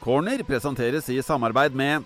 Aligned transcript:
Corner 0.00 0.40
presenteres 0.48 1.08
i 1.12 1.22
samarbeid 1.22 1.74
med 1.76 2.04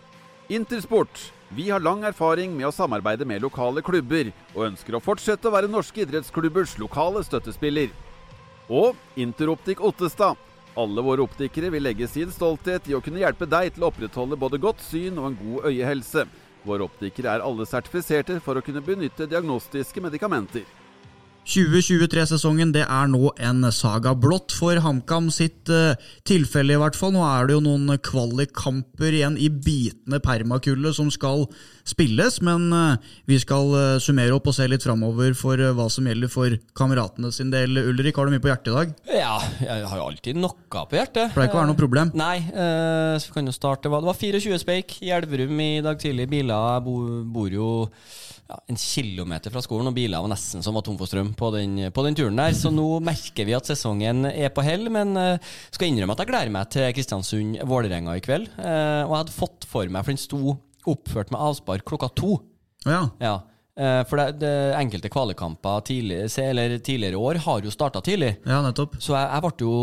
Intersport. 0.48 1.32
Vi 1.48 1.68
har 1.70 1.78
lang 1.80 2.02
erfaring 2.02 2.50
med 2.56 2.66
å 2.66 2.72
samarbeide 2.74 3.22
med 3.24 3.44
lokale 3.44 3.84
klubber, 3.86 4.32
og 4.50 4.64
ønsker 4.66 4.96
å 4.98 5.00
fortsette 5.02 5.46
å 5.46 5.52
være 5.54 5.70
norske 5.70 6.02
idrettsklubbers 6.02 6.74
lokale 6.82 7.22
støttespiller. 7.22 7.92
Og 8.66 8.98
Interoptik 9.14 9.78
Ottestad. 9.78 10.34
Alle 10.74 11.04
våre 11.06 11.22
optikere 11.22 11.70
vil 11.70 11.86
legge 11.86 12.10
sin 12.10 12.34
stolthet 12.34 12.90
i 12.90 12.96
å 12.98 13.02
kunne 13.04 13.22
hjelpe 13.22 13.46
deg 13.46 13.76
til 13.76 13.86
å 13.86 13.92
opprettholde 13.92 14.40
både 14.42 14.58
godt 14.58 14.82
syn 14.82 15.20
og 15.22 15.30
en 15.30 15.38
god 15.38 15.70
øyehelse. 15.70 16.26
Våre 16.66 16.88
optikere 16.88 17.30
er 17.30 17.46
alle 17.46 17.62
sertifiserte 17.68 18.40
for 18.42 18.58
å 18.58 18.64
kunne 18.64 18.82
benytte 18.82 19.30
diagnostiske 19.30 20.02
medikamenter. 20.02 20.66
2023-sesongen 21.44 22.72
det 22.72 22.84
er 22.88 23.08
nå 23.12 23.28
en 23.42 23.66
saga 23.74 24.14
blått 24.16 24.54
for 24.56 24.78
HamKam 24.80 25.28
sitt 25.34 25.68
uh, 25.72 25.92
tilfelle, 26.26 26.74
i 26.74 26.80
hvert 26.80 26.96
fall. 26.96 27.12
Nå 27.14 27.24
er 27.26 27.48
det 27.48 27.56
jo 27.56 27.62
noen 27.64 27.98
kvalikkamper 28.04 29.12
igjen 29.12 29.36
i 29.36 29.50
bitende 29.52 30.20
permakullet 30.24 30.96
som 30.96 31.10
skal 31.12 31.44
spilles, 31.84 32.40
men 32.44 32.66
uh, 32.72 33.12
vi 33.28 33.38
skal 33.42 33.70
uh, 33.76 33.82
summere 34.02 34.32
opp 34.36 34.48
og 34.48 34.56
se 34.56 34.68
litt 34.70 34.86
framover 34.86 35.36
for 35.36 35.60
hva 35.76 35.88
som 35.92 36.08
gjelder 36.08 36.32
for 36.32 36.56
kameratene 36.78 37.32
sin 37.34 37.52
del. 37.52 37.76
Ulrik, 37.84 38.16
har 38.16 38.26
du 38.26 38.34
mye 38.34 38.44
på 38.44 38.52
hjertet 38.52 38.72
i 38.72 38.78
dag? 38.78 38.96
Ja, 39.20 39.36
jeg 39.60 39.88
har 39.92 40.00
jo 40.00 40.08
alltid 40.08 40.40
noe 40.40 40.56
på 40.72 40.96
hjertet. 40.96 41.34
Pleier 41.36 41.52
ikke 41.52 41.60
å 41.60 41.62
være 41.62 41.72
noe 41.74 41.80
problem? 41.80 42.14
Nei, 42.16 42.38
så 42.48 43.28
vi 43.28 43.36
kan 43.36 43.48
jo 43.48 43.54
starte. 43.54 43.90
Det 43.92 44.08
var 44.08 44.16
24 44.16 44.62
speik 44.62 44.96
i 45.04 45.12
Elverum 45.14 45.60
i 45.60 45.72
dag 45.84 46.00
tidlig. 46.00 46.30
Biler 46.32 46.80
bor, 46.84 47.20
bor 47.28 47.52
jo 47.52 47.68
ja, 48.50 48.58
en 48.68 48.78
kilometer 48.80 49.52
fra 49.52 49.62
skolen, 49.64 49.88
og 49.88 49.96
biler 49.96 50.22
var 50.24 50.32
nesten 50.32 50.64
som 50.64 50.76
var 50.76 50.84
tom 50.86 50.98
for 51.00 51.08
strøm 51.08 51.32
på 51.38 51.50
den, 51.54 51.78
på 51.94 52.04
den, 52.06 52.16
turen 52.18 52.40
der. 52.40 52.56
Så 52.56 52.72
nå 52.74 52.86
merker 53.04 53.48
vi 53.48 53.56
at 53.56 53.70
sesongen 53.70 54.28
er 54.30 54.52
på 54.54 54.64
hell, 54.66 54.90
men 54.92 55.16
uh, 55.16 55.54
skal 55.74 55.90
innrømme 55.90 56.16
at 56.16 56.24
jeg 56.24 56.32
gleder 56.32 56.54
meg 56.54 56.70
til 56.74 56.90
Kristiansund-Vålerenga 56.98 58.18
i 58.18 58.24
kveld. 58.24 58.50
Uh, 58.58 59.04
og 59.06 59.14
jeg 59.14 59.20
hadde 59.22 59.38
fått 59.38 59.68
for 59.70 59.88
meg, 59.88 60.04
for 60.04 60.14
den 60.14 60.24
sto 60.24 60.58
oppført 60.90 61.32
med 61.32 61.40
avspark 61.40 61.86
klokka 61.88 62.10
to. 62.20 62.36
Ja. 62.84 63.06
ja. 63.22 63.38
Uh, 63.74 64.04
for 64.06 64.20
det, 64.20 64.36
det, 64.38 64.50
enkelte 64.78 65.10
kvalekamper 65.10 65.80
tidlig, 65.88 66.18
eller 66.38 66.76
tidligere 66.78 67.18
år 67.18 67.40
har 67.42 67.64
jo 67.66 67.72
starta 67.74 67.98
tidlig. 68.06 68.36
Ja, 68.46 68.60
nettopp. 68.62 69.00
Så 69.02 69.16
jeg, 69.16 69.26
jeg 69.26 69.42
ble 69.42 69.64
jo 69.64 69.78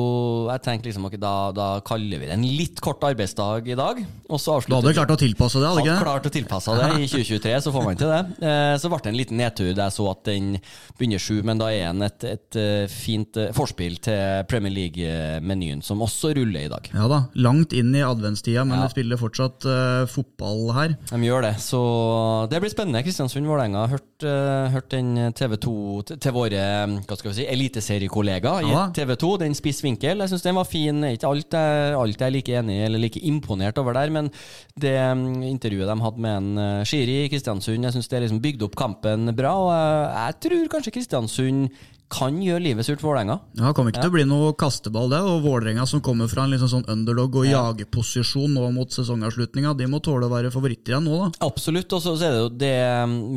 Jeg 0.47 0.63
tenkte 0.63 0.87
liksom 0.87 1.07
okay, 1.09 1.19
da, 1.19 1.33
da, 1.51 1.65
kaller 1.83 2.21
vi 2.21 2.29
det 2.29 2.37
en 2.37 2.45
litt 2.47 2.79
kort 2.79 3.03
arbeidsdag 3.03 3.67
i 3.67 3.75
dag. 3.75 3.99
Og 4.31 4.39
så 4.39 4.55
du 4.63 4.77
hadde 4.77 4.93
klart 4.95 5.11
å 5.11 5.17
tilpasse 5.19 5.59
det? 5.59 5.67
hadde 5.67 5.83
ikke 5.83 5.97
det? 5.97 6.05
klart 6.05 6.29
å 6.29 6.31
tilpasse 6.31 6.75
det. 6.79 6.85
I 7.03 7.09
2023 7.11 7.57
så 7.65 7.73
får 7.75 7.85
man 7.89 7.99
til 7.99 8.13
det. 8.13 8.21
Uh, 8.39 8.77
så 8.79 8.93
ble 8.93 9.01
det 9.01 9.11
en 9.11 9.19
liten 9.19 9.41
nedtur 9.43 9.73
da 9.75 9.89
jeg 9.89 9.97
så 9.97 10.07
at 10.13 10.23
den 10.29 10.47
begynner 10.95 11.25
sju, 11.25 11.41
men 11.51 11.59
da 11.59 11.67
er 11.75 11.91
den 11.91 12.07
et, 12.07 12.27
et, 12.31 12.59
uh, 12.61 12.87
fint 12.95 13.41
forspill 13.57 13.99
til 14.07 14.47
Premier 14.47 14.71
League-menyen, 14.77 15.83
som 15.83 15.99
også 16.07 16.31
ruller 16.39 16.69
i 16.69 16.71
dag. 16.71 16.87
Ja 16.95 17.09
da, 17.11 17.25
langt 17.35 17.75
inn 17.75 17.91
i 17.91 18.07
adventstida, 18.07 18.63
men 18.63 18.79
ja. 18.79 18.87
de 18.87 18.95
spiller 18.95 19.19
fortsatt 19.19 19.67
fotball 20.15 20.71
her. 20.79 20.95
De 21.11 21.21
gjør 21.27 21.43
det, 21.49 21.53
så 21.59 21.83
det 22.51 22.63
blir 22.63 22.71
spennende. 22.71 23.03
Kristiansund-Vålerenga 23.03 23.80
har 23.81 23.91
hørt, 23.91 24.25
uh, 24.25 24.71
hørt 24.73 24.89
den 24.93 25.33
TV 25.37 25.57
2 25.61 25.73
til 26.13 26.35
våre 26.35 26.61
hva 27.01 27.17
skal 27.17 27.31
vi 27.31 27.35
si, 27.41 27.47
eliteseriekollegaer 27.49 28.67
i 28.69 28.75
TV 28.95 29.15
2, 29.19 29.31
den 29.43 29.57
spiss 29.57 29.81
vinkel. 29.85 30.23
Jeg 30.23 30.31
syns 30.31 30.45
den 30.45 30.57
var 30.57 30.69
fin. 30.69 31.03
Ikke 31.11 31.29
alt 31.29 31.57
er, 31.57 31.97
alt 31.99 32.21
er 32.21 32.33
like 32.33 32.55
enig 32.61 32.77
i 32.79 32.85
eller 32.87 33.01
like 33.01 33.21
imponert 33.27 33.79
over 33.81 33.97
der, 33.97 34.13
men 34.13 34.31
det 34.79 34.95
um, 35.11 35.41
intervjuet 35.45 35.89
de 35.89 35.97
hadde 36.05 36.25
med 36.25 36.37
en 36.37 36.51
uh, 36.61 36.85
Shiri 36.87 37.21
i 37.25 37.31
Kristiansund, 37.31 37.87
jeg 37.87 37.97
syns 37.97 38.11
det 38.11 38.23
liksom 38.25 38.41
bygde 38.43 38.67
opp 38.67 38.77
kampen 38.79 39.33
bra. 39.37 39.53
og 39.65 39.71
Jeg 39.73 40.39
tror 40.47 40.71
kanskje 40.75 40.95
Kristiansund 40.97 41.69
kan 42.11 42.37
gjøre 42.43 42.63
livet 42.63 42.87
surt 42.87 43.01
for 43.01 43.11
Vålerenga. 43.11 43.37
Ja, 43.57 43.69
det 43.69 43.73
kommer 43.77 43.93
ikke 43.93 44.01
ja. 44.01 44.05
til 44.07 44.13
å 44.13 44.17
bli 44.17 44.25
noe 44.27 44.51
kasteball, 44.59 45.09
det. 45.13 45.21
Og 45.25 45.41
Vålerenga 45.45 45.87
som 45.89 46.03
kommer 46.03 46.29
fra 46.31 46.45
en 46.45 46.53
liksom 46.53 46.71
sånn 46.75 46.87
underdog- 46.91 47.39
og 47.41 47.47
ja. 47.47 47.63
jagerposisjon 47.69 48.53
nå 48.57 48.67
mot 48.75 48.93
sesongavslutninga, 48.93 49.73
de 49.79 49.89
må 49.91 50.01
tåle 50.03 50.27
å 50.27 50.33
være 50.33 50.53
favoritter 50.53 50.95
igjen 50.95 51.07
nå, 51.07 51.17
da. 51.23 51.47
Absolutt. 51.47 51.97
Og 51.97 52.03
så 52.03 52.15
er 52.19 52.35
det 52.35 52.43
jo 52.43 52.53
det 52.61 52.77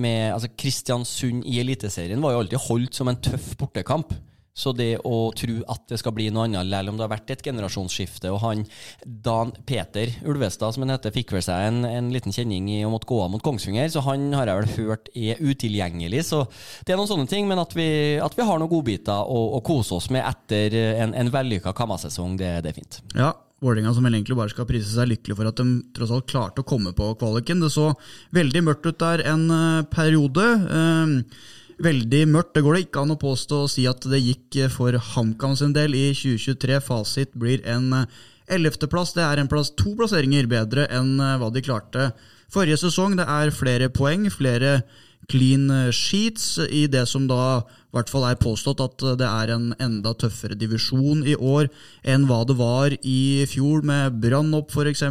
med 0.05 0.34
altså 0.34 0.53
Kristiansund 0.58 1.47
i 1.48 1.60
Eliteserien 1.62 2.22
var 2.22 2.34
jo 2.34 2.44
alltid 2.44 2.65
holdt 2.69 3.00
som 3.00 3.10
en 3.10 3.21
tøff 3.25 3.54
bortekamp. 3.60 4.15
Så 4.54 4.70
det 4.76 5.00
å 5.03 5.32
tro 5.34 5.56
at 5.72 5.88
det 5.91 5.98
skal 5.98 6.15
bli 6.15 6.28
noe 6.31 6.47
annet, 6.47 6.69
selv 6.70 6.92
om 6.92 6.98
det 6.98 7.03
har 7.03 7.10
vært 7.10 7.32
et 7.34 7.42
generasjonsskifte 7.42 8.31
Og 8.31 8.38
han 8.44 8.60
Dan 9.03 9.50
Peter 9.66 10.12
Ulvestad, 10.22 10.76
som 10.76 10.84
han 10.84 10.94
heter, 10.94 11.15
fikk 11.15 11.34
vel 11.34 11.42
seg 11.42 11.69
en, 11.69 11.81
en 11.88 12.12
liten 12.15 12.34
kjenning 12.34 12.69
i 12.70 12.82
å 12.87 12.92
måtte 12.92 13.09
gå 13.10 13.19
av 13.25 13.32
mot 13.32 13.42
Kongsvinger, 13.42 13.88
så 13.91 14.04
han 14.06 14.28
har 14.37 14.50
jeg 14.50 14.60
vel 14.60 14.70
hørt 14.76 15.10
er 15.15 15.41
utilgjengelig. 15.42 16.22
Så 16.31 16.44
det 16.87 16.94
er 16.94 17.00
noen 17.00 17.10
sånne 17.10 17.31
ting, 17.31 17.48
men 17.50 17.62
at 17.62 17.75
vi, 17.75 17.88
at 18.22 18.37
vi 18.38 18.47
har 18.47 18.60
noen 18.60 18.70
godbiter 18.70 19.26
å, 19.26 19.41
å 19.59 19.62
kose 19.66 19.98
oss 19.98 20.06
med 20.15 20.22
etter 20.22 20.78
en, 21.03 21.16
en 21.19 21.32
vellykka 21.34 21.75
Kamma-sesong, 21.75 22.38
det, 22.38 22.53
det, 22.65 22.71
er 22.71 22.78
fint. 22.78 23.00
Ja, 23.19 23.32
Vålerenga 23.65 23.94
som 23.97 24.06
egentlig 24.06 24.36
bare 24.36 24.53
skal 24.53 24.66
prise 24.69 24.91
seg 24.92 25.09
lykkelig 25.09 25.38
for 25.38 25.48
at 25.48 25.59
de 25.59 25.66
tross 25.97 26.12
alt 26.12 26.28
klarte 26.28 26.60
å 26.60 26.69
komme 26.69 26.92
på 26.97 27.10
kvaliken. 27.19 27.62
Det 27.65 27.71
så 27.72 27.91
veldig 28.36 28.65
mørkt 28.66 28.86
ut 28.91 28.98
der 29.00 29.25
en 29.31 29.47
uh, 29.48 29.84
periode. 29.88 30.44
Uh, 30.69 31.62
veldig 31.84 32.22
mørkt. 32.33 32.55
Det 32.56 32.65
går 32.65 32.77
det 32.77 32.84
ikke 32.87 33.05
an 33.05 33.15
å 33.15 33.21
påstå 33.21 33.65
å 33.65 33.71
si 33.71 33.87
at 33.91 34.05
det 34.11 34.22
gikk 34.22 34.59
for 34.72 34.97
HamKam 35.12 35.56
sin 35.59 35.75
del 35.77 35.97
i 35.97 36.06
2023. 36.17 36.81
Fasit 36.84 37.34
blir 37.39 37.65
en 37.69 37.91
eh, 38.00 38.21
ellevteplass. 38.56 39.15
Det 39.17 39.25
er 39.25 39.41
en 39.41 39.50
plass, 39.50 39.72
to 39.77 39.95
plasseringer 39.99 40.49
bedre 40.50 40.87
enn 40.93 41.17
eh, 41.21 41.37
hva 41.41 41.50
de 41.55 41.65
klarte 41.65 42.11
forrige 42.53 42.81
sesong. 42.84 43.17
Det 43.21 43.27
er 43.28 43.55
flere 43.55 43.91
poeng, 43.93 44.28
flere 44.33 44.83
clean 45.31 45.71
sheets 45.97 46.59
i 46.69 46.84
det 46.93 47.06
som 47.09 47.25
da 47.31 47.62
i 47.65 47.97
hvert 47.97 48.11
fall 48.12 48.27
er 48.28 48.37
påstått 48.37 48.83
at 48.84 49.05
det 49.16 49.28
er 49.28 49.55
en 49.55 49.71
enda 49.81 50.12
tøffere 50.21 50.59
divisjon 50.61 51.22
i 51.25 51.33
år 51.39 51.71
enn 52.05 52.27
hva 52.28 52.43
det 52.45 52.59
var 52.59 52.93
i 53.01 53.47
fjor, 53.49 53.81
med 53.89 54.19
Brann 54.21 54.53
opp 54.59 54.75
f.eks. 54.75 55.06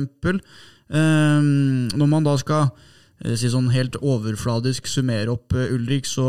Um, 0.94 1.90
når 1.98 2.12
man 2.12 2.28
da 2.28 2.36
skal 2.38 2.70
Eh, 2.70 2.93
si 3.40 3.50
sånn 3.52 3.70
helt 3.74 3.96
overfladisk 4.02 4.88
summere 4.90 5.32
opp 5.32 5.56
eh, 5.56 5.74
Ulrik, 5.76 6.08
så 6.10 6.26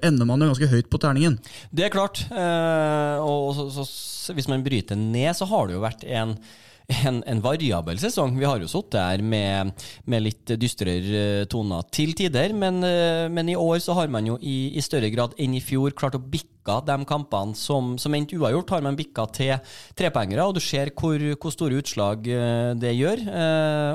ender 0.00 0.28
man 0.28 0.42
jo 0.42 0.52
ganske 0.52 0.70
høyt 0.72 0.90
på 0.92 1.00
terningen. 1.02 1.38
Det 1.74 1.86
er 1.86 1.94
klart. 1.94 2.24
Eh, 2.30 3.24
og 3.24 3.50
så, 3.56 3.84
så, 3.84 4.36
hvis 4.36 4.48
man 4.50 4.64
bryter 4.64 4.98
ned, 4.98 5.34
så 5.36 5.48
har 5.50 5.68
det 5.68 5.78
jo 5.78 5.84
vært 5.84 6.06
en 6.08 6.38
en, 6.84 7.22
en, 7.24 7.38
variabel 7.40 7.96
sesong. 7.96 8.34
Vi 8.36 8.44
har 8.44 8.60
jo 8.60 8.66
sittet 8.68 8.98
her 9.00 9.22
med, 9.24 9.70
med, 10.04 10.20
litt 10.20 10.50
dystrere 10.60 11.46
toner 11.48 11.86
til 11.88 12.12
tider, 12.12 12.52
men, 12.52 12.84
men, 13.32 13.48
i 13.48 13.56
år 13.56 13.78
så 13.80 13.96
har 13.96 14.12
man 14.12 14.28
jo 14.28 14.36
i, 14.36 14.74
i, 14.76 14.82
større 14.84 15.08
grad 15.08 15.32
enn 15.40 15.56
i 15.56 15.62
fjor 15.64 15.96
klart 15.96 16.18
å 16.18 16.20
bikke 16.20 16.53
de 16.64 16.98
kampene 17.08 17.58
som, 17.58 17.94
som 18.00 18.16
endte 18.16 18.38
uavgjort, 18.40 18.76
har 18.76 18.84
man 18.86 18.98
bikka 18.98 19.28
til 19.36 19.54
trepoengere, 19.96 20.46
og 20.46 20.56
du 20.56 20.62
ser 20.64 20.92
hvor, 20.96 21.20
hvor 21.38 21.54
store 21.54 21.80
utslag 21.80 22.28
det 22.80 22.94
gjør. 22.98 23.26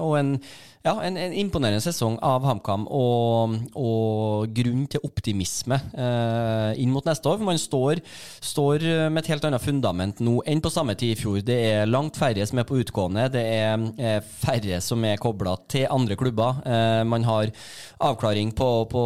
Og 0.06 0.18
en 0.20 0.36
ja, 0.80 0.94
en, 1.04 1.18
en, 1.20 1.34
imponerende 1.36 1.82
sesong 1.84 2.16
av 2.24 2.46
HamKam 2.48 2.86
og, 2.96 3.56
og, 3.76 4.46
grunn 4.56 4.86
til 4.88 5.04
optimisme 5.04 5.76
eh, 5.76 6.80
inn 6.80 6.94
mot 6.94 7.04
neste 7.04 7.28
år. 7.28 7.36
For 7.42 7.50
man 7.50 7.60
står, 7.60 8.00
står, 8.40 8.86
med 9.12 9.20
et 9.22 9.32
helt 9.34 9.48
annet 9.50 9.64
fundament 9.66 10.22
nå 10.24 10.38
enn 10.48 10.64
på 10.64 10.72
samme 10.72 10.96
tid 11.00 11.18
i 11.18 11.20
fjor. 11.20 11.42
Det 11.44 11.58
er 11.74 11.92
langt 11.92 12.16
færre 12.20 12.48
som 12.48 12.62
er 12.62 12.68
på 12.70 12.80
utgående. 12.80 13.28
Det 13.34 13.44
er 13.44 13.86
eh, 14.00 14.22
færre 14.40 14.80
som 14.86 15.04
er 15.04 15.20
kobla 15.20 15.58
til 15.68 15.90
andre 15.92 16.16
klubber. 16.20 16.64
Eh, 16.64 17.04
man 17.04 17.28
har 17.28 17.52
avklaring 18.00 18.56
på, 18.56 18.70
på 18.88 19.04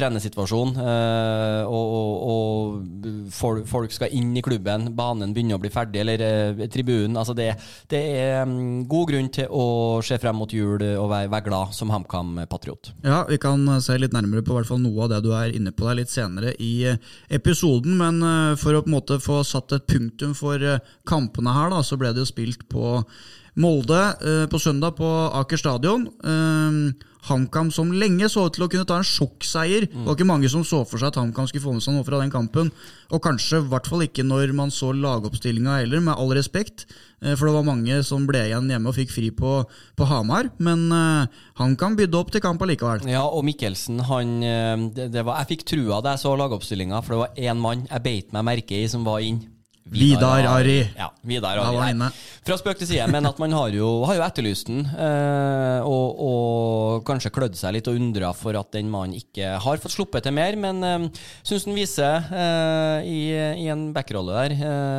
trenersituasjonen, 0.00 0.80
eh, 0.80 1.68
og, 1.68 1.94
og, 2.00 2.16
og 2.32 2.99
folk, 3.34 3.66
folk, 3.68 3.92
skal 3.94 4.12
inn 4.16 4.32
i 4.36 4.42
klubben. 4.44 4.90
Banen 4.96 5.34
begynner 5.34 5.58
å 5.58 5.62
bli 5.62 5.70
ferdig, 5.72 6.02
eller 6.02 6.24
eh, 6.24 6.62
tribunen. 6.72 7.18
Altså 7.20 7.34
det, 7.36 7.48
det 7.90 8.00
er 8.20 8.44
um, 8.48 8.84
god 8.90 9.10
grunn 9.12 9.30
til 9.34 9.50
å 9.50 9.64
se 10.04 10.18
frem 10.22 10.38
mot 10.40 10.52
jul. 10.52 10.80
og 10.80 11.08
være, 11.10 11.30
være 11.32 11.46
glad 11.48 11.74
som 11.76 11.92
HamKam-patriot. 11.92 12.92
Ja, 13.04 13.24
vi 13.28 13.40
kan 13.42 13.66
eh, 13.68 13.82
se 13.84 13.98
litt 13.98 14.14
nærmere 14.16 14.44
på 14.46 14.56
hvert 14.56 14.70
fall 14.70 14.82
noe 14.82 15.06
av 15.06 15.12
det 15.14 15.22
du 15.26 15.32
er 15.36 15.54
inne 15.56 15.74
på 15.74 15.88
der 15.88 16.00
litt 16.02 16.12
senere 16.12 16.54
i 16.58 16.72
eh, 16.92 17.00
episoden. 17.40 17.98
Men 18.00 18.22
for 18.60 18.76
å 18.76 18.84
på 18.84 18.90
en 18.90 18.96
måte 18.96 19.20
få 19.22 19.42
satt 19.46 19.74
et 19.76 19.86
punktum 19.90 20.34
for 20.38 20.62
kampene 21.08 21.54
her, 21.54 21.70
da, 21.74 21.84
så 21.86 21.98
ble 22.00 22.14
det 22.14 22.24
jo 22.24 22.30
spilt 22.30 22.66
på 22.70 22.98
Molde 23.60 24.00
på 24.48 24.58
søndag 24.62 24.94
på 25.00 25.08
Aker 25.40 25.58
stadion. 25.58 26.04
HamKam 27.28 27.70
som 27.74 27.90
lenge 27.92 28.28
så 28.32 28.46
ut 28.48 28.56
til 28.56 28.64
å 28.64 28.70
kunne 28.70 28.88
ta 28.88 29.00
en 29.00 29.06
sjokkseier. 29.06 29.86
Det 29.90 30.06
var 30.06 30.16
ikke 30.16 30.28
mange 30.28 30.50
som 30.52 30.64
så 30.66 30.82
for 30.88 31.00
seg 31.00 31.10
at 31.12 31.20
HamKam 31.20 31.48
skulle 31.50 31.64
få 31.66 31.74
med 31.76 31.84
seg 31.84 31.96
noe 31.96 32.06
fra 32.06 32.20
den 32.22 32.32
kampen. 32.32 32.72
Og 33.10 33.22
kanskje 33.24 33.60
i 33.60 33.68
hvert 33.70 33.90
fall 33.90 34.06
ikke 34.06 34.24
når 34.26 34.54
man 34.56 34.72
så 34.74 34.92
lagoppstillinga 34.96 35.80
heller, 35.82 36.02
med 36.04 36.16
all 36.16 36.32
respekt. 36.36 36.86
Eh, 37.20 37.34
for 37.34 37.48
det 37.48 37.54
var 37.58 37.68
mange 37.68 38.00
som 38.06 38.26
ble 38.28 38.46
igjen 38.48 38.70
hjemme 38.72 38.90
og 38.90 38.96
fikk 38.96 39.12
fri 39.14 39.30
på, 39.36 39.60
på 39.98 40.08
Hamar. 40.08 40.50
Men 40.62 40.88
uh, 40.94 41.28
HamKam 41.60 41.98
bydde 41.98 42.20
opp 42.20 42.32
til 42.34 42.44
kamp 42.44 42.62
allikevel. 42.64 43.04
Ja, 43.10 43.26
og 43.26 43.44
Mikkelsen, 43.48 44.00
han 44.08 44.36
eh, 44.46 44.88
det, 44.96 45.10
det 45.14 45.26
var, 45.26 45.42
Jeg 45.42 45.56
fikk 45.56 45.68
trua 45.74 46.00
da 46.04 46.16
jeg 46.16 46.24
så 46.24 46.36
lagoppstillinga, 46.40 47.04
for 47.04 47.16
det 47.16 47.24
var 47.24 47.48
én 47.50 47.64
mann 47.64 47.88
jeg 47.90 48.06
beit 48.06 48.36
meg 48.36 48.46
merke 48.54 48.80
i 48.80 48.88
som 48.90 49.04
var 49.06 49.24
inn. 49.24 49.42
Vidar 49.84 50.44
Ari. 50.44 50.90
Ja, 50.96 51.08
Vidar 51.22 51.58
Ari. 51.58 52.10
Fra 52.44 52.56
spøk 52.56 52.78
til 52.80 52.88
side, 52.92 53.06
men 53.10 53.26
at 53.26 53.38
man 53.40 53.52
har 53.56 53.72
jo, 53.74 53.88
har 54.08 54.18
jo 54.18 54.22
etterlyst 54.24 54.68
den, 54.70 54.84
eh, 54.86 55.86
og, 55.86 56.20
og 56.24 57.04
kanskje 57.08 57.32
klødd 57.34 57.56
seg 57.58 57.74
litt 57.74 57.88
og 57.90 57.98
undra 57.98 58.30
for 58.36 58.56
at 58.60 58.70
den 58.76 58.90
mannen 58.92 59.16
ikke 59.18 59.54
har 59.60 59.80
fått 59.82 59.94
sluppet 59.96 60.24
til 60.26 60.36
mer, 60.36 60.56
men 60.60 60.84
eh, 60.86 61.24
syns 61.46 61.66
den 61.66 61.76
viser 61.76 62.28
eh, 62.30 63.08
i, 63.08 63.20
i 63.64 63.66
en 63.72 63.88
backrolle 63.96 64.36
der 64.36 64.54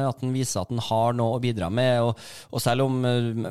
at 0.10 0.22
den 0.22 0.34
viser 0.36 0.64
at 0.64 0.72
den 0.72 0.82
har 0.84 1.16
noe 1.18 1.38
å 1.38 1.42
bidra 1.44 1.70
med, 1.74 2.02
og, 2.06 2.22
og 2.52 2.64
selv 2.64 2.88
om 2.88 3.00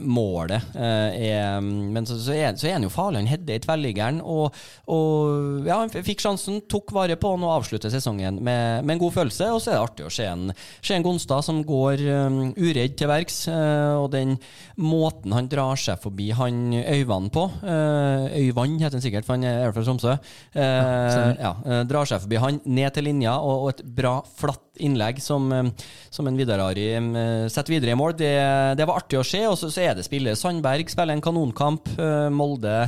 målet 0.00 0.74
er 0.76 1.60
Men 1.60 2.06
så, 2.06 2.16
så, 2.20 2.34
er, 2.34 2.54
så 2.58 2.68
er 2.68 2.76
han 2.76 2.84
jo 2.84 2.92
farlig, 2.92 3.22
han 3.22 3.30
header 3.30 3.58
i 3.58 3.62
tverrliggeren, 3.64 4.20
og, 4.22 4.56
og 4.90 5.66
ja, 5.68 5.80
han 5.82 5.92
fikk 5.92 6.22
sjansen, 6.24 6.60
tok 6.70 6.92
vare 6.94 7.16
på 7.20 7.34
han 7.34 7.46
og 7.46 7.56
avslutter 7.58 7.92
sesongen 7.92 8.40
med, 8.42 8.84
med 8.84 8.96
en 8.96 9.02
god 9.02 9.16
følelse, 9.18 9.50
og 9.54 9.62
så 9.62 9.72
er 9.72 9.78
det 9.78 9.84
artig 9.86 10.08
å 10.08 10.14
se 10.14 10.28
en, 10.30 10.54
se 10.80 10.96
en 10.96 11.06
Gonstad 11.20 11.44
som 11.44 11.60
går 11.66 12.00
um, 12.08 12.38
uredd 12.56 12.94
til 12.96 13.08
verks, 13.10 13.42
eh, 13.52 13.96
og 14.00 14.10
den 14.14 14.36
måten 14.80 15.34
han 15.36 15.48
drar 15.50 15.76
seg 15.76 16.00
forbi 16.00 16.30
han 16.32 16.72
Øyvand 16.80 17.30
på 17.34 17.44
uh, 17.60 18.24
Øyvand 18.32 18.80
heter 18.80 18.96
han 18.96 19.04
sikkert, 19.04 19.26
for 19.26 19.36
han 19.36 19.44
er 19.44 19.72
fra 19.74 19.84
Tromsø. 19.84 20.14
Uh, 20.56 21.36
ja, 21.36 21.52
eh, 21.66 21.82
drar 21.88 22.08
seg 22.08 22.22
forbi 22.24 22.40
han, 22.40 22.60
ned 22.64 22.94
til 22.96 23.04
linja, 23.10 23.36
og, 23.36 23.68
et 23.74 23.82
bra, 23.84 24.20
flatt 24.24 24.80
innlegg 24.80 25.20
som, 25.20 25.50
eh, 25.52 25.68
som 26.10 26.28
en 26.30 26.38
Vidar 26.38 26.62
Ari 26.64 26.86
eh, 26.96 27.48
setter 27.52 27.76
videre 27.76 27.92
i 27.92 27.98
mål. 28.00 28.16
Det, 28.16 28.32
det 28.80 28.86
var 28.88 29.02
artig 29.02 29.20
å 29.20 29.26
se, 29.26 29.42
og 29.50 29.58
så, 29.60 29.68
så 29.72 29.84
er 29.90 29.98
det 29.98 30.06
spillere. 30.06 30.38
Sandberg 30.40 30.88
spiller 30.88 31.18
en 31.18 31.24
kanonkamp. 31.24 31.92
eh, 31.98 32.30
Molde 32.32 32.78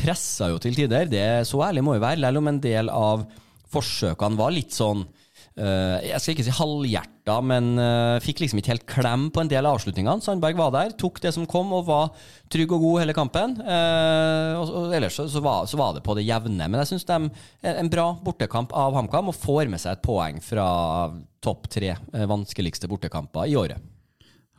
pressa 0.00 0.50
jo 0.52 0.60
til 0.60 0.76
tider. 0.76 1.08
Det 1.08 1.46
Så 1.48 1.62
ærlig 1.64 1.84
må 1.86 1.96
jo 1.96 2.04
være, 2.04 2.20
selv 2.20 2.42
om 2.42 2.52
en 2.52 2.60
del 2.60 2.92
av 2.92 3.24
forsøkene 3.70 4.36
var 4.36 4.52
litt 4.52 4.74
sånn 4.76 5.06
eh, 5.06 5.16
jeg 5.58 6.22
skal 6.22 6.34
ikke 6.34 6.44
si 6.46 6.54
halvhjerta, 6.54 7.34
men 7.44 7.74
eh, 7.82 8.22
fikk 8.22 8.40
liksom 8.40 8.60
ikke 8.60 8.72
helt 8.72 8.86
klem 8.88 9.26
på 9.34 9.42
en 9.42 9.50
del 9.50 9.66
av 9.66 9.76
avslutningene. 9.76 10.22
Sandberg 10.24 10.56
var 10.56 10.72
der, 10.74 10.94
tok 10.98 11.20
det 11.20 11.34
som 11.36 11.48
kom, 11.50 11.72
og 11.76 11.88
var 11.88 12.12
trygg 12.52 12.72
og 12.76 12.84
god 12.84 13.02
hele 13.02 13.16
kampen. 13.16 13.56
Eh, 13.60 14.60
og, 14.60 14.94
ellers 14.96 15.18
så, 15.18 15.42
var, 15.42 15.94
det 15.96 16.04
på 16.06 16.16
det 16.16 16.24
jevne. 16.24 16.68
Men 16.70 16.80
jeg 16.82 16.92
syns 16.92 17.08
de 17.10 17.18
er 17.66 17.80
en 17.82 17.92
bra 17.92 18.12
bortekamp 18.24 18.72
av 18.72 18.96
HamKam, 18.96 19.32
og 19.32 19.38
får 19.38 19.70
med 19.72 19.82
seg 19.82 19.98
et 19.98 20.04
poeng 20.06 20.40
fra 20.44 20.66
topp 21.44 21.68
tre 21.72 21.94
eh, 21.96 22.28
vanskeligste 22.30 22.88
bortekamper 22.90 23.50
i 23.50 23.58
året. 23.58 23.82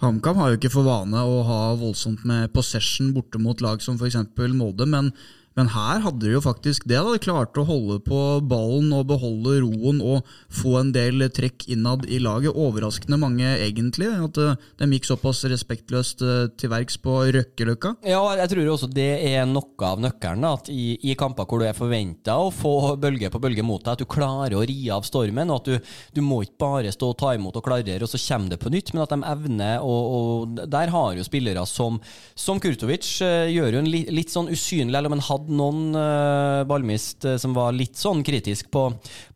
HamKam 0.01 0.39
har 0.41 0.51
jo 0.51 0.57
ikke 0.57 0.73
for 0.73 0.87
vane 0.87 1.23
å 1.23 1.41
ha 1.45 1.59
voldsomt 1.77 2.23
med 2.25 2.49
possession 2.55 3.11
borte 3.13 3.39
mot 3.41 3.59
lag 3.61 3.83
som 3.85 3.99
f.eks. 4.01 4.17
Molde, 4.57 4.87
men, 4.89 5.11
men 5.59 5.67
her 5.73 5.99
hadde 6.05 6.23
de 6.23 6.35
jo 6.35 6.41
faktisk 6.43 6.85
det. 6.87 6.95
da 6.95 7.11
De 7.11 7.19
klarte 7.21 7.59
å 7.61 7.67
holde 7.67 7.99
på 8.05 8.19
ballen 8.47 8.91
og 8.95 9.09
beholde 9.09 9.57
roen 9.65 9.99
og 9.99 10.27
få 10.51 10.77
en 10.79 10.93
del 10.95 11.25
trekk 11.33 11.67
innad 11.73 12.05
i 12.07 12.21
laget. 12.23 12.55
Overraskende 12.55 13.19
mange, 13.19 13.47
egentlig, 13.57 14.07
at 14.11 14.39
eh, 14.39 14.55
de 14.79 14.89
gikk 14.95 15.09
såpass 15.09 15.43
respektløst 15.51 16.23
eh, 16.23 16.45
til 16.55 16.71
verks 16.71 16.97
på 17.03 17.17
Røkkeløkka. 17.35 17.97
Ja, 18.07 18.21
jeg 18.39 18.53
tror 18.53 18.71
også 18.75 18.91
det 18.91 19.09
er 19.27 19.49
noe 19.49 19.89
av 19.91 19.99
nøkkelen. 20.03 20.47
At 20.47 20.71
i, 20.71 20.95
i 21.11 21.17
kamper 21.19 21.49
hvor 21.49 21.61
du 21.61 21.67
er 21.67 21.75
forventa 21.77 22.37
å 22.39 22.47
få 22.55 22.95
bølge 23.01 23.31
på 23.33 23.43
bølge 23.43 23.65
mot 23.65 23.83
deg, 23.83 23.97
at 23.97 24.05
du 24.05 24.09
klarer 24.09 24.55
å 24.55 24.63
ri 24.67 24.79
av 24.93 25.03
stormen. 25.07 25.51
og 25.51 25.61
at 25.61 25.67
du, 25.67 25.91
du 26.15 26.23
må 26.23 26.41
ikke 26.45 26.61
bare 26.63 26.95
stå 26.95 27.11
og 27.11 27.19
ta 27.19 27.35
imot 27.35 27.59
og 27.59 27.65
klarere, 27.67 28.05
og 28.05 28.11
så 28.11 28.21
kommer 28.21 28.55
det 28.55 28.61
på 28.61 28.71
nytt, 28.71 28.93
men 28.95 29.03
at 29.03 29.11
de 29.11 29.19
evner 29.31 29.83
og, 29.83 30.01
og 30.15 30.59
Der 30.71 30.91
har 30.93 31.13
jo 31.17 31.25
spillere 31.25 31.63
som, 31.67 31.99
som 32.39 32.59
Kurtovic 32.61 33.07
eh, 33.25 33.51
gjør 33.51 33.75
jo 33.75 33.83
en 33.83 33.91
li, 33.91 34.05
litt 34.13 34.31
sånn 34.31 34.49
usynlig, 34.51 34.95
eller 34.95 35.11
om 35.11 35.19
han 35.19 35.27
hadde 35.41 35.57
noen 35.57 35.97
eh, 35.97 36.61
ballmist 36.69 37.25
eh, 37.25 37.37
som 37.41 37.55
var 37.57 37.73
litt 37.75 37.97
sånn 37.99 38.21
kritisk 38.25 38.69
på, 38.73 38.87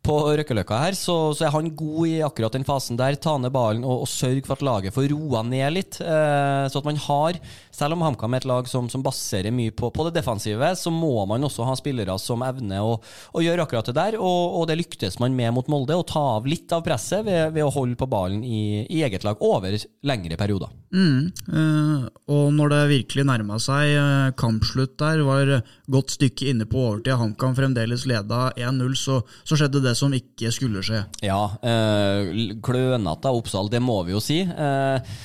på 0.06 0.16
Røkkeløkka 0.38 0.78
her, 0.84 0.96
så, 0.98 1.34
så 1.36 1.46
er 1.46 1.54
han 1.54 1.72
god 1.76 2.08
i 2.08 2.14
akkurat 2.24 2.54
den 2.56 2.66
fasen 2.66 2.98
der. 2.98 3.18
Ta 3.20 3.36
ned 3.40 3.52
ballen 3.54 3.84
og, 3.84 4.04
og 4.04 4.10
sørge 4.10 4.44
for 4.46 4.56
at 4.56 4.64
laget 4.66 4.94
får 4.94 5.10
roa 5.12 5.42
ned 5.46 5.74
litt. 5.74 6.00
eh, 6.00 6.66
så 6.70 6.80
at 6.80 6.88
man 6.88 7.00
har, 7.06 7.40
selv 7.74 7.96
om 7.96 8.04
HamKam 8.06 8.36
er 8.36 8.44
et 8.44 8.48
lag 8.48 8.70
som, 8.70 8.90
som 8.92 9.04
baserer 9.04 9.54
mye 9.54 9.74
på, 9.74 9.90
på 9.90 10.08
det 10.08 10.16
defensive, 10.18 10.72
så 10.78 10.92
må 10.94 11.26
man 11.28 11.44
også 11.46 11.66
ha 11.66 11.76
spillere 11.78 12.16
som 12.22 12.44
evner 12.46 12.84
å, 12.86 12.96
å 13.34 13.44
gjøre 13.44 13.66
akkurat 13.66 13.90
det 13.90 13.96
der, 13.98 14.18
og, 14.20 14.60
og 14.60 14.68
det 14.70 14.78
lyktes 14.80 15.18
man 15.22 15.36
med 15.36 15.54
mot 15.56 15.68
Molde, 15.72 15.96
å 15.96 16.06
ta 16.06 16.22
av 16.36 16.46
litt 16.48 16.72
av 16.72 16.84
presset 16.86 17.26
ved, 17.26 17.50
ved 17.56 17.66
å 17.66 17.72
holde 17.74 17.98
på 17.98 18.08
ballen 18.10 18.44
i, 18.46 18.84
i 18.86 19.02
eget 19.06 19.26
lag 19.26 19.40
over 19.44 19.74
lengre 20.06 20.38
perioder. 20.38 20.72
Mm, 20.96 22.06
og 22.32 22.44
når 22.56 22.72
det 22.72 22.82
virkelig 22.92 23.24
nærma 23.28 23.58
seg 23.60 24.36
kampslutt 24.38 24.94
der, 25.02 25.20
var 25.26 25.50
godt 25.96 26.16
stykke 26.16 26.50
inne 26.52 26.66
på 26.68 26.82
overtid, 26.90 27.16
HamKam 27.16 27.56
fremdeles 27.56 28.06
leda 28.08 28.50
1-0, 28.56 28.96
så, 29.00 29.20
så 29.44 29.58
skjedde 29.58 29.82
det 29.84 29.96
som 29.98 30.14
ikke 30.16 30.52
skulle 30.54 30.84
skje. 30.84 31.02
Ja, 31.24 31.40
øh, 31.60 32.58
klønete 32.64 33.30
av 33.30 33.40
Oppsal, 33.40 33.72
det 33.72 33.82
må 33.84 34.02
vi 34.06 34.16
jo 34.16 34.22
si. 34.22 34.42
Eh, 34.44 35.16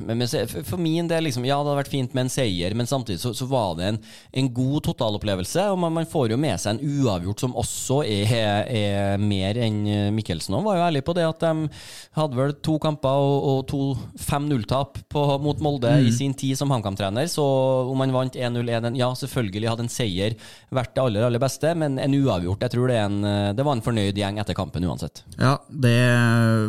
men, 0.00 0.22
for- 0.26 0.80
min 0.80 1.08
del, 1.10 1.24
liksom, 1.26 1.44
ja, 1.44 1.56
det 1.60 1.68
hadde 1.68 1.78
vært 1.82 1.90
fint 1.92 2.14
med 2.16 2.26
en 2.26 2.32
seier, 2.32 2.74
men 2.78 2.86
samtidig 2.88 3.20
så, 3.20 3.32
så 3.36 3.46
var 3.50 3.74
det 3.78 3.88
en, 3.90 3.98
en 4.40 4.48
god 4.56 4.84
totalopplevelse. 4.88 5.66
Og 5.72 5.78
man, 5.82 5.92
man 5.98 6.08
får 6.08 6.30
jo 6.32 6.38
med 6.40 6.56
seg 6.62 6.76
en 6.78 7.02
uavgjort 7.04 7.42
som 7.44 7.56
også 7.58 7.98
er, 8.06 8.32
er 8.70 9.20
mer 9.20 9.58
enn 9.66 9.82
Mikkelsen. 10.16 10.54
Han 10.56 10.64
var 10.66 10.78
jo 10.78 10.86
ærlig 10.86 11.02
på 11.06 11.14
det 11.18 11.26
at 11.28 11.42
de 11.44 11.68
hadde 12.16 12.38
vel 12.38 12.54
to 12.64 12.78
kamper 12.82 13.20
og, 13.26 13.48
og 13.52 13.60
to 13.70 13.82
5-0-tap 14.22 15.02
mot 15.44 15.60
Molde 15.64 15.92
i 16.06 16.12
sin 16.14 16.34
tid 16.36 16.56
som 16.58 16.70
HamKam-trener. 16.72 17.28
Så 17.30 17.44
om 17.90 17.98
man 18.00 18.14
vant 18.14 18.36
1-0, 18.36 18.62
1-1 18.80 18.96
Ja, 19.00 19.10
selvfølgelig 19.18 19.70
hadde 19.72 19.86
en 19.86 19.92
seier 19.92 20.36
vært 20.74 20.94
det 20.96 21.02
aller, 21.04 21.26
aller 21.28 21.42
beste, 21.42 21.74
men 21.78 21.98
en 22.02 22.16
uavgjort, 22.16 22.62
jeg 22.64 22.72
tror 22.76 22.88
det, 22.90 22.96
er 23.00 23.10
en, 23.10 23.20
det 23.56 23.66
var 23.66 23.76
en 23.76 23.84
fornøyd 23.84 24.16
gjeng 24.20 24.40
etter 24.42 24.56
kampen 24.56 24.86
uansett. 24.88 25.22
Ja, 25.40 25.56
det 25.68 25.96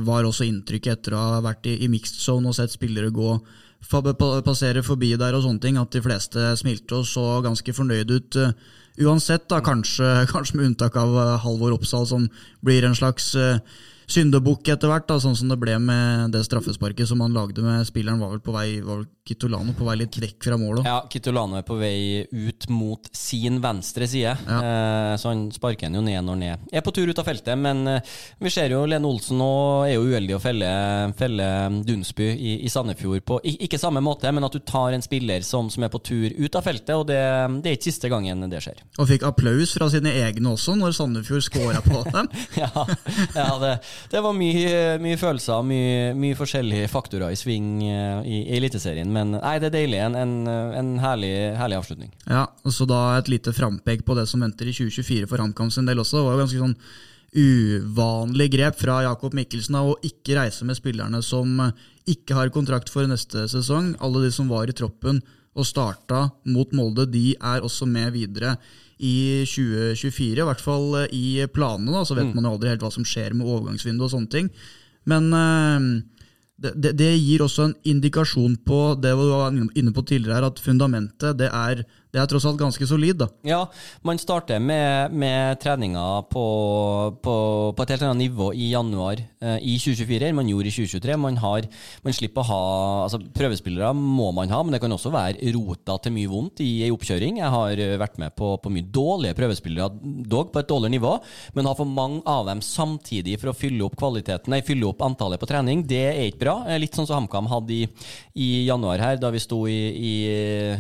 var 0.08 0.26
også 0.28 0.46
inntrykket 0.48 0.98
etter 0.98 1.16
å 1.18 1.24
ha 1.38 1.42
vært 1.46 1.68
i, 1.70 1.78
i 1.86 1.90
mixed 1.92 2.20
zone 2.24 2.50
og 2.52 2.56
sett 2.58 2.74
spillere 2.74 2.97
gå 3.14 3.40
passere 4.46 4.84
forbi 4.84 5.14
der 5.20 5.36
og 5.38 5.44
sånne 5.46 5.62
ting, 5.62 5.78
at 5.78 5.94
de 5.94 6.02
fleste 6.02 6.56
smilte 6.60 6.98
og 6.98 7.06
så 7.06 7.42
ganske 7.46 7.74
fornøyd 7.74 8.12
ut. 8.12 8.36
eh, 8.36 8.52
Uansett, 9.06 9.48
da, 9.50 9.62
kanskje, 9.62 10.26
kanskje 10.34 10.58
med 10.58 10.72
unntak 10.72 10.98
av 10.98 11.14
eh, 11.16 11.38
Halvor 11.44 11.78
Oppsal, 11.78 12.08
som 12.10 12.30
blir 12.66 12.84
en 12.84 12.98
slags 12.98 13.36
eh, 13.36 13.60
syndebukk 14.08 14.70
etter 14.72 14.88
hvert, 14.92 15.08
da, 15.10 15.18
sånn 15.20 15.36
som 15.36 15.50
det 15.52 15.58
ble 15.60 15.76
med 15.84 16.32
det 16.32 16.44
straffesparket 16.48 17.10
som 17.10 17.20
han 17.26 17.34
lagde 17.36 17.64
med 17.66 17.84
spilleren, 17.90 18.22
var 18.24 18.32
vel 18.32 18.44
på 18.44 18.54
vei 18.56 18.68
var 18.82 19.02
vel 19.02 19.08
Kitolano 19.28 19.74
på 19.76 19.84
vei 19.84 19.98
litt 20.00 20.16
vekk 20.24 20.46
fra 20.48 20.56
målet. 20.56 20.86
Ja, 20.88 21.02
Kitolano 21.12 21.58
er 21.60 21.66
på 21.68 21.76
vei 21.76 22.22
ut 22.32 22.70
mot 22.72 23.10
sin 23.12 23.58
venstre 23.60 24.08
side, 24.08 24.32
eh, 24.48 25.16
så 25.20 25.34
han 25.34 25.42
sparker 25.52 25.90
han 25.90 25.98
jo 26.00 26.04
ned 26.06 26.24
når 26.24 26.38
han 26.38 26.44
er- 26.48 26.60
er 26.80 26.82
på 26.86 26.94
tur 26.96 27.10
ut 27.12 27.20
av 27.20 27.26
feltet. 27.28 27.58
Men 27.60 27.86
eh, 27.88 28.00
vi 28.40 28.50
ser 28.50 28.70
jo 28.72 28.86
Lene 28.88 29.04
Olsen 29.04 29.38
nå 29.38 29.50
er 29.90 29.96
jo 29.98 30.06
uheldig 30.08 30.38
å 30.38 30.40
felle, 30.40 30.70
felle 31.20 31.48
Dunsby 31.84 32.30
i, 32.40 32.54
i 32.64 32.70
Sandefjord 32.72 33.26
på 33.28 33.42
ikke 33.44 33.78
samme 33.78 34.00
måte, 34.00 34.32
men 34.32 34.48
at 34.48 34.54
du 34.56 34.60
tar 34.60 34.94
en 34.96 35.04
spiller 35.04 35.44
som, 35.44 35.68
som 35.70 35.84
er 35.84 35.90
på 35.92 36.00
tur 36.08 36.32
ut 36.32 36.56
av 36.56 36.64
feltet, 36.64 36.96
og 36.96 37.08
det, 37.12 37.20
det 37.64 37.74
er 37.74 37.76
ikke 37.76 37.90
siste 37.92 38.08
gangen 38.08 38.48
det 38.50 38.64
skjer. 38.64 38.80
Og 38.98 39.12
fikk 39.12 39.28
applaus 39.28 39.76
fra 39.76 39.90
sine 39.92 40.16
egne 40.24 40.54
også, 40.56 40.78
når 40.80 40.96
Sandefjord 40.96 41.44
scora 41.44 41.84
på 41.84 42.00
dem. 42.08 42.32
ja, 42.64 42.72
ja 43.36 43.50
det, 43.60 43.76
det 44.12 44.22
var 44.24 44.36
mye, 44.38 44.98
mye 45.04 45.18
følelser, 45.20 45.66
mye, 45.68 46.14
mye 46.18 46.38
forskjellige 46.38 46.90
faktorer 46.92 47.34
i 47.34 47.40
sving 47.40 47.84
eh, 47.88 48.22
i, 48.28 48.40
Eliteserien. 48.58 49.10
Men 49.14 49.36
nei, 49.38 49.58
det 49.62 49.72
er 49.72 49.76
deilig. 49.80 50.00
En, 50.06 50.18
en, 50.22 50.34
en 50.80 50.94
herlig, 51.04 51.34
herlig 51.60 51.82
avslutning. 51.82 52.14
Ja, 52.26 52.46
og 52.64 52.76
så 52.76 52.88
da 52.90 53.02
et 53.18 53.32
lite 53.32 53.54
frampek 53.56 54.06
på 54.08 54.18
det 54.18 54.28
som 54.32 54.46
venter 54.46 54.70
i 54.70 54.76
2024 54.76 55.30
for 55.30 55.44
HamKam 55.44 55.72
sin 55.74 55.90
del 55.90 56.04
også. 56.04 56.20
Det 56.20 56.26
var 56.28 56.38
jo 56.38 56.44
ganske 56.46 56.64
sånn 56.66 56.80
uvanlig 57.38 58.50
grep 58.54 58.78
fra 58.80 59.02
Jakob 59.06 59.36
Mikkelsen 59.36 59.76
å 59.78 59.98
ikke 60.06 60.38
reise 60.40 60.66
med 60.66 60.78
spillerne 60.80 61.20
som 61.26 61.60
ikke 62.08 62.38
har 62.38 62.54
kontrakt 62.56 62.90
for 62.92 63.08
neste 63.10 63.46
sesong. 63.52 63.94
Alle 64.04 64.24
de 64.26 64.32
som 64.34 64.50
var 64.50 64.70
i 64.70 64.76
troppen 64.76 65.20
og 65.58 65.68
starta 65.68 66.28
mot 66.48 66.72
Molde, 66.78 67.08
de 67.10 67.34
er 67.36 67.66
også 67.66 67.88
med 67.90 68.14
videre 68.16 68.56
i 68.98 69.46
2024. 69.46 70.42
I 70.42 70.48
hvert 70.48 70.64
fall 70.64 71.04
eh, 71.04 71.16
i 71.16 71.26
planene, 71.54 71.94
da, 71.94 72.04
så 72.08 72.18
vet 72.18 72.34
man 72.34 72.48
jo 72.48 72.56
aldri 72.56 72.72
helt 72.74 72.86
hva 72.86 72.94
som 72.94 73.06
skjer 73.08 73.36
med 73.38 73.48
overgangsvinduet 73.48 74.08
og 74.08 74.14
sånne 74.16 74.34
ting. 74.34 74.52
Men 75.08 75.30
eh, 75.38 75.88
det, 76.58 76.74
det, 76.82 76.94
det 76.98 77.12
gir 77.16 77.44
også 77.46 77.68
en 77.68 77.76
indikasjon 77.86 78.58
på 78.66 78.82
det 79.02 79.14
du 79.14 79.28
var 79.30 79.54
inne 79.54 79.94
på 79.94 80.06
tidligere, 80.08 80.40
her, 80.40 80.50
at 80.50 80.62
fundamentet 80.64 81.38
det 81.40 81.52
er, 81.54 81.84
det 82.14 82.22
er 82.22 82.30
tross 82.32 82.46
alt 82.48 82.60
ganske 82.60 82.88
solid. 82.88 83.18
da. 83.20 83.28
Ja, 83.46 83.60
man 84.08 84.20
starter 84.22 84.62
med, 84.64 85.12
med 85.12 85.60
treninga 85.60 86.06
på, 86.32 86.46
på, 87.22 87.36
på 87.76 87.84
et 87.84 87.94
helt 87.94 88.06
annet 88.08 88.24
nivå 88.24 88.52
i 88.56 88.70
januar 88.72 89.20
eh, 89.20 89.58
i 89.60 89.76
2024 89.76 90.30
enn 90.30 90.38
man 90.38 90.48
gjorde 90.50 90.72
i 90.72 90.76
2023. 90.76 91.18
Man, 91.20 91.40
har, 91.44 91.68
man 92.06 92.16
slipper 92.16 92.46
å 92.46 92.48
ha 92.48 92.62
altså 93.08 93.20
Prøvespillere 93.38 93.92
må 93.98 94.30
man 94.34 94.50
ha, 94.54 94.62
men 94.64 94.74
det 94.74 94.80
kan 94.82 94.94
også 94.94 95.12
være 95.14 95.52
rota 95.54 95.98
til 96.02 96.16
mye 96.16 96.32
vondt 96.32 96.62
i 96.64 96.70
ei 96.88 96.92
oppkjøring. 96.94 97.42
Jeg 97.42 97.54
har 97.54 97.84
eh, 97.84 97.98
vært 98.00 98.18
med 98.24 98.34
på, 98.40 98.54
på 98.64 98.72
mye 98.74 98.88
dårlige 98.94 99.38
prøvespillere, 99.38 99.92
dog 100.28 100.54
på 100.54 100.64
et 100.64 100.72
dårligere 100.72 100.96
nivå, 100.96 101.14
men 101.58 101.70
har 101.70 101.78
for 101.78 101.92
mange 101.92 102.24
av 102.30 102.48
dem 102.50 102.64
samtidig 102.66 103.36
for 103.42 103.52
å 103.52 103.58
fylle 103.58 103.84
opp 103.86 103.98
kvaliteten, 104.00 104.54
nei, 104.54 104.64
fylle 104.66 104.88
opp 104.90 105.04
antallet 105.06 105.42
på 105.42 105.50
trening. 105.50 105.84
Det 105.88 106.04
er 106.14 106.24
ikke 106.30 106.46
bra. 106.48 106.58
Eh, 106.66 106.80
Litt 106.82 106.96
sånn 106.96 107.10
som 107.10 107.20
HamKam 107.20 107.52
hadde 107.52 107.76
i, 107.76 107.84
i 108.40 108.50
januar 108.70 109.04
her, 109.04 109.20
da 109.20 109.32
vi 109.34 109.44
sto 109.44 109.66
i, 109.68 109.78
i, 109.92 110.16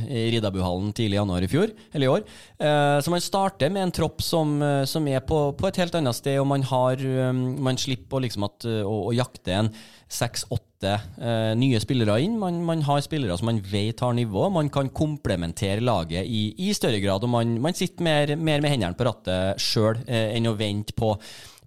i 0.08 0.26
Riddarbuhallen 0.38 0.94
januar 1.18 1.46
i 1.46 1.50
fjor, 1.52 1.74
eller 1.92 2.08
i 2.08 2.12
år. 2.12 2.24
Eh, 2.60 3.00
så 3.04 3.14
man 3.14 3.24
starter 3.24 3.74
med 3.74 3.88
en 3.88 3.94
tropp 3.96 4.24
som, 4.26 4.56
eh, 4.62 4.84
som 4.90 5.08
er 5.10 5.26
på, 5.26 5.42
på, 5.58 5.68
et 5.68 5.82
helt 5.82 5.98
annet 6.00 6.18
sted, 6.18 6.40
og 6.42 6.48
man, 6.50 6.64
har, 6.70 7.02
um, 7.02 7.44
man 7.64 7.80
slipper 7.80 8.24
liksom 8.24 8.48
at, 8.48 8.68
å, 8.68 8.96
å, 9.10 9.16
jakte 9.18 9.56
en 9.56 9.72
seks-åtte 10.08 10.94
eh, 10.96 11.52
nye 11.60 11.82
spillere 11.84 12.20
inn. 12.24 12.38
Man, 12.40 12.62
man, 12.66 12.86
har 12.88 13.04
spillere 13.06 13.36
som 13.38 13.50
man 13.50 13.60
vet 13.66 14.02
har 14.06 14.16
nivå. 14.16 14.48
Man 14.54 14.72
kan 14.74 14.94
komplementere 14.96 15.84
laget 15.84 16.26
i, 16.30 16.52
i 16.68 16.72
større 16.78 17.02
grad, 17.04 17.26
og 17.26 17.34
man, 17.34 17.58
man 17.64 17.78
sitter 17.78 18.08
mer, 18.08 18.36
mer, 18.38 18.64
med 18.64 18.74
hendene 18.74 18.98
på 18.98 19.10
rattet 19.10 19.62
sjøl 19.62 20.00
eh, 20.06 20.34
enn 20.38 20.50
å 20.50 20.58
vente 20.58 20.96
på 20.98 21.16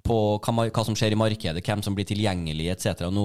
på 0.04 0.18
hva, 0.40 0.66
hva, 0.68 0.84
som 0.86 0.96
skjer 0.98 1.14
i 1.14 1.18
markedet, 1.18 1.62
hvem 1.64 1.82
som 1.84 1.96
blir 1.96 2.08
tilgjengelig 2.08 2.70
etc. 2.74 3.06
Nå, 3.14 3.24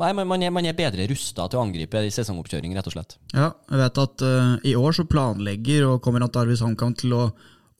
nei, 0.00 0.12
man, 0.22 0.42
er, 0.42 0.52
man 0.54 0.68
er 0.68 0.76
bedre 0.78 1.06
rusta 1.10 1.48
til 1.48 1.60
å 1.60 1.64
angripe 1.66 2.02
i 2.02 2.12
sesongoppkjøring, 2.14 2.76
rett 2.76 2.90
og 2.90 2.96
slett. 2.96 3.16
Ja, 3.34 3.52
jeg 3.70 3.82
vet 3.82 4.04
at 4.04 4.26
uh, 4.26 4.52
i 4.68 4.76
år 4.78 4.98
så 4.98 5.08
planlegger 5.08 5.88
og 5.90 6.04
kommer 6.04 6.26
at 6.26 6.38
Arvis 6.38 6.62
HamKam 6.64 6.94
til 6.98 7.16
å, 7.16 7.24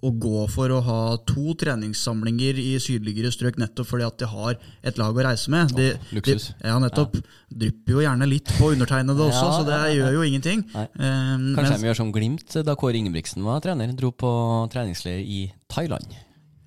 å, 0.03 0.11
gå 0.25 0.47
for 0.51 0.75
å 0.75 0.81
ha 0.85 1.03
to 1.29 1.55
treningssamlinger 1.61 2.59
i 2.63 2.73
sydligere 2.83 3.31
strøk, 3.35 3.61
nettopp 3.63 3.93
fordi 3.93 4.09
at 4.09 4.19
de 4.23 4.31
har 4.33 4.59
et 4.83 4.99
lag 5.01 5.15
å 5.15 5.29
reise 5.29 5.53
med. 5.53 5.77
De, 5.79 5.93
oh, 5.95 6.11
luksus. 6.19 6.51
De, 6.57 6.67
ja, 6.73 6.81
nettopp. 6.83 7.21
Ja. 7.21 7.39
Drypper 7.63 7.95
jo 7.99 8.03
gjerne 8.03 8.29
litt 8.31 8.51
på 8.57 8.73
undertegnede 8.73 9.29
også, 9.29 9.47
ja, 9.47 9.55
så 9.61 9.69
det 9.69 9.81
gjør 9.99 10.19
jo 10.19 10.27
ingenting. 10.27 10.67
Um, 10.73 11.53
Kanskje 11.59 11.79
de 11.79 11.91
gjør 11.91 12.03
som 12.03 12.13
Glimt 12.15 12.59
da 12.67 12.77
Kåre 12.81 12.99
Ingebrigtsen 12.99 13.45
var 13.47 13.63
trener, 13.65 13.95
dro 13.97 14.11
på 14.17 14.35
treningsleir 14.73 15.23
i 15.23 15.47
Thailand. 15.71 16.11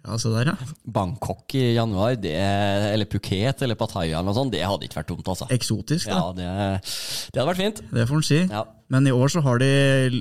Ja, 0.06 0.18
se 0.22 0.30
der, 0.30 0.52
ja. 0.52 0.74
Bangkok 0.86 1.56
i 1.58 1.74
januar, 1.74 2.14
det, 2.22 2.36
eller 2.38 3.10
Phuket 3.10 3.64
eller 3.66 3.78
Pattaya 3.80 4.20
eller 4.20 4.30
noe 4.30 4.38
sånt, 4.38 4.54
det 4.54 4.62
hadde 4.62 4.86
ikke 4.86 5.00
vært 5.00 5.10
dumt. 5.10 5.30
altså. 5.34 5.48
Eksotisk, 5.56 6.12
da. 6.12 6.20
Ja, 6.20 6.28
det, 6.38 6.50
det 7.34 7.42
hadde 7.42 7.48
vært 7.50 7.64
fint. 7.64 7.82
Det 7.90 8.06
får 8.10 8.22
en 8.22 8.28
si. 8.28 8.42
Ja. 8.44 8.66
Men 8.94 9.10
i 9.10 9.16
år 9.16 9.34
så 9.34 9.42
har 9.42 9.62
de 9.64 9.72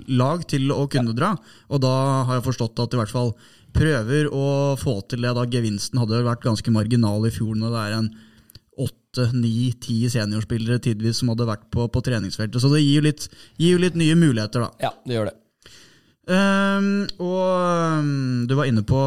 lag 0.08 0.46
til 0.48 0.72
å 0.72 0.86
kunne 0.88 1.12
ja. 1.12 1.18
dra, 1.18 1.34
og 1.68 1.84
da 1.84 1.92
har 2.30 2.38
jeg 2.38 2.46
forstått 2.48 2.80
at 2.86 2.96
i 2.96 3.02
hvert 3.02 3.12
fall 3.12 3.34
prøver 3.74 4.30
å 4.32 4.46
få 4.80 5.00
til 5.10 5.26
det. 5.26 5.34
da 5.36 5.44
Gevinsten 5.50 6.00
hadde 6.00 6.24
vært 6.24 6.46
ganske 6.46 6.72
marginal 6.72 7.26
i 7.28 7.34
fjor 7.34 7.58
når 7.58 7.76
det 7.76 7.84
er 7.84 7.96
en 7.98 8.10
åtte, 8.84 9.28
ni, 9.36 9.70
ti 9.82 10.00
seniorspillere 10.10 10.80
tidvis 10.82 11.20
som 11.20 11.30
hadde 11.34 11.46
vært 11.50 11.68
på, 11.74 11.86
på 11.92 12.02
treningsfeltet. 12.08 12.62
Så 12.62 12.72
det 12.72 12.82
gir 12.82 13.02
jo 13.02 13.08
litt, 13.10 13.28
gir 13.60 13.82
litt 13.82 13.98
nye 13.98 14.16
muligheter, 14.18 14.64
da. 14.64 14.88
Ja, 14.88 14.96
det 15.04 15.18
gjør 15.18 15.30
det. 15.30 15.38
Um, 16.24 17.04
og 17.20 17.98
um, 18.00 18.46
du 18.48 18.54
var 18.56 18.64
inne 18.64 18.80
på 18.86 19.00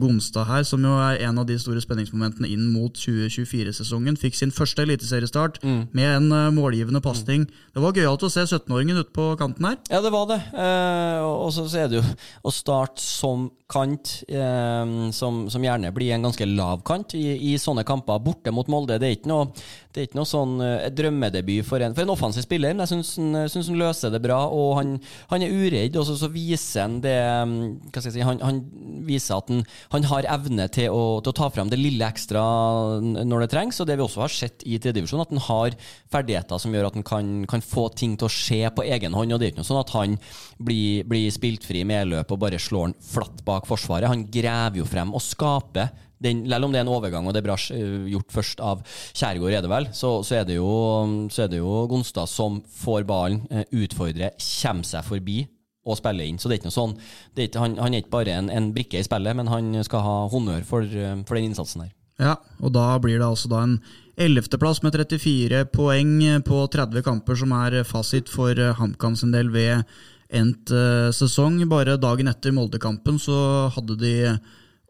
Gonstad 0.00 0.44
her, 0.44 0.64
som 0.68 0.82
jo 0.84 0.92
er 1.00 1.22
en 1.24 1.40
av 1.40 1.46
de 1.48 1.56
store 1.60 1.80
spenningsmomentene 1.80 2.50
inn 2.52 2.66
mot 2.74 2.92
2024-sesongen. 3.00 4.18
Fikk 4.20 4.36
sin 4.36 4.52
første 4.52 4.84
eliteseriestart 4.84 5.62
mm. 5.64 5.80
med 5.96 6.10
en 6.10 6.28
uh, 6.34 6.50
målgivende 6.52 7.00
pasning. 7.04 7.46
Mm. 7.48 7.70
Det 7.76 7.84
var 7.84 7.96
gøyalt 7.96 8.26
å 8.28 8.32
se 8.32 8.44
17-åringen 8.44 9.00
ute 9.00 9.14
på 9.16 9.30
kanten 9.40 9.70
her. 9.70 9.80
Ja, 9.88 10.02
det 10.04 10.12
var 10.12 10.28
det. 10.28 10.42
Uh, 10.52 11.24
og 11.46 11.54
så 11.56 11.64
er 11.80 11.88
det 11.88 12.02
jo 12.02 12.04
å 12.44 12.52
starte 12.54 13.00
som 13.00 13.48
kant, 13.70 14.16
eh, 14.28 14.94
som, 15.16 15.44
som, 15.52 15.64
gjerne 15.64 15.94
blir 15.96 16.12
en 16.16 16.28
ganske 16.28 16.50
lav 16.50 16.84
kant 16.86 17.14
i, 17.18 17.24
i, 17.52 17.54
sånne 17.60 17.86
kamper, 17.88 18.20
borte 18.24 18.52
mot 18.54 18.68
Molde. 18.70 18.98
Det 19.00 19.08
er 19.08 19.16
ikke 19.16 19.32
noe, 19.32 19.48
er 19.94 20.06
ikke 20.06 20.20
noe 20.20 20.28
sånn 20.28 20.58
drømmedebut 20.94 21.66
for 21.66 21.82
en, 21.82 21.96
en 21.96 22.12
offensiv 22.12 22.44
spiller, 22.44 22.74
men 22.74 22.84
jeg 22.84 23.04
syns 23.06 23.70
han, 23.70 23.80
løser 23.80 24.12
det 24.12 24.22
bra. 24.24 24.42
Og 24.52 24.76
han, 24.80 24.96
han 25.32 25.46
er 25.46 25.54
uredd. 25.54 25.96
og 25.96 26.06
så 26.10 26.28
vi 26.30 26.50
viser 26.50 26.86
han 26.86 26.98
det 27.04 27.16
um, 27.42 27.56
hva 27.90 28.00
skal 28.00 28.10
jeg 28.10 28.16
si, 28.18 28.26
han, 28.26 28.40
han 28.44 28.60
viser 29.06 29.38
at 29.38 29.50
han, 29.52 29.62
han, 29.94 30.06
har 30.10 30.28
evne 30.36 30.66
til 30.72 30.90
å, 30.94 31.02
til 31.22 31.32
å, 31.32 31.36
ta 31.40 31.50
fram 31.52 31.70
det 31.70 31.78
lille 31.80 32.06
ekstra 32.06 32.42
når 33.00 33.44
det 33.44 33.50
trengs. 33.54 33.80
Og 33.80 33.88
det 33.88 33.98
vi 33.98 34.06
også 34.06 34.24
har 34.24 34.34
sett 34.34 34.64
i 34.66 34.78
tredjedivisjon, 34.78 35.22
at 35.24 35.34
han 35.34 35.44
har 35.46 35.76
ferdigheter 36.12 36.62
som 36.62 36.74
gjør 36.74 36.90
at 36.90 36.98
han 36.98 37.06
kan, 37.06 37.32
kan, 37.50 37.64
få 37.70 37.88
ting 37.94 38.16
til 38.18 38.26
å 38.26 38.32
skje 38.32 38.72
på 38.74 38.86
egen 38.88 39.16
hånd. 39.16 39.34
Og 39.34 39.40
det 39.40 39.48
er 39.48 39.54
ikke 39.54 39.62
noe 39.62 39.70
sånn 39.70 39.82
at 39.82 39.94
han 39.94 40.16
blir, 40.58 41.06
blir 41.08 41.28
spilt 41.34 41.66
fri 41.66 41.84
med 41.88 42.10
løp 42.10 42.34
og 42.34 42.42
bare 42.42 42.60
slår 42.60 42.88
han 42.88 42.96
flatt 43.04 43.44
bak 43.46 43.59
forsvaret. 43.68 44.08
Han 44.10 44.26
graver 44.32 44.80
jo 44.80 44.86
frem 44.88 45.12
og 45.16 45.24
skaper 45.24 45.90
den, 46.20 46.42
selv 46.50 46.66
om 46.66 46.72
det 46.72 46.80
er 46.80 46.84
en 46.84 46.92
overgang, 46.92 47.26
og 47.26 47.32
det 47.32 47.40
er 47.40 47.46
bra 47.46 47.56
gjort 48.12 48.34
først 48.34 48.60
av 48.60 48.82
Kjærgaard, 49.16 49.54
er 49.56 49.64
det 49.64 49.70
vel, 49.72 49.86
så, 49.96 50.10
så, 50.26 50.40
er 50.40 50.44
det 50.48 50.58
jo, 50.58 50.68
så 51.32 51.46
er 51.46 51.48
det 51.52 51.62
jo 51.62 51.86
Gonstad 51.88 52.28
som 52.28 52.60
får 52.82 53.06
ballen, 53.08 53.40
eh, 53.48 53.64
utfordrer, 53.80 54.36
kommer 54.36 54.84
seg 54.84 55.06
forbi, 55.06 55.38
og 55.88 55.96
spiller 55.96 56.28
inn. 56.28 56.36
Så 56.36 56.50
det 56.50 56.58
er 56.58 56.60
ikke 56.60 56.68
noe 56.68 56.76
sånn 56.76 56.92
er 56.98 57.46
ikke, 57.46 57.62
han, 57.62 57.78
han, 57.80 57.96
er 57.96 58.04
ikke 58.04 58.12
bare 58.12 58.36
en, 58.36 58.52
en, 58.52 58.68
brikke 58.76 59.00
i 59.00 59.06
spillet, 59.06 59.36
men 59.38 59.48
han 59.48 59.72
skal 59.86 60.04
ha 60.04 60.18
honnør 60.32 60.68
for, 60.68 60.84
eh, 60.84 61.16
for, 61.24 61.38
den 61.38 61.50
innsatsen 61.50 61.86
der. 61.86 61.96
Ja, 62.20 62.36
og 62.60 62.74
da 62.76 62.84
blir 63.00 63.16
det 63.16 63.24
altså 63.24 63.48
da 63.48 63.64
en 63.64 63.78
ellevteplass 64.20 64.82
med 64.84 64.92
34 64.92 65.64
poeng 65.72 66.18
på 66.44 66.58
30 66.76 67.06
kamper, 67.06 67.38
som 67.40 67.56
er 67.56 67.80
fasit 67.88 68.28
for 68.28 68.52
eh, 68.52 68.76
HamKam 68.76 69.16
sin 69.16 69.32
del 69.32 69.48
ved 69.54 69.88
endt 70.32 70.72
uh, 70.74 71.10
sesong. 71.14 71.60
Bare 71.70 71.98
dagen 72.00 72.30
etter 72.30 72.54
Moldekampen 72.54 73.18
så 73.20 73.68
hadde 73.74 73.96
de 74.00 74.14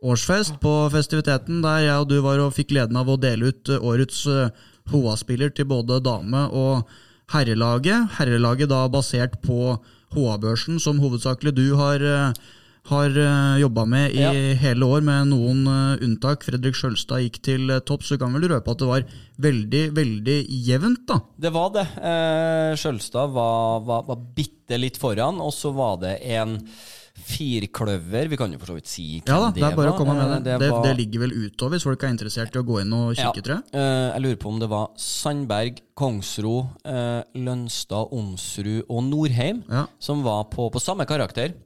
årsfest 0.01 0.61
på 0.63 0.73
festiviteten, 0.93 1.61
der 1.65 1.85
jeg 1.85 2.03
og 2.03 2.09
du 2.09 2.19
var 2.25 2.41
og 2.41 2.55
fikk 2.57 2.73
gleden 2.73 2.97
av 3.01 3.09
å 3.11 3.19
dele 3.21 3.53
ut 3.53 3.73
årets 3.81 4.25
uh, 4.31 4.49
HA-spiller 4.91 5.53
til 5.55 5.69
både 5.71 6.01
dame- 6.05 6.49
og 6.57 6.89
herrelaget. 7.31 8.17
Herrelaget 8.19 8.71
da 8.73 8.87
basert 8.91 9.39
på 9.45 9.77
HA-børsen, 10.15 10.81
som 10.83 10.99
hovedsakelig 10.99 11.55
du 11.55 11.67
har, 11.79 12.03
eh, 12.03 12.33
har 12.89 13.19
eh, 13.23 13.61
jobba 13.61 13.85
med 13.85 14.15
i 14.17 14.23
ja. 14.23 14.31
hele 14.63 14.87
år, 14.87 15.03
med 15.07 15.31
noen 15.31 15.67
eh, 15.69 16.05
unntak. 16.07 16.47
Fredrik 16.47 16.79
Sjølstad 16.79 17.25
gikk 17.25 17.41
til 17.47 17.75
topp, 17.87 18.07
så 18.07 18.19
kan 18.21 18.33
vel 18.37 18.49
røpe 18.51 18.73
at 18.73 18.81
det 18.81 18.89
var 18.89 19.05
veldig, 19.41 19.85
veldig 19.97 20.39
jevnt, 20.69 21.05
da? 21.11 21.21
Det 21.37 21.53
var 21.55 21.75
det. 21.77 21.87
Eh, 21.99 22.79
Sjølstad 22.81 23.37
var, 23.37 23.85
var, 23.87 24.09
var 24.09 24.25
bitte 24.37 24.81
litt 24.81 24.99
foran, 25.01 25.43
og 25.43 25.53
så 25.55 25.75
var 25.77 26.01
det 26.05 26.17
en 26.33 26.59
firkløver. 27.21 28.31
Vi 28.31 28.39
kan 28.39 28.53
jo 28.53 28.59
for 28.61 28.73
så 28.73 28.77
vidt 28.79 28.91
si 28.91 29.07
hvem 29.19 29.29
ja, 29.29 29.39
da, 29.43 29.51
det, 29.55 29.65
er 29.67 29.77
bare 29.79 29.93
Å 29.93 29.99
komme 29.99 30.17
med 30.17 30.31
det. 30.33 30.41
Det, 30.47 30.59
det, 30.63 30.71
var... 30.73 30.85
det, 30.87 30.93
ligger 31.01 31.25
vel 31.27 31.35
utover 31.37 31.77
hvis 31.77 31.87
folk 31.87 32.05
er 32.07 32.15
interessert 32.15 32.57
i 32.57 32.61
å 32.61 32.67
gå 32.67 32.81
inn 32.83 32.95
og 32.97 33.09
kikke, 33.13 33.43
ja. 33.43 33.47
tror 33.47 33.57
jeg. 33.57 33.65
Uh, 33.75 34.07
jeg 34.15 34.25
lurer 34.25 34.39
på 34.41 34.53
om 34.53 34.61
det 34.63 34.71
var 34.73 34.87
Sandberg, 35.01 35.83
Kongsro, 36.01 36.55
uh, 36.87 37.21
Lønstad, 37.37 38.15
Onsrud 38.17 38.87
og 38.87 39.03
Norheim 39.09 39.65
ja. 39.69 39.85
som 40.03 40.25
var 40.27 40.47
på, 40.53 40.71
på 40.73 40.83
samme 40.83 41.07
karakter. 41.09 41.57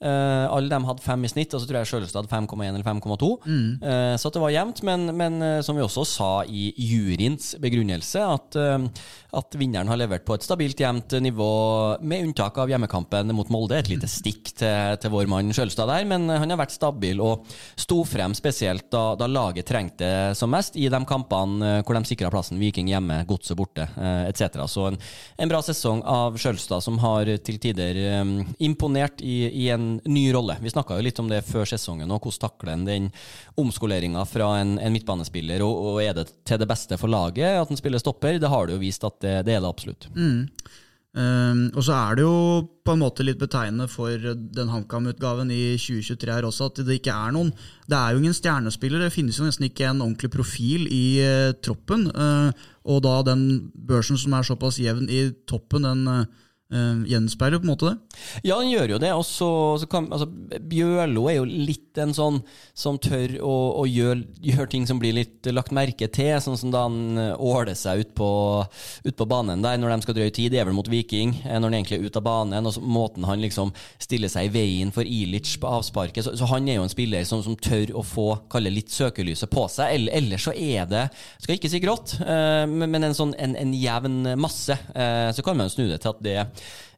Uh, 0.00 0.48
alle 0.48 0.72
dem 0.72 0.86
hadde 0.88 1.04
fem 1.04 1.26
i 1.26 1.28
snitt, 1.28 1.52
og 1.52 1.60
så 1.60 1.68
tror 1.68 1.82
jeg 1.82 1.88
Sjølstad 1.90 2.22
hadde 2.22 2.32
5,1 2.32 2.70
eller 2.70 2.86
5,2. 2.86 3.26
Mm. 3.44 3.64
Uh, 3.84 4.14
så 4.16 4.30
det 4.32 4.40
var 4.40 4.52
jevnt, 4.54 4.78
men, 4.88 5.10
men 5.12 5.34
uh, 5.44 5.56
som 5.60 5.76
vi 5.76 5.82
også 5.84 6.06
sa 6.08 6.28
i 6.48 6.70
juryens 6.72 7.50
begrunnelse, 7.60 8.22
at, 8.24 8.56
at, 8.56 9.58
vinneren 9.60 9.90
har 9.92 9.98
levert 10.00 10.24
på 10.24 10.38
et 10.38 10.46
stabilt 10.46 10.80
jevnt 10.80 11.12
nivå, 11.20 11.50
med 12.00 12.30
unntak 12.30 12.56
av 12.62 12.72
hjemmekampen 12.72 13.34
mot 13.36 13.52
Molde. 13.52 13.76
Et 13.76 13.90
lite 13.92 14.08
stikk 14.08 14.54
til, 14.62 14.96
til 15.02 15.12
vår 15.12 15.28
mann 15.28 15.52
Sjølstad 15.52 15.90
der, 15.92 16.08
men 16.08 16.24
han 16.32 16.48
har 16.48 16.62
vært 16.62 16.72
stabil 16.72 17.20
og 17.20 17.44
sto 17.76 18.00
frem 18.08 18.32
spesielt 18.38 18.88
da, 18.88 19.12
da 19.20 19.28
laget 19.28 19.68
trengte 19.68 20.32
som 20.38 20.52
mest, 20.54 20.80
i 20.80 20.88
de 20.88 21.02
kampene 21.04 21.74
hvor 21.84 21.98
de 21.98 22.04
sikra 22.08 22.32
plassen. 22.32 22.60
Viking 22.62 22.88
hjemme, 22.88 23.20
Godset 23.28 23.58
borte, 23.58 23.84
etc. 24.30 24.62
Så 24.70 24.88
en, 24.88 24.98
en, 25.36 25.52
bra 25.52 25.60
sesong 25.66 26.00
av 26.08 26.40
Sjølstad, 26.40 26.80
som 26.86 26.96
har 27.04 27.28
til 27.44 27.60
tider 27.60 28.00
um, 28.22 28.38
imponert 28.64 29.20
i, 29.20 29.42
i 29.66 29.68
en 29.74 29.89
ny 30.04 30.24
rolle. 30.34 30.56
Vi 30.62 30.72
snakka 30.72 30.98
jo 30.98 31.06
litt 31.06 31.18
om 31.22 31.30
det 31.30 31.42
før 31.48 31.68
sesongen, 31.68 32.10
og 32.10 32.22
hvordan 32.22 32.44
takler 32.44 32.74
en 32.74 32.84
den 32.86 33.08
omskoleringa 33.60 34.22
fra 34.28 34.52
en, 34.60 34.76
en 34.78 34.94
midtbanespiller, 34.94 35.64
og, 35.66 35.80
og, 35.90 36.02
er 36.04 36.14
det 36.16 36.28
til 36.48 36.60
det 36.60 36.68
beste 36.70 36.98
for 37.00 37.12
laget 37.12 37.58
at 37.60 37.72
en 37.72 37.80
spiller 37.80 38.02
stopper? 38.02 38.38
Det 38.40 38.52
har 38.52 38.68
det 38.68 38.76
jo 38.76 38.84
vist 38.84 39.04
at 39.06 39.18
det, 39.24 39.34
det 39.48 39.56
er 39.56 39.64
det 39.64 39.72
absolutt. 39.72 40.08
Mm. 40.14 40.46
Um, 41.10 41.64
og 41.74 41.82
så 41.82 41.94
er 41.96 42.18
det 42.20 42.22
jo 42.22 42.34
på 42.86 42.94
en 42.94 43.00
måte 43.02 43.24
litt 43.26 43.40
betegnende 43.40 43.88
for 43.90 44.14
den 44.14 44.68
HamKam-utgaven 44.70 45.48
i 45.50 45.72
2023 45.74 46.36
her 46.36 46.46
også, 46.46 46.68
at 46.70 46.78
det 46.86 47.00
ikke 47.00 47.10
er 47.10 47.32
noen 47.34 47.48
Det 47.90 47.96
er 47.98 48.12
jo 48.14 48.20
ingen 48.20 48.36
stjernespiller, 48.36 49.02
det 49.02 49.10
finnes 49.10 49.40
jo 49.40 49.48
nesten 49.48 49.66
ikke 49.66 49.88
en 49.88 50.04
ordentlig 50.04 50.30
profil 50.30 50.86
i 50.86 51.18
uh, 51.18 51.50
troppen. 51.66 52.06
Uh, 52.14 52.54
og 52.86 53.02
da 53.02 53.16
den 53.26 53.42
børsen 53.74 54.20
som 54.22 54.38
er 54.38 54.46
såpass 54.46 54.78
jevn 54.78 55.10
i 55.10 55.24
toppen, 55.50 55.88
den 55.88 56.06
uh, 56.06 56.46
uh, 56.74 57.02
gjenspeiler 57.08 57.60
på 57.60 57.66
en 57.66 57.72
måte 57.72 57.90
det? 57.90 58.18
Ja, 58.46 58.58
han 58.58 58.70
gjør 58.70 58.94
jo 58.94 59.00
det. 59.02 59.12
Og 59.16 59.24
så, 59.26 59.50
altså, 59.80 60.28
Bjørlo 60.70 61.26
er 61.30 61.40
jo 61.40 61.46
litt 61.48 61.98
en 62.00 62.14
sånn 62.14 62.40
som 62.76 62.98
tør 63.02 63.36
å, 63.44 63.54
å 63.82 63.86
gjøre, 63.88 64.24
gjør 64.44 64.70
ting 64.70 64.86
som 64.88 65.00
blir 65.02 65.16
litt 65.16 65.48
lagt 65.50 65.74
merke 65.74 66.08
til, 66.12 66.32
sånn 66.42 66.58
som 66.58 66.72
da 66.72 66.84
han 66.86 67.18
eh, 67.20 67.32
åler 67.34 67.76
seg 67.78 68.04
ut 68.04 68.12
på, 68.18 68.30
ut 69.04 69.16
på, 69.16 69.26
banen 69.30 69.64
der 69.64 69.78
når 69.80 69.94
de 69.94 70.06
skal 70.06 70.18
drøye 70.18 70.34
tid. 70.34 70.52
Det 70.54 70.60
er 70.62 70.68
vel 70.68 70.76
mot 70.76 70.88
Viking, 70.90 71.34
eh, 71.44 71.58
når 71.58 71.70
han 71.70 71.78
egentlig 71.80 71.98
er 71.98 72.06
ute 72.06 72.22
av 72.22 72.26
banen. 72.26 72.66
og 72.66 72.76
så, 72.76 72.84
Måten 72.84 73.26
han 73.28 73.42
liksom 73.42 73.72
stiller 74.00 74.32
seg 74.32 74.48
i 74.48 74.54
veien 74.54 74.94
for 74.94 75.06
Ilic 75.06 75.56
på 75.60 75.70
avsparket. 75.80 76.24
Så, 76.26 76.36
så, 76.38 76.48
han 76.50 76.68
er 76.68 76.80
jo 76.80 76.86
en 76.86 76.92
spiller 76.92 77.26
som, 77.28 77.42
som 77.46 77.58
tør 77.58 77.94
å 77.98 78.04
få 78.06 78.28
kalle 78.52 78.72
litt 78.72 78.92
søkelyset 78.94 79.50
på 79.52 79.66
seg. 79.72 79.96
Eller, 79.96 80.16
ellers 80.20 80.46
så 80.48 80.54
er 80.54 80.88
det, 80.90 81.06
skal 81.42 81.58
ikke 81.58 81.72
si 81.72 81.82
grått, 81.82 82.16
uh, 82.22 82.64
men 82.70 83.06
en 83.06 83.16
sånn 83.16 83.34
en, 83.40 83.56
en 83.58 83.74
jevn 83.76 84.34
masse. 84.40 84.74
Uh, 84.94 85.30
så 85.34 85.44
kan 85.46 85.58
man 85.58 85.70
snu 85.72 85.86
det 85.90 86.00
til 86.02 86.14
at 86.14 86.22
det 86.24 86.38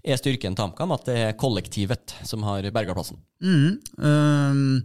er 0.03 0.19
styrken 0.19 0.57
til 0.57 0.67
HamKam, 0.67 0.93
at 0.97 1.07
det 1.07 1.17
er 1.21 1.39
kollektivet 1.39 2.17
som 2.27 2.43
har 2.47 2.67
berga 2.75 2.97
plassen. 2.97 3.21
Mm, 3.43 3.79
um 4.03 4.83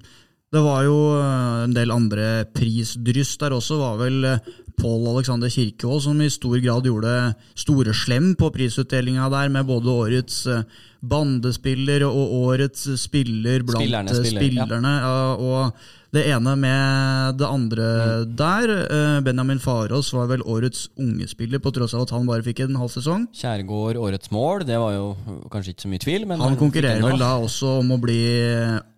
Det 0.48 0.64
var 0.64 0.86
jo 0.88 1.00
eh, 1.20 1.64
en 1.66 1.74
del 1.76 1.92
andre 1.92 2.46
prisdryss 2.56 3.36
der 3.42 3.56
også. 3.58 3.80
var 3.82 3.98
vel 4.00 4.24
eh, 4.24 4.46
Pål 4.78 5.08
Alexander 5.16 5.50
Kirkevold 5.50 6.04
som 6.06 6.20
i 6.22 6.30
stor 6.30 6.60
grad 6.62 6.86
gjorde 6.86 7.14
store 7.58 7.94
slem 7.98 8.36
på 8.38 8.52
prisutdelinga 8.54 9.26
der, 9.34 9.50
med 9.50 9.66
både 9.66 9.90
årets 9.90 10.44
eh, 10.54 10.62
bandespiller 11.02 12.04
og 12.06 12.34
årets 12.44 12.84
spiller 13.02 13.64
blant 13.66 13.82
Spillerne 13.82 14.12
eh, 14.14 14.20
spiller, 14.22 14.44
spillerne. 14.44 14.92
Ja, 15.02 15.16
og 15.34 16.14
det 16.14 16.24
ene 16.30 16.54
med 16.62 17.40
det 17.42 17.48
andre 17.50 17.88
Mm. 17.88 18.36
der. 18.38 18.70
eh, 18.86 19.20
Benjamin 19.26 19.60
Farås 19.60 20.14
var 20.14 20.28
vel 20.30 20.42
årets 20.46 20.88
unge 21.00 21.26
spiller, 21.28 21.60
på 21.60 21.74
tross 21.74 21.94
av 21.98 22.02
at 22.06 22.14
han 22.14 22.28
bare 22.30 22.44
fikk 22.46 22.62
en 22.68 22.76
halv 22.78 22.94
sesong. 22.94 23.26
Kjærgaard, 23.34 23.98
årets 23.98 24.30
mål, 24.32 24.64
det 24.66 24.78
var 24.78 24.94
jo 24.94 25.16
kanskje 25.50 25.74
ikke 25.74 25.88
så 25.88 25.90
mye 25.90 26.06
tvil. 26.06 26.28
Men 26.28 26.40
Han 26.40 26.56
konkurrerer 26.56 27.02
vel 27.02 27.18
da 27.18 27.34
også 27.42 27.80
om 27.82 27.92
å 27.92 28.00
bli 28.02 28.22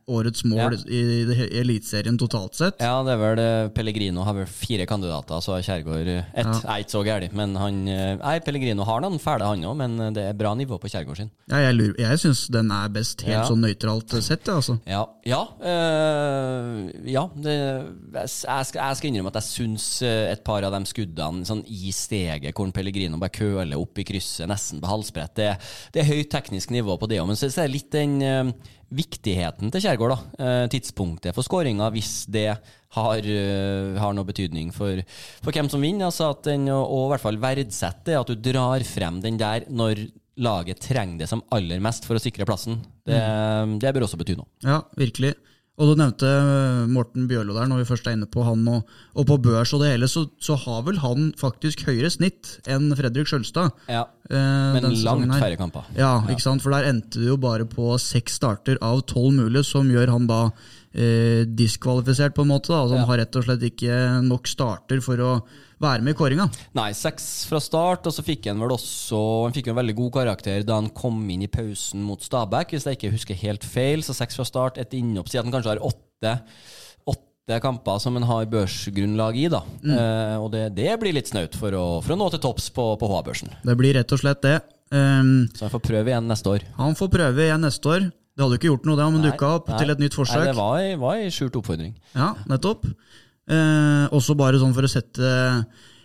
årets 0.10 0.44
mål 0.50 0.60
Ja. 0.60 0.70
i, 0.90 1.00
i 1.24 1.48
Eliteserien 1.62 2.18
totalt 2.20 2.58
sett. 2.58 2.82
Ja, 2.84 2.98
det 3.06 3.14
er 3.14 3.22
vel 3.22 3.42
eh, 3.44 3.70
Pellegrino 3.76 4.24
har 4.28 4.36
vel 4.40 4.48
fire 4.50 4.86
kandidater, 4.90 5.40
så 5.46 5.54
har 5.56 5.64
Kjærgaard 5.66 6.10
eh, 6.16 6.32
ett. 6.34 6.50
Ja. 6.50 6.60
Er 6.76 6.84
ikke 6.84 6.96
så 6.96 7.04
gærent, 7.06 7.36
men 7.38 7.56
han 7.60 7.80
eh, 7.88 8.16
Nei, 8.20 8.36
Pellegrino 8.46 8.84
har 8.90 9.04
noen 9.06 9.20
fæle, 9.22 9.46
han 9.48 9.64
òg, 9.70 9.78
men 9.80 10.14
det 10.18 10.26
er 10.32 10.38
bra 10.40 10.56
nivå 10.58 10.80
på 10.82 10.90
Kjærgaard 10.92 11.22
sin. 11.22 11.32
Ja, 11.52 11.62
jeg 11.68 11.78
lurer, 11.78 11.96
jeg 12.04 12.22
syns 12.26 12.46
den 12.54 12.72
er 12.76 12.90
best 12.94 13.24
helt 13.28 13.38
Ja. 13.38 13.46
sånn 13.48 13.62
nøytralt 13.64 14.18
sett, 14.26 14.50
altså. 14.52 14.80
Ja. 14.90 15.06
Ja, 15.30 15.44
øh, 15.62 16.90
ja 17.10 17.24
det, 17.36 17.56
jeg, 18.14 18.30
skal, 18.34 18.82
jeg 18.82 19.00
skal 19.00 19.10
innrømme 19.12 19.32
at 19.34 19.40
jeg 19.42 19.48
syns 19.50 19.88
et 20.08 20.44
par 20.48 20.66
av 20.68 20.74
de 20.76 20.82
skuddene 20.90 21.46
sånn 21.48 21.64
i 21.70 21.92
steget, 21.96 22.54
hvor 22.58 22.72
Pellegrino 22.76 23.20
bare 23.22 23.34
køler 23.36 23.78
opp 23.80 24.00
i 24.02 24.06
krysset, 24.08 24.48
nesten 24.50 24.82
på 24.82 24.90
halsbrett, 24.90 25.36
det, 25.40 25.52
det 25.96 26.04
er 26.04 26.10
høyt 26.12 26.32
teknisk 26.34 26.74
nivå 26.74 26.98
på 27.02 27.10
det 27.12 27.22
òg. 27.22 27.30
Men 27.32 27.40
så, 27.40 27.50
er 27.52 27.68
det 27.70 27.76
litt 27.78 27.92
den 27.94 28.20
viktigheten 28.90 29.72
til 29.74 29.84
Kjærgaard, 29.86 30.16
da. 30.16 30.46
Eh, 30.46 30.68
tidspunktet 30.74 31.36
for 31.36 31.46
skåringa, 31.46 31.90
hvis 31.94 32.26
det 32.32 32.48
har, 32.50 33.18
eh, 33.18 33.98
har 34.02 34.16
noe 34.16 34.26
betydning 34.26 34.72
for, 34.74 35.02
for 35.44 35.56
hvem 35.56 35.70
som 35.70 35.82
vinner. 35.82 36.10
Altså 36.10 36.32
at 36.34 36.44
den, 36.50 36.70
og, 36.74 37.08
i 37.08 37.12
hvert 37.14 37.26
fall 37.26 37.42
verdsette 37.42 38.18
at 38.18 38.32
du 38.32 38.36
drar 38.50 38.84
frem 38.88 39.22
den 39.22 39.38
der 39.38 39.68
når 39.70 40.08
laget 40.40 40.80
trenger 40.80 41.20
det 41.20 41.30
som 41.30 41.44
aller 41.52 41.82
mest 41.84 42.08
for 42.08 42.16
å 42.16 42.24
sikre 42.24 42.48
plassen. 42.48 42.80
Det, 43.06 43.20
det 43.82 43.94
bør 43.94 44.08
også 44.08 44.20
bety 44.22 44.38
noe. 44.40 44.48
Ja, 44.64 44.82
virkelig. 44.98 45.36
Og 45.80 45.88
du 45.88 46.00
nevnte 46.00 46.28
eh, 46.28 46.88
Morten 46.92 47.28
Bjørlo 47.30 47.56
der, 47.56 47.70
når 47.72 47.82
vi 47.82 47.88
først 47.88 48.08
er 48.10 48.18
inne 48.18 48.28
på 48.30 48.44
han 48.44 48.66
og, 48.68 48.90
og 49.16 49.28
på 49.30 49.38
børs 49.46 49.72
og 49.76 49.84
det 49.84 49.94
hele, 49.94 50.10
så, 50.12 50.26
så 50.44 50.58
har 50.60 50.82
vel 50.88 51.00
han 51.00 51.30
faktisk 51.40 51.86
høyere 51.88 52.12
snitt 52.12 52.58
enn 52.68 52.92
Fredrik 53.00 53.30
Skjølstad. 53.32 53.72
Ja, 53.88 54.04
eh, 54.28 54.76
men 54.76 54.90
langt 55.06 55.38
færre 55.38 55.60
kamper. 55.60 55.88
Ja, 55.96 56.18
ikke 56.28 56.44
sant? 56.44 56.66
for 56.66 56.76
der 56.76 56.90
endte 56.92 57.24
det 57.24 57.32
jo 57.32 57.40
bare 57.40 57.68
på 57.70 57.94
seks 58.04 58.36
starter 58.42 58.82
av 58.84 59.06
tolv 59.08 59.38
mulige, 59.40 59.64
som 59.72 59.88
gjør 59.88 60.12
han 60.18 60.28
da 60.28 60.42
eh, 60.50 61.48
diskvalifisert, 61.48 62.36
på 62.36 62.44
en 62.44 62.52
måte. 62.52 62.74
Da. 62.74 62.84
Altså, 62.84 63.00
Han 63.00 63.10
har 63.14 63.24
rett 63.24 63.40
og 63.40 63.48
slett 63.48 63.68
ikke 63.72 64.04
nok 64.28 64.52
starter 64.52 65.04
for 65.06 65.24
å 65.24 65.34
være 65.80 66.04
med 66.06 66.16
i 66.16 66.18
kåringa. 66.20 66.48
Nei, 66.78 66.90
seks 66.98 67.28
fra 67.50 67.62
start, 67.64 68.08
og 68.10 68.16
så 68.16 68.24
fikk 68.26 68.50
han 68.52 68.60
vel 68.62 68.76
også 68.76 69.20
Han 69.46 69.56
fikk 69.56 69.70
jo 69.70 69.74
en 69.76 69.80
veldig 69.82 69.96
god 69.98 70.12
karakter 70.20 70.66
da 70.68 70.80
han 70.80 70.92
kom 70.96 71.22
inn 71.32 71.46
i 71.46 71.52
pausen 71.52 72.04
mot 72.06 72.24
Stabæk, 72.24 72.76
hvis 72.76 72.88
jeg 72.90 73.00
ikke 73.00 73.14
husker 73.16 73.40
helt 73.44 73.66
feil. 73.68 74.04
Så 74.06 74.16
seks 74.18 74.40
fra 74.40 74.48
start, 74.48 74.80
et 74.82 74.94
innhopp. 74.98 75.32
Si 75.32 75.40
at 75.40 75.48
han 75.48 75.56
kanskje 75.56 75.76
har 75.76 75.84
åtte, 75.86 76.34
åtte 77.10 77.62
kamper 77.64 78.02
som 78.04 78.20
han 78.20 78.28
har 78.30 78.50
børsgrunnlag 78.52 79.40
i, 79.40 79.48
da. 79.52 79.64
Eh, 79.84 80.36
og 80.38 80.52
det, 80.54 80.68
det 80.78 80.92
blir 81.02 81.16
litt 81.16 81.32
snaut 81.32 81.56
for 81.58 81.74
for 82.04 82.16
å 82.16 82.20
nå 82.20 82.30
til 82.34 82.44
topps 82.44 82.70
på, 82.76 82.92
på 83.00 83.10
HA-børsen. 83.14 83.56
Det 83.66 83.78
blir 83.80 83.96
rett 83.98 84.12
og 84.16 84.22
slett 84.22 84.44
det. 84.46 84.60
Um, 84.90 85.46
Så 85.54 85.68
han 85.68 85.74
får 85.76 85.84
prøve 85.86 86.10
igjen 86.10 86.26
neste 86.26 86.50
år. 86.50 86.64
han 86.80 86.96
får 86.98 87.12
prøve 87.14 87.44
igjen 87.46 87.62
neste 87.62 87.92
år. 87.92 88.08
Det 88.10 88.46
hadde 88.46 88.56
jo 88.56 88.60
ikke 88.62 88.70
gjort 88.70 88.86
noe, 88.88 88.96
det, 88.96 89.06
om 89.06 89.16
han 89.18 89.26
dukka 89.28 89.48
opp 89.58 89.68
nei. 89.68 89.80
til 89.82 89.92
et 89.94 90.00
nytt 90.00 90.16
forsøk. 90.16 90.40
Nei, 90.40 90.48
det 90.48 90.56
var, 90.56 90.84
var 91.02 91.18
ei 91.20 91.32
skjult 91.36 91.58
oppfordring. 91.60 91.92
Ja, 92.16 92.30
nettopp. 92.48 92.86
Eh, 93.50 94.06
også 94.14 94.36
bare 94.38 94.60
sånn 94.62 94.76
for 94.76 94.86
å 94.86 94.92
sette, 94.92 95.30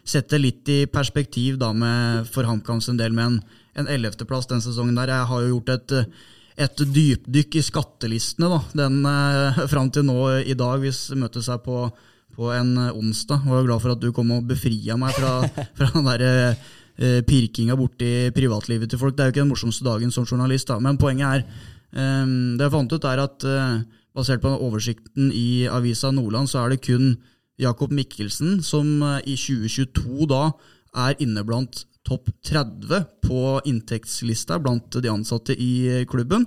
sette 0.05 0.39
litt 0.41 0.69
i 0.73 0.79
perspektiv 0.91 1.59
da 1.61 1.73
med, 1.77 2.29
for 2.33 2.47
HamKams 2.49 2.89
en 2.93 3.01
del 3.01 3.13
med 3.17 3.27
en, 3.27 3.37
en 3.83 3.91
11.-plass 3.99 4.49
den 4.49 4.63
sesongen 4.65 4.97
der. 4.97 5.13
Jeg 5.13 5.29
har 5.31 5.43
jo 5.45 5.51
gjort 5.59 5.73
et, 5.75 5.95
et 6.65 6.85
dypdykk 6.95 7.59
i 7.61 7.65
skattelistene 7.67 8.49
da, 8.53 8.61
den 8.85 9.01
eh, 9.11 9.61
fram 9.69 9.91
til 9.93 10.07
nå 10.09 10.19
i 10.41 10.57
dag. 10.57 10.81
Vi 10.85 10.93
s- 10.95 11.11
seg 11.13 11.61
på, 11.67 11.83
på 12.37 12.49
en 12.57 12.73
onsdag. 12.95 13.45
Og 13.45 13.53
jeg 13.59 13.61
er 13.65 13.69
glad 13.69 13.85
for 13.85 13.93
at 13.97 14.01
du 14.01 14.09
kom 14.17 14.33
og 14.39 14.49
befria 14.49 14.97
meg 15.01 15.13
fra, 15.19 15.35
fra 15.79 15.91
den 15.99 16.09
der 16.09 16.25
eh, 16.33 17.21
pirkinga 17.29 17.77
borti 17.77 18.31
privatlivet 18.37 18.89
til 18.93 19.01
folk. 19.03 19.17
Det 19.19 19.25
er 19.27 19.29
jo 19.29 19.37
ikke 19.37 19.45
den 19.45 19.53
morsomste 19.53 19.85
dagen 19.85 20.13
som 20.15 20.25
journalist, 20.25 20.69
da. 20.73 20.81
men 20.81 20.97
poenget 21.01 21.29
er 21.29 21.45
eh, 21.45 22.25
Det 22.57 22.65
jeg 22.71 22.75
fant 22.79 22.97
ut, 22.97 23.05
er 23.13 23.25
at 23.29 23.47
eh, 23.53 23.77
basert 24.15 24.41
på 24.45 24.57
oversikten 24.63 25.29
i 25.35 25.67
Avisa 25.67 26.09
Nordland, 26.15 26.47
så 26.49 26.63
er 26.65 26.73
det 26.77 26.85
kun 26.87 27.17
Jakob 27.61 27.93
Mikkelsen 27.95 28.61
som 28.67 29.03
eh, 29.03 29.21
i 29.33 29.37
2022 29.39 30.29
da 30.31 30.45
er 31.07 31.19
inne 31.23 31.43
blant 31.47 31.85
topp 32.05 32.29
30 32.47 33.07
på 33.25 33.41
inntektslista 33.67 34.61
blant 34.63 34.99
de 35.01 35.11
ansatte 35.11 35.57
i 35.57 36.05
klubben. 36.11 36.45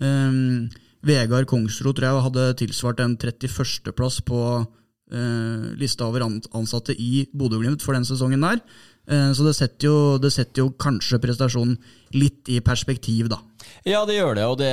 Um, 0.00 0.66
Vegard 1.06 1.46
Kongsro 1.50 1.92
tror 1.94 2.08
jeg 2.08 2.24
hadde 2.26 2.46
tilsvart 2.62 3.02
en 3.04 3.14
31.-plass 3.20 4.22
på 4.26 4.40
uh, 4.64 5.66
lista 5.78 6.08
over 6.08 6.24
ansatte 6.26 6.96
i 6.96 7.26
Bodø-Glimt 7.36 7.84
for 7.84 7.94
den 7.94 8.08
sesongen 8.08 8.42
der. 8.42 8.62
Eh, 9.06 9.30
så 9.36 9.46
det 9.46 9.54
setter, 9.58 9.88
jo, 9.88 9.98
det 10.22 10.32
setter 10.34 10.64
jo 10.64 10.72
kanskje 10.80 11.20
prestasjonen 11.22 11.76
litt 12.16 12.48
i 12.50 12.60
perspektiv, 12.64 13.30
da. 13.32 13.40
Ja, 13.86 14.00
det 14.06 14.16
gjør 14.16 14.34
det. 14.38 14.44
Og 14.50 14.56
det, 14.58 14.70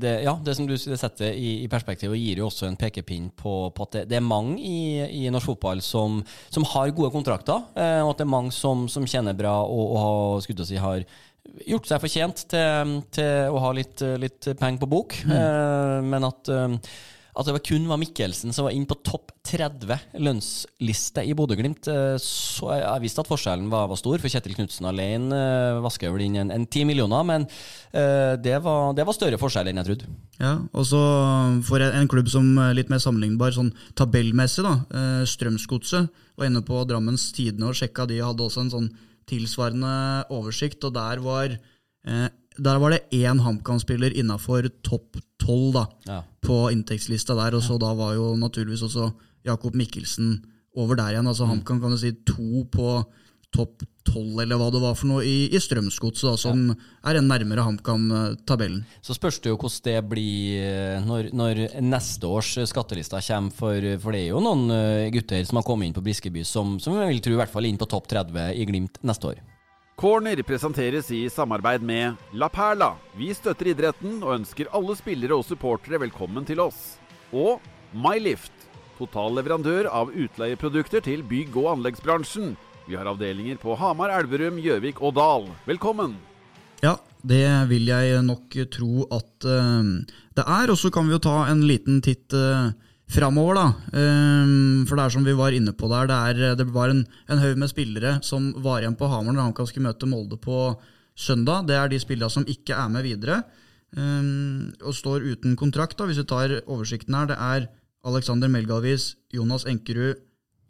det, 0.00 0.14
ja, 0.26 0.34
det 0.44 0.54
som 0.56 0.68
du 0.68 0.74
setter 0.76 1.32
i, 1.32 1.64
i 1.64 1.68
perspektiv 1.72 2.12
og 2.12 2.20
gir 2.20 2.40
jo 2.42 2.48
også 2.50 2.68
en 2.68 2.78
pekepinn 2.80 3.30
på, 3.36 3.54
på 3.72 3.86
at 3.86 3.98
det, 3.98 4.02
det 4.12 4.18
er 4.18 4.26
mange 4.26 4.58
i, 4.60 5.24
i 5.24 5.30
norsk 5.32 5.54
fotball 5.54 5.80
som, 5.84 6.20
som 6.52 6.66
har 6.74 6.92
gode 6.96 7.12
kontrakter, 7.14 7.64
eh, 7.76 8.00
og 8.02 8.14
at 8.14 8.20
det 8.20 8.26
er 8.26 8.34
mange 8.36 8.52
som, 8.56 8.88
som 8.92 9.08
tjener 9.08 9.36
bra 9.38 9.56
og, 9.64 9.84
og 9.84 10.02
har, 10.02 10.44
skulle 10.44 10.68
si, 10.68 10.80
har 10.80 11.04
gjort 11.68 11.88
seg 11.88 12.04
fortjent 12.04 12.44
til, 12.52 12.94
til 13.14 13.52
å 13.52 13.64
ha 13.64 13.72
litt, 13.76 14.04
litt 14.20 14.48
penger 14.60 14.80
på 14.84 14.92
bok. 14.92 15.18
Eh, 15.24 15.98
men 16.04 16.28
at, 16.28 16.52
eh, 16.52 16.76
at 17.34 17.48
det 17.48 17.54
var 17.56 17.62
kun 17.66 17.86
var 17.90 17.98
Mikkelsen 17.98 18.54
som 18.54 18.68
var 18.68 18.74
inne 18.74 18.86
på 18.86 18.96
topp 19.02 19.32
30 19.44 20.20
lønnsliste 20.22 21.24
i 21.26 21.34
Bodø-Glimt. 21.36 21.88
eh, 21.90 22.14
Så 22.22 22.70
jeg, 22.70 23.02
visste 23.02 23.24
at 23.24 23.30
forskjellen 23.30 23.66
var, 23.72 23.88
var 23.90 23.98
stor, 23.98 24.22
for 24.22 24.30
Kjetil 24.30 24.54
Knutsen 24.54 24.86
alene 24.86 25.34
eh, 25.34 25.80
vasker 25.84 26.14
vel 26.14 26.24
inn 26.28 26.38
en, 26.44 26.52
en 26.54 26.66
10 26.66 26.86
millioner, 26.88 27.26
men 27.26 27.46
eh, 27.90 28.34
det, 28.38 28.54
var, 28.62 28.94
det 28.94 29.06
var 29.06 29.18
større 29.18 29.40
forskjell 29.40 29.70
enn 29.70 29.82
jeg 29.82 29.90
trodde. 29.90 30.12
Ja, 30.38 30.54
og 30.72 30.86
så 30.88 31.02
for 31.66 31.82
en, 31.82 32.08
klubb 32.10 32.30
som 32.30 32.54
er 32.62 32.78
litt 32.78 32.92
mer 32.92 33.02
sammenlignbar 33.02 33.54
sånn 33.56 33.74
tabellmessig, 33.98 34.64
da. 34.66 34.78
Strømsgodset 35.28 36.08
var 36.38 36.48
inne 36.48 36.62
på 36.66 36.84
Drammens 36.88 37.28
Tidende 37.34 37.72
og 37.72 37.78
sjekka 37.78 38.06
de 38.10 38.22
hadde 38.22 38.46
også 38.46 38.64
en 38.64 38.72
sånn 38.72 38.88
tilsvarende 39.30 39.92
oversikt, 40.34 40.84
og 40.86 40.94
der 40.96 41.22
var, 41.24 41.54
der 42.04 42.82
var 42.82 42.94
det 42.94 43.06
én 43.16 43.40
HamKam-spiller 43.40 44.14
innafor 44.20 44.68
topp 44.84 45.18
tolv 45.44 45.78
Ja. 46.08 46.22
på 46.44 46.58
inntektslista 46.72 47.36
der, 47.38 47.56
og 47.58 47.62
så 47.62 47.78
da 47.80 47.92
var 47.96 48.16
jo 48.16 48.32
naturligvis 48.40 48.82
også 48.88 49.12
Jakob 49.44 49.74
Mikkelsen 49.76 50.38
over 50.76 50.96
der 50.98 51.14
igjen. 51.14 51.28
Altså 51.30 51.46
HamKam 51.46 51.80
kan 51.82 51.92
du 51.94 52.00
si 52.00 52.12
to 52.26 52.64
på 52.72 53.04
topp 53.54 53.84
tolv, 54.04 54.40
eller 54.42 54.58
hva 54.58 54.66
det 54.74 54.80
var 54.82 54.96
for 54.98 55.06
noe, 55.08 55.22
i, 55.24 55.46
i 55.54 55.60
Strømsgodset, 55.62 56.40
som 56.42 56.64
er 57.06 57.16
en 57.20 57.28
nærmere 57.30 57.62
HamKam-tabellen. 57.64 58.82
Så 59.04 59.14
spørs 59.16 59.38
det 59.40 59.52
jo 59.52 59.56
hvordan 59.60 59.84
det 59.86 59.94
blir 60.10 60.58
eh, 60.64 61.06
når, 61.06 61.30
når 61.32 61.62
neste 61.86 62.26
års 62.28 62.50
skattelista 62.68 63.20
kommer, 63.24 63.54
for, 63.54 63.88
for 64.02 64.16
det 64.16 64.24
er 64.24 64.32
jo 64.34 64.42
noen 64.44 64.66
eh, 64.74 65.06
gutter 65.14 65.46
som 65.46 65.60
har 65.60 65.66
kommet 65.68 65.88
inn 65.88 65.96
på 65.96 66.02
Briskeby 66.04 66.42
som, 66.44 66.76
som 66.82 66.98
jeg 66.98 67.14
vil 67.14 67.22
tro 67.24 67.36
i 67.36 67.40
hvert 67.40 67.54
fall 67.54 67.68
inn 67.70 67.78
på 67.80 67.88
topp 67.94 68.10
30 68.10 68.50
i 68.58 68.66
Glimt 68.68 68.98
neste 69.06 69.30
år. 69.32 69.40
Corner 69.94 70.42
presenteres 70.42 71.06
i 71.14 71.28
samarbeid 71.30 71.82
med 71.86 72.18
La 72.34 72.48
Perla. 72.50 72.96
Vi 73.14 73.28
støtter 73.30 73.68
idretten 73.70 74.16
og 74.24 74.40
ønsker 74.40 74.72
alle 74.74 74.96
spillere 74.98 75.36
og 75.38 75.46
supportere 75.46 76.00
velkommen 76.02 76.42
til 76.48 76.58
oss. 76.64 76.96
Og 77.30 77.62
MyLift. 77.94 78.50
Total 78.98 79.38
leverandør 79.38 79.86
av 79.86 80.10
utleieprodukter 80.10 81.04
til 81.06 81.22
bygg- 81.22 81.54
og 81.62 81.76
anleggsbransjen. 81.76 82.56
Vi 82.88 82.98
har 82.98 83.06
avdelinger 83.06 83.60
på 83.62 83.76
Hamar, 83.78 84.10
Elverum, 84.18 84.58
Gjøvik 84.58 84.98
og 84.98 85.14
Dal. 85.14 85.46
Velkommen! 85.68 86.18
Ja, 86.82 86.96
det 87.22 87.46
vil 87.70 87.86
jeg 87.86 88.18
nok 88.26 88.58
tro 88.74 89.06
at 89.14 89.46
eh, 89.46 89.94
det 90.34 90.42
er. 90.44 90.74
Og 90.74 90.78
så 90.80 90.90
kan 90.90 91.06
vi 91.06 91.14
jo 91.14 91.22
ta 91.22 91.44
en 91.52 91.62
liten 91.70 92.02
titt 92.02 92.34
uh, 92.34 92.74
framover, 93.10 93.54
da. 93.58 93.66
Eh, 93.92 94.84
for 94.88 94.96
det 94.96 95.04
er 95.04 95.12
som 95.14 95.24
vi 95.26 95.34
var 95.36 95.52
inne 95.56 95.72
på 95.76 95.88
der, 95.92 96.08
det, 96.08 96.16
er, 96.16 96.56
det 96.58 96.66
var 96.72 96.90
en, 96.92 97.04
en 97.28 97.38
haug 97.42 97.58
med 97.60 97.70
spillere 97.70 98.16
som 98.24 98.52
var 98.64 98.80
igjen 98.82 98.96
på 98.98 99.08
Hamar 99.10 99.34
når 99.36 99.48
HamKam 99.50 99.68
skulle 99.68 99.88
møte 99.90 100.08
Molde 100.08 100.38
på 100.40 100.74
søndag. 101.14 101.66
Det 101.68 101.76
er 101.78 101.88
de 101.92 102.00
spillerne 102.02 102.32
som 102.32 102.46
ikke 102.48 102.74
er 102.74 102.88
med 102.90 103.04
videre. 103.06 103.42
eh, 103.96 104.22
og 104.82 104.94
står 104.96 105.22
uten 105.34 105.56
kontrakt, 105.56 105.96
da, 105.98 106.06
hvis 106.08 106.18
vi 106.22 106.24
tar 106.30 106.56
oversikten 106.66 107.14
her. 107.14 107.26
Det 107.30 107.36
er 107.38 107.68
Alexander 108.04 108.48
Melgalvis, 108.52 109.14
Jonas 109.32 109.64
Enkerud, 109.70 110.18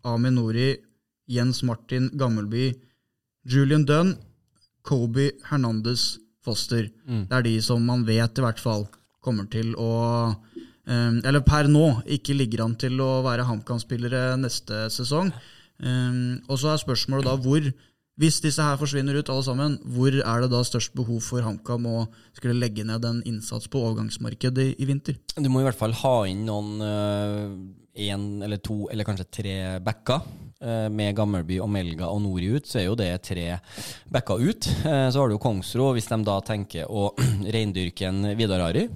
Amin 0.04 0.34
Nori, 0.36 0.74
Jens 1.26 1.62
Martin 1.64 2.10
Gammelby, 2.20 2.74
Julian 3.48 3.84
Dunn, 3.88 4.16
Kobe 4.84 5.30
Hernandez 5.48 6.18
Foster. 6.44 6.90
Det 7.24 7.32
er 7.32 7.42
de 7.46 7.54
som 7.64 7.80
man 7.82 8.04
vet 8.04 8.36
i 8.38 8.42
hvert 8.44 8.60
fall 8.60 8.84
kommer 9.24 9.46
til 9.48 9.72
å 9.80 9.88
eh, 10.28 10.53
eller 10.86 11.44
per 11.46 11.70
nå, 11.70 11.86
ikke 12.18 12.36
ligger 12.36 12.66
an 12.66 12.76
til 12.80 13.00
å 13.00 13.22
være 13.24 13.46
HamKam-spillere 13.48 14.34
neste 14.40 14.86
sesong. 14.92 15.32
Eh, 15.80 16.22
og 16.48 16.60
så 16.60 16.74
er 16.74 16.82
spørsmålet 16.82 17.28
da 17.28 17.36
hvor 17.40 17.72
hvis 18.20 18.36
disse 18.38 18.62
her 18.62 18.76
forsvinner 18.78 19.16
ut 19.18 19.30
alle 19.32 19.42
sammen, 19.42 19.72
hvor 19.90 20.14
er 20.14 20.42
det 20.44 20.50
da 20.52 20.60
størst 20.62 20.92
behov 20.94 21.18
for 21.26 21.42
HamKam 21.42 21.88
å 21.90 22.04
skulle 22.36 22.54
legge 22.54 22.84
ned 22.86 23.02
en 23.08 23.24
innsats 23.26 23.66
på 23.66 23.80
overgangsmarkedet 23.82 24.68
i, 24.68 24.74
i 24.78 24.86
vinter? 24.86 25.18
Du 25.34 25.48
må 25.50 25.64
i 25.64 25.66
hvert 25.66 25.80
fall 25.80 25.96
ha 25.98 26.20
inn 26.30 26.44
noen 26.46 26.78
én 27.94 28.42
eller 28.42 28.56
to 28.56 28.88
eller 28.92 29.06
kanskje 29.06 29.30
tre 29.30 29.78
backer. 29.84 30.20
Uh, 30.64 30.86
med 30.88 31.12
Gammelby 31.12 31.58
og 31.60 31.68
Melga 31.68 32.06
og 32.08 32.22
Nori 32.24 32.46
ut, 32.54 32.64
så 32.64 32.78
er 32.80 32.84
jo 32.86 32.94
det 32.96 33.10
tre 33.26 33.58
backer 34.08 34.40
ut. 34.40 34.68
Uh, 34.86 35.10
så 35.12 35.20
har 35.20 35.28
du 35.28 35.34
jo 35.34 35.40
Kongsro, 35.42 35.90
hvis 35.92 36.08
de 36.08 36.16
da 36.24 36.38
tenker 36.46 36.88
å 36.88 37.10
reindyrke 37.56 38.06
en 38.08 38.30
Vidar 38.38 38.62
Ari 38.70 38.86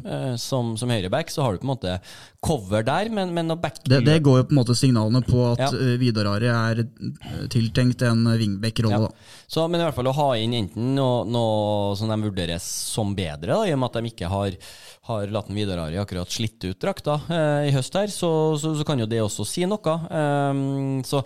som, 0.41 0.77
som 0.81 0.95
høyreback, 0.95 1.29
så 1.35 1.45
har 1.45 1.53
du 1.53 1.61
på 1.61 1.67
en 1.67 1.73
måte 1.75 1.99
cover 2.41 2.87
der, 2.87 3.11
men, 3.13 3.35
men 3.37 3.53
back 3.61 3.83
det, 3.85 4.01
det, 4.07 4.17
går 4.25 4.39
jo 4.39 4.47
på 4.49 4.55
en 4.55 4.61
måte 4.63 4.79
signalene 4.79 5.21
på 5.27 5.43
at 5.51 5.67
ja. 5.67 5.71
Vidar 6.01 6.31
Ari 6.31 6.49
er 6.55 6.83
tiltenkt 7.53 8.07
en 8.07 8.25
wingback-rolle. 8.39 9.11
Ja. 9.11 9.45
Så, 9.51 9.67
men 9.69 9.83
i 9.83 9.85
hvert 9.85 9.99
fall 9.99 10.09
å 10.09 10.17
ha 10.17 10.29
inn 10.41 10.57
enten 10.57 10.95
noe, 10.97 11.27
noe 11.29 11.97
som 11.99 12.09
de 12.09 12.21
vurderes 12.23 12.65
som 12.95 13.13
bedre, 13.19 13.53
da, 13.53 13.67
i 13.69 13.75
og 13.75 13.83
med 13.83 13.91
at 13.91 14.01
de 14.01 14.15
ikke 14.15 14.33
har, 14.33 14.57
har 15.09 15.33
latt 15.33 15.49
Vidar 15.55 15.81
Ari 15.87 15.99
akkurat 16.01 16.31
slitt 16.31 16.63
ut 16.67 16.79
drakta 16.81 17.17
eh, 17.33 17.69
i 17.69 17.73
høst 17.75 17.97
her, 17.97 18.11
så, 18.13 18.31
så, 18.61 18.75
så, 18.77 18.85
kan 18.87 19.01
jo 19.01 19.09
det 19.09 19.21
også 19.25 19.47
si 19.49 19.65
noe. 19.69 19.95
Um, 20.09 21.01
så 21.07 21.23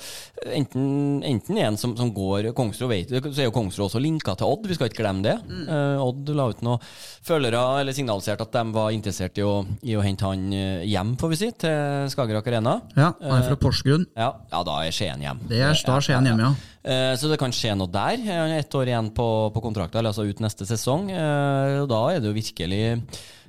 enten, 0.46 1.20
enten 1.26 1.58
en 1.58 1.78
som, 1.80 1.96
som 1.98 2.12
går 2.14 2.52
Kongsro 2.56 2.88
vet, 2.90 3.10
så 3.10 3.42
er 3.42 3.48
jo 3.48 3.54
Kongsro 3.54 3.88
også 3.88 4.02
linka 4.02 4.36
til 4.38 4.50
Odd, 4.52 4.68
vi 4.70 4.78
skal 4.78 4.90
ikke 4.90 5.02
glemme 5.02 5.26
det. 5.26 5.36
Mm. 5.48 5.64
Uh, 5.66 6.04
Odd 6.06 6.32
la 6.36 6.48
ut 6.52 6.62
noen 6.64 6.92
følgere, 7.26 7.62
eller 7.80 7.96
signaliserte 7.96 8.46
at 8.46 8.54
de 8.54 8.76
var 8.76 8.94
interessert 8.94 9.38
i 9.38 9.46
å, 9.46 9.54
i 9.86 9.96
å 9.98 10.04
hente 10.04 10.26
han 10.26 10.46
eh, 10.56 10.86
hjem, 10.90 11.14
får 11.20 11.32
vi 11.32 11.40
si, 11.42 11.50
til 11.64 12.08
Skagerrak 12.12 12.48
Arena. 12.50 12.78
Ja, 12.96 13.12
han 13.18 13.36
er 13.38 13.50
fra 13.50 13.58
Porsgrunn. 13.60 14.06
Uh, 14.12 14.22
ja, 14.24 14.30
ja, 14.54 14.62
da 14.68 14.78
er 14.86 14.94
Skien 14.94 15.26
hjem. 15.26 15.42
Det 15.50 15.62
er 15.62 15.84
da 15.88 15.98
Skien 16.02 16.30
hjem, 16.30 16.46
ja. 16.46 16.54
Uh, 16.82 17.12
så 17.18 17.30
det 17.30 17.38
kan 17.38 17.54
skje 17.54 17.76
noe 17.78 17.90
der. 17.90 18.18
Han 18.26 18.54
har 18.54 18.62
ett 18.62 18.78
år 18.78 18.90
igjen 18.90 19.12
på, 19.14 19.28
på 19.54 19.62
kontrakten, 19.64 20.06
altså 20.06 20.26
ut 20.26 20.42
neste 20.42 20.66
sesong. 20.68 21.10
og 21.12 21.86
da 21.90 22.02
er 22.10 22.22
det 22.22 22.30
jo 22.30 22.36
virkelig 22.36 22.82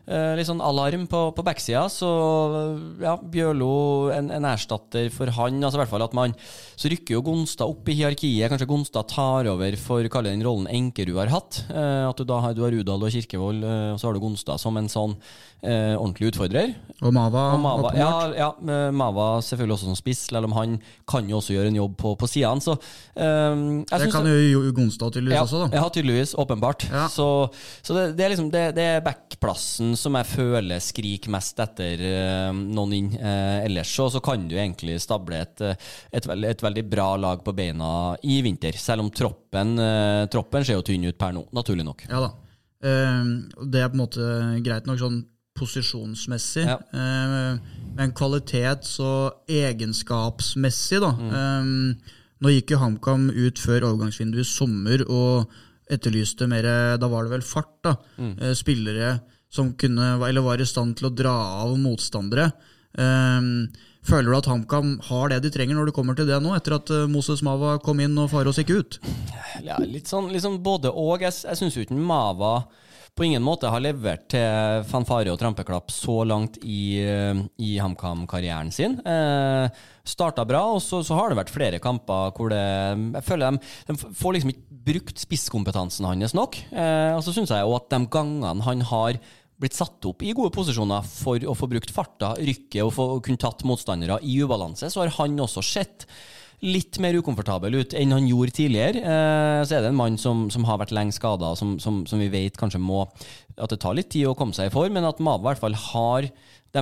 litt 0.04 0.48
sånn 0.50 0.62
alarm 0.63 1.06
på, 1.08 1.20
på 1.36 1.46
backsida. 1.46 1.86
Så 1.92 2.08
ja, 3.00 3.16
Bjørlo 3.18 4.12
en, 4.12 4.28
en, 4.36 4.48
erstatter 4.50 5.08
for 5.13 5.32
han. 5.38 5.62
altså 5.63 5.80
i 5.80 5.84
hvert 5.84 5.94
fall 5.94 6.04
at 6.04 6.16
man 6.18 6.36
Så 6.76 6.92
rykker 6.92 7.16
jo 7.16 7.24
Gonstad 7.24 7.72
opp 7.72 7.88
i 7.88 7.96
hierarkiet. 7.96 8.50
Kanskje 8.52 8.68
Gonstad 8.68 9.08
tar 9.13 9.48
over 9.52 9.78
for 9.80 10.08
kalle 10.12 10.34
den 10.34 10.44
rollen 10.44 10.68
Enkerud 10.68 11.22
har 11.22 11.32
hatt. 11.32 11.63
Eh, 11.72 12.04
at 12.10 12.20
du 12.20 12.28
da 12.28 12.42
har, 12.44 12.58
du 12.58 12.66
har 12.66 12.76
Rudal 12.76 13.08
og 13.08 13.16
Kirkevold, 13.16 13.63
eh, 13.63 13.89
og 13.94 14.02
så 14.02 14.10
har 14.10 14.18
du 14.18 14.24
Gonstad 14.24 14.62
som 14.62 14.78
en 14.80 14.92
sånn 14.92 15.18
ordentlig 15.63 16.34
utfordrer. 16.34 16.74
Og 17.08 17.13
Mava, 17.16 17.42
og 17.56 17.62
Mava 17.63 17.92
ja, 17.96 18.08
ja, 18.36 18.50
Mava 18.92 19.38
selvfølgelig 19.48 19.78
også 19.78 19.88
som 19.88 19.96
spiss, 19.96 20.26
selv 20.28 20.50
om 20.50 20.56
han 20.58 20.74
kan 21.08 21.30
jo 21.32 21.38
også 21.38 21.56
gjøre 21.56 21.72
en 21.72 21.78
jobb 21.78 21.94
på, 22.02 22.12
på 22.20 22.28
sidene. 22.28 22.60
Så 22.60 22.76
Det 23.16 24.10
kan 24.12 24.28
jo 24.28 24.74
Gonstad 24.76 25.16
tydeligvis 25.16 25.38
ja, 25.38 25.46
også, 25.48 25.62
da. 25.63 25.80
Ja, 25.80 25.86
tydeligvis. 25.88 26.36
Åpenbart. 26.44 26.84
Ja. 26.92 27.06
Så, 27.08 27.48
så 27.80 27.96
det, 27.96 28.04
det, 28.18 28.26
er 28.26 28.34
liksom 28.34 28.52
det, 28.52 28.66
det 28.76 28.89
er 28.98 29.06
backplassen 29.06 29.92
som 29.99 30.15
jeg 30.17 30.29
føler 30.29 30.82
skriker 30.84 31.32
mest 31.34 31.60
etter 31.63 32.01
uh, 32.03 32.51
noen 32.53 32.95
inn. 32.97 33.10
Uh, 33.17 33.63
ellers 33.63 33.91
så, 33.93 34.08
så, 34.13 34.21
kan 34.23 34.45
du 34.49 34.56
egentlig 34.58 34.99
stable 35.03 35.41
et, 35.43 35.63
eh, 35.63 35.89
et, 36.12 36.27
veld, 36.29 36.47
et, 36.49 36.63
veldig 36.63 36.86
bra 36.89 37.10
lag 37.19 37.43
på 37.43 37.53
beina 37.56 37.89
i 38.23 38.39
vinter. 38.45 38.77
Selv 38.79 39.06
om 39.06 39.12
troppen, 39.13 39.75
uh, 39.79 40.23
troppen 40.32 40.65
ser 40.65 40.79
jo 40.79 40.86
tynn 40.88 41.10
ut 41.10 41.19
per 41.19 41.36
nå, 41.36 41.45
naturlig 41.56 41.86
nok. 41.88 42.08
Ja 42.10 42.23
da. 42.27 42.32
det 42.84 43.79
er 43.79 43.91
på 43.91 43.95
en 43.95 44.01
måte 44.01 44.25
greit 44.63 44.88
nok 44.89 44.99
sånn 44.99 45.21
posisjonsmessig. 45.56 46.65
Ja. 46.65 46.79
men 46.91 48.12
kvalitets- 48.17 48.97
og 48.99 49.45
egenskapsmessig, 49.47 50.99
da. 51.03 51.12
Mm. 51.13 51.93
nå 52.41 52.53
gikk 52.56 52.73
jo 52.73 52.79
HamKam 52.82 53.29
ut 53.29 53.62
før 53.62 53.86
overgangsvinduet 53.91 54.43
i 54.43 54.49
sommer 54.49 55.06
og 55.06 55.53
etterlyste 55.93 56.47
mer 56.49 56.65
Da 56.97 57.08
var 57.12 57.27
det 57.27 57.36
vel 57.38 57.45
fart, 57.45 57.77
da. 57.86 57.95
Mm. 58.17 58.36
spillere 58.58 59.13
som 59.54 59.74
kunne, 59.78 60.16
eller 60.26 60.46
var 60.46 60.62
i 60.62 60.68
stand 60.68 60.98
til 60.98 61.10
å 61.10 61.13
dra 61.13 61.34
av 61.63 61.76
motstandere. 61.78 62.50
Um, 62.98 63.70
føler 64.06 64.30
du 64.30 64.38
at 64.38 64.50
HamKam 64.50 64.96
har 65.10 65.32
det 65.32 65.44
de 65.46 65.52
trenger 65.54 65.78
når 65.78 65.89
det 65.89 65.96
kommer 65.98 66.18
til 66.18 66.30
det 66.30 66.39
nå, 66.44 66.54
etter 66.58 66.78
at 66.78 66.94
uh, 66.94 67.06
Moses 67.10 67.42
Mava 67.46 67.78
kom 67.82 68.02
inn 68.04 68.18
og 68.22 68.32
Farås 68.34 68.62
gikk 68.62 68.74
ut? 68.74 69.00
Ja, 69.66 69.80
litt 69.82 70.10
sånn 70.10 70.32
liksom 70.34 70.60
både 70.66 70.94
og. 70.94 71.22
Jeg, 71.22 71.36
jeg 71.46 71.62
syns 71.62 71.78
ikke 71.78 71.98
Mava 71.98 72.63
på 73.13 73.28
ingen 73.28 73.44
måte 73.46 73.70
har 73.70 73.82
levert 73.84 74.26
til 74.34 74.86
fanfare 74.89 75.30
og 75.30 75.38
trampeklapp 75.38 75.92
så 75.94 76.24
langt 76.26 76.58
i, 76.66 76.98
i 77.62 77.76
HamKam-karrieren 77.78 78.72
sin. 78.74 78.98
Eh, 79.06 79.84
Starta 80.04 80.44
bra, 80.50 80.63
og 80.74 80.82
så, 80.84 81.04
så, 81.06 81.16
har 81.16 81.30
det 81.30 81.38
vært 81.38 81.54
flere 81.54 81.80
kamper 81.80 82.34
hvor 82.36 82.50
det 82.52 82.60
Jeg 82.60 83.24
føler 83.24 83.54
de, 83.54 83.70
de 83.88 84.16
får 84.18 84.34
liksom 84.36 84.52
ikke 84.52 84.82
brukt 84.89 85.22
spisskompetansen 85.22 86.10
hans 86.10 86.34
nok. 86.36 86.58
Eh, 86.74 87.13
og 87.13 87.22
så 87.24 87.36
syns 87.36 87.54
jeg 87.54 87.70
òg 87.70 87.78
at 87.78 87.94
de 87.94 88.02
gangene 88.12 88.66
han 88.66 88.84
har 88.89 89.22
blitt 89.63 89.78
satt 89.78 90.06
opp 90.10 90.23
i 90.23 90.36
gode 90.36 90.54
posisjoner 90.54 91.06
for 91.08 91.41
å 91.47 91.56
få 91.58 91.69
brukt 91.71 91.93
farta, 91.93 92.36
rykket 92.38 92.84
og 92.84 92.93
få 92.95 93.10
kunne 93.26 93.41
tatt 93.41 93.65
motstandere 93.67 94.19
i 94.21 94.38
ubalanse, 94.43 94.91
så 94.91 95.04
har 95.04 95.13
han 95.17 95.39
også 95.43 95.63
sett 95.65 96.08
litt 96.63 96.95
mer 97.04 97.17
ukomfortabel 97.19 97.76
ut 97.82 97.93
enn 97.97 98.15
han 98.15 98.28
gjorde 98.28 98.56
tidligere. 98.56 99.02
Eh, 99.04 99.62
så 99.67 99.76
er 99.76 99.84
det 99.84 99.91
en 99.91 99.99
mann 99.99 100.15
som, 100.19 100.45
som 100.54 100.63
har 100.67 100.80
vært 100.80 100.93
lenge 100.95 101.15
skada, 101.15 101.54
som, 101.60 101.76
som, 101.84 102.04
som, 102.08 102.21
vi 102.21 102.32
vet 102.32 102.60
kanskje 102.60 102.80
må 102.80 103.04
At 103.58 103.73
det 103.73 103.82
tar 103.84 103.97
litt 103.97 104.10
tid 104.13 104.30
å 104.30 104.38
komme 104.38 104.56
seg 104.56 104.69
i 104.69 104.73
form, 104.73 104.95
men 104.95 105.06
at 105.06 105.19
Mave 105.21 105.43
i 105.43 105.49
hvert 105.49 105.62
fall 105.62 105.76
har 105.91 106.30
de 106.74 106.82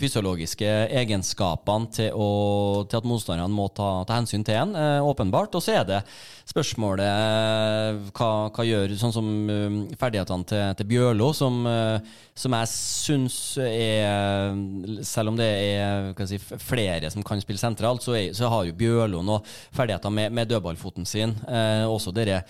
fysiologiske 0.00 0.66
egenskapene 0.98 1.86
til, 1.94 2.10
å, 2.10 2.82
til 2.90 2.98
at 2.98 3.06
motstanderne 3.06 3.54
må 3.54 3.68
ta, 3.70 4.02
ta, 4.08 4.16
hensyn 4.18 4.42
til 4.46 4.58
en, 4.58 4.72
eh, 4.74 4.98
åpenbart. 5.06 5.54
Og 5.54 5.62
så 5.62 5.76
er 5.78 5.84
det 5.86 6.00
spørsmålet 6.48 7.06
eh, 7.06 8.00
hva, 8.18 8.30
hva 8.50 8.66
gjør 8.66 8.96
sånn 8.98 9.14
som 9.14 9.28
um, 9.28 9.76
ferdighetene 10.00 10.48
til, 10.50 10.64
til 10.80 10.88
Bjørlo, 10.90 11.30
som, 11.36 11.60
uh, 11.70 12.18
som, 12.34 12.56
jeg 12.58 12.70
syns 12.72 13.38
er 13.62 15.04
Selv 15.06 15.30
om 15.30 15.38
det 15.38 15.46
er 15.46 16.26
si, 16.26 16.40
flere 16.40 17.10
som 17.12 17.22
kan 17.26 17.38
spille 17.42 17.62
sentralt, 17.62 18.02
så, 18.02 18.16
er, 18.18 18.32
så 18.34 18.50
har 18.50 18.66
jo 18.66 18.74
Bjørlo 18.78 19.22
noen 19.22 19.46
ferdigheter 19.76 20.14
med, 20.14 20.34
med 20.34 20.50
dødballfoten 20.50 21.06
sin. 21.06 21.36
Eh, 21.46 21.86
også 21.86 22.14
dere 22.16 22.42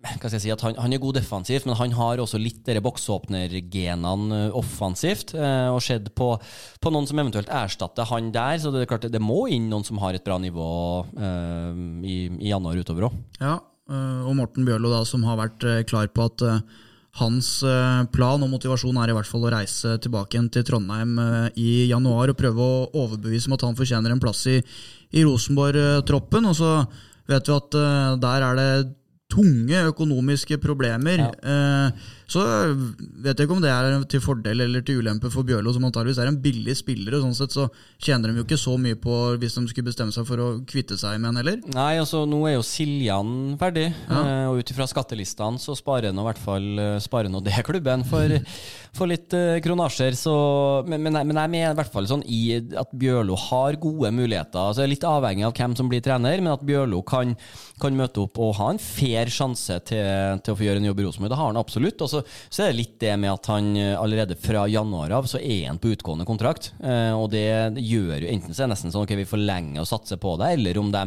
hva 0.00 0.16
skal 0.16 0.38
jeg 0.38 0.44
si, 0.46 0.52
at 0.52 0.62
han, 0.64 0.76
han, 0.80 0.92
er 0.94 1.00
god 1.02 1.18
defensivt, 1.18 1.66
men 1.68 1.76
han 1.76 1.92
har 1.98 2.20
også 2.22 2.40
litt 2.40 2.68
boksåpnergenene 2.84 4.38
eh, 4.46 4.56
offensivt. 4.56 5.34
Eh, 5.36 5.68
og 5.68 5.82
sett 5.84 6.08
på, 6.16 6.32
på, 6.80 6.92
noen 6.92 7.08
som 7.08 7.20
eventuelt 7.20 7.50
erstatter 7.52 8.08
han 8.08 8.30
der. 8.32 8.56
Så 8.60 8.72
det 8.72 8.84
er 8.84 8.90
klart 8.90 9.08
det 9.12 9.20
må 9.22 9.44
inn 9.52 9.68
noen 9.70 9.84
som 9.84 10.00
har 10.00 10.16
et 10.16 10.24
bra 10.24 10.38
nivå 10.40 10.68
eh, 11.20 11.82
i, 12.00 12.20
i, 12.32 12.48
januar 12.48 12.80
utover 12.80 13.10
òg. 13.10 13.18
Ja, 13.42 13.58
eh, 13.92 14.22
og 14.24 14.38
Morten 14.38 14.68
Bjørlo, 14.68 14.92
da, 14.94 15.02
som 15.08 15.26
har 15.28 15.40
vært 15.40 15.66
klar 15.90 16.08
på 16.14 16.30
at 16.30 16.46
hans 17.18 17.48
plan 18.14 18.44
og 18.46 18.52
motivasjon 18.52 19.00
er 19.02 19.10
i 19.10 19.14
hvert 19.16 19.26
fall 19.26 19.42
å 19.42 19.50
reise 19.50 19.96
tilbake 20.00 20.36
igjen 20.36 20.46
til 20.54 20.62
Trondheim 20.68 21.16
i 21.58 21.88
januar 21.90 22.30
og 22.30 22.38
prøve 22.38 22.62
å 22.62 22.84
overbevise 23.02 23.50
om 23.50 23.56
at 23.56 23.64
han 23.66 23.74
fortjener 23.76 24.14
en 24.14 24.22
plass 24.22 24.44
i, 24.46 24.60
i 25.10 25.24
Rosenborg-troppen. 25.26 26.46
Og 26.46 26.54
så 26.54 26.70
vet 27.26 27.50
vi 27.50 27.56
at 27.56 27.78
der 28.22 28.46
er 28.46 28.60
det 28.60 28.70
tunge 29.30 29.84
økonomiske 29.90 30.58
problemer. 30.58 31.26
Ja. 31.44 31.90
Eh, 32.30 32.40
så 32.40 32.44
vet 33.24 33.38
jeg 33.38 33.46
ikke 33.46 33.56
om 33.56 33.62
det 33.62 33.70
er 33.72 34.04
til 34.10 34.22
fordel 34.22 34.64
eller 34.64 34.84
til 34.86 35.00
ulempe 35.02 35.30
for 35.32 35.46
Bjørlo, 35.46 35.72
som 35.74 35.86
antageligvis 35.88 36.20
er 36.22 36.30
en 36.30 36.40
billig 36.40 36.76
spiller. 36.78 37.16
og 37.16 37.24
sånn 37.24 37.36
sett 37.36 37.56
så 37.56 37.66
tjener 37.98 38.30
de 38.30 38.40
jo 38.40 38.46
ikke 38.46 38.60
så 38.60 38.76
mye 38.78 38.98
på 38.98 39.16
hvis 39.40 39.56
de 39.58 39.66
skulle 39.70 39.90
bestemme 39.90 40.14
seg 40.14 40.26
for 40.28 40.42
å 40.42 40.48
kvitte 40.68 40.98
seg 41.00 41.18
med 41.20 41.32
en 41.32 41.40
heller. 41.42 41.60
Nei, 41.74 41.98
altså 41.98 42.24
nå 42.28 42.42
er 42.48 42.56
jo 42.56 42.66
Siljan 42.66 43.56
ferdig, 43.60 43.90
ja. 44.08 44.20
Eh, 44.20 44.46
og 44.50 44.60
ut 44.60 44.72
ifra 44.72 44.86
skattelistene 44.90 45.60
så 45.60 45.74
sparer 45.78 46.14
nå 46.14 46.22
i 46.22 46.28
hvert 46.30 46.42
fall 46.42 46.68
eh, 46.78 47.00
sparer 47.02 47.32
nå 47.32 47.42
det 47.44 47.64
klubben 47.66 48.04
for, 48.08 48.36
for 48.98 49.10
litt 49.10 49.34
kronasjer. 49.64 50.16
Så, 50.18 50.34
men, 50.86 51.02
men, 51.02 51.18
men, 51.24 51.40
jeg 51.42 51.54
mener 51.56 51.74
i 51.74 51.80
hvert 51.80 51.92
fall 51.92 52.08
sånn 52.10 52.24
i 52.26 52.42
at 52.78 52.94
Bjørlo 52.94 53.38
har 53.48 53.78
gode 53.80 54.12
muligheter. 54.14 54.60
Altså 54.70 54.88
Litt 54.90 55.06
avhengig 55.06 55.46
av 55.46 55.54
hvem 55.56 55.76
som 55.78 55.90
blir 55.90 56.02
trener, 56.04 56.40
men 56.42 56.54
at 56.54 56.64
Bjørlo 56.66 57.02
kan, 57.06 57.34
kan 57.82 57.96
møte 57.96 58.24
opp 58.24 58.38
og 58.42 58.56
ha 58.60 58.70
en 58.72 58.82
fair 58.82 59.30
sjanse 59.32 59.76
til, 59.88 60.40
til 60.44 60.54
å 60.54 60.58
få 60.58 60.66
gjøre 60.66 60.82
en 60.82 60.88
jobb 60.90 61.02
i 61.02 61.06
Rosenborg. 61.06 61.32
Det 61.32 61.40
har 61.40 61.52
han 61.52 61.60
absolutt. 61.60 62.02
og 62.02 62.10
så 62.10 62.19
så, 62.48 62.62
er 62.64 62.70
det 62.70 62.78
litt 62.78 62.96
det 63.02 63.14
med 63.20 63.32
at 63.32 63.50
han 63.52 63.70
eh, 63.76 63.94
allerede 63.98 64.38
fra 64.40 64.66
januar 64.70 65.16
av 65.20 65.28
så 65.30 65.40
er 65.40 65.68
han 65.68 65.80
på 65.80 65.94
utgående 65.94 66.26
kontrakt. 66.28 66.72
Eh, 66.82 67.12
og 67.16 67.30
det, 67.34 67.46
gjør 67.80 68.24
jo 68.24 68.32
enten 68.34 68.54
så 68.54 68.64
er 68.64 68.68
det 68.68 68.74
nesten 68.74 68.94
sånn 68.94 69.06
ok, 69.06 69.16
vi 69.20 69.28
forlenger 69.28 69.82
å 69.82 69.88
satse 69.88 70.20
på 70.20 70.36
det, 70.40 70.54
eller 70.58 70.80
om 70.80 70.92
de 70.94 71.06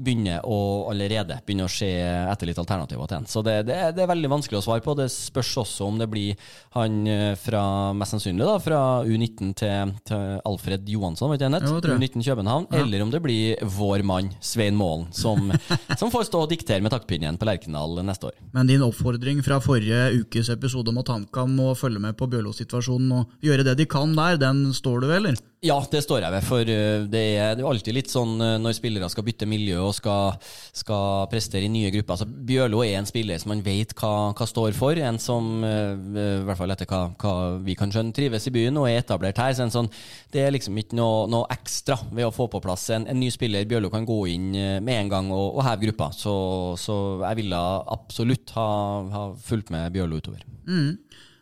begynner 0.00 0.44
å 0.48 0.88
allerede 0.90 1.38
begynner 1.44 1.68
å 1.68 1.72
se 1.72 1.88
etter 2.00 2.48
litt 2.48 2.60
alternativer 2.60 3.08
til 3.08 3.20
han. 3.20 3.28
Så 3.28 3.42
det, 3.44 3.56
det, 3.68 3.76
det, 3.96 4.04
er 4.04 4.10
veldig 4.10 4.30
vanskelig 4.32 4.60
å 4.60 4.64
svare 4.64 4.84
på. 4.84 4.94
Det 4.98 5.08
spørs 5.12 5.52
også 5.64 5.88
om 5.90 6.00
det 6.00 6.08
blir 6.10 6.40
han 6.76 7.00
eh, 7.10 7.34
fra 7.40 7.62
mest 7.96 8.16
sannsynlig 8.16 8.46
da, 8.46 8.56
fra 8.62 8.80
U19 9.04 9.52
til, 9.60 9.94
til 10.08 10.40
Alfred 10.48 10.88
Johansson, 10.90 11.32
vet 11.34 11.44
du, 11.44 11.90
U19 11.90 12.24
København, 12.24 12.68
ja. 12.70 12.82
eller 12.82 13.04
om 13.04 13.12
det 13.12 13.22
blir 13.24 13.60
vår 13.76 14.04
mann 14.06 14.32
Svein 14.40 14.78
Målen 14.78 15.08
som, 15.16 15.52
som 16.00 16.12
får 16.12 16.28
stå 16.30 16.44
og 16.46 16.52
diktere 16.52 16.82
med 16.84 16.94
taktpinnen 16.94 17.38
på 17.40 17.48
Lerkendal 17.48 18.00
neste 18.06 18.30
år. 18.30 18.38
Men 18.56 18.70
din 18.70 18.84
oppfordring 18.86 19.44
fra 19.46 19.60
forrige 19.62 20.08
ukes 20.40 20.50
episode 20.54 20.92
mot 20.96 21.08
HamKam 21.08 21.52
må 21.52 21.74
følge 21.76 22.00
med 22.00 22.16
på 22.16 22.28
Bjørlo-situasjonen 22.32 23.12
og 23.12 23.32
gjøre 23.44 23.66
det 23.66 23.76
de 23.76 23.86
kan 23.90 24.14
der, 24.16 24.38
den 24.40 24.72
står 24.72 25.02
du 25.02 25.06
ved, 25.10 25.16
eller? 25.20 25.40
Ja, 25.60 25.74
det 25.92 26.00
står 26.06 26.22
jeg 26.24 26.32
ved. 26.32 26.44
For 26.48 26.64
uh, 26.64 27.02
det 27.12 27.20
er, 27.36 27.50
det 27.58 27.64
alltid 27.68 27.92
litt 27.92 28.08
sånn 28.08 28.38
uh, 28.40 28.54
når 28.56 28.78
spillere 28.78 29.10
skal 29.12 29.26
bytte 29.26 29.48
miljø 29.48 29.82
og 29.90 29.92
skal, 29.92 30.38
skal 30.72 31.26
prestere 31.28 31.68
i 31.68 31.72
nye 31.72 31.90
grupper. 31.92 32.14
Altså, 32.16 32.44
Bjørlo 32.48 32.80
er 32.80 32.96
en 32.96 33.08
spiller 33.08 33.36
som 33.40 33.52
man 33.52 33.60
vet 33.66 33.92
hva, 33.98 34.32
hva 34.32 34.46
står 34.48 34.72
for. 34.78 34.96
En 34.96 35.20
som, 35.20 35.50
uh, 35.60 35.92
i 35.92 36.46
hvert 36.48 36.56
fall 36.56 36.72
etter 36.72 36.88
hva, 36.88 37.02
hva, 37.20 37.34
vi 37.66 37.76
kan 37.76 37.92
skjønne, 37.92 38.16
trives 38.16 38.48
i 38.48 38.54
byen 38.56 38.80
og 38.80 38.88
er 38.88 39.02
etablert 39.02 39.42
her. 39.42 39.52
Så 39.58 39.68
sånn, 39.74 39.92
det 40.32 40.46
er 40.46 40.56
liksom 40.56 40.80
ikke 40.80 40.96
noe, 40.96 41.26
noe, 41.28 41.44
ekstra 41.52 41.98
ved 42.08 42.30
å 42.30 42.32
få 42.32 42.48
på 42.48 42.62
plass 42.64 42.88
en, 42.96 43.04
en 43.04 43.20
ny 43.20 43.28
spiller. 43.34 43.68
Bjørlo 43.68 43.92
kan 43.92 44.08
gå 44.08 44.20
inn 44.32 44.54
med 44.56 44.94
en 44.96 45.12
gang 45.12 45.28
og, 45.28 45.58
og 45.58 45.64
heve 45.66 45.90
gruppa. 45.90 46.08
Så, 46.16 46.34
så, 46.80 46.96
jeg 47.26 47.42
ville 47.42 47.60
absolutt 48.00 48.56
ha, 48.56 48.70
ha 49.12 49.26
fulgt 49.44 49.74
med 49.76 49.92
Bjørlo 49.92 50.24
utover. 50.24 50.48
Mm. 50.64 50.94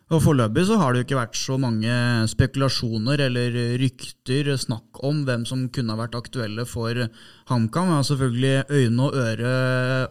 Og 0.09 0.23
Foreløpig 0.25 0.63
så 0.65 0.79
har 0.81 0.89
det 0.89 1.03
jo 1.03 1.05
ikke 1.05 1.19
vært 1.19 1.37
så 1.37 1.55
mange 1.61 1.95
spekulasjoner 2.31 3.21
eller 3.27 3.57
rykter, 3.77 4.55
snakk 4.57 5.03
om 5.05 5.19
hvem 5.27 5.43
som 5.45 5.67
kunne 5.69 5.93
ha 5.93 5.99
vært 5.99 6.17
aktuelle 6.17 6.65
for 6.65 6.97
HamKam. 7.49 7.91
er 7.97 8.05
selvfølgelig 8.07 8.63
øyne 8.69 9.05
og 9.05 9.15
øre 9.17 9.51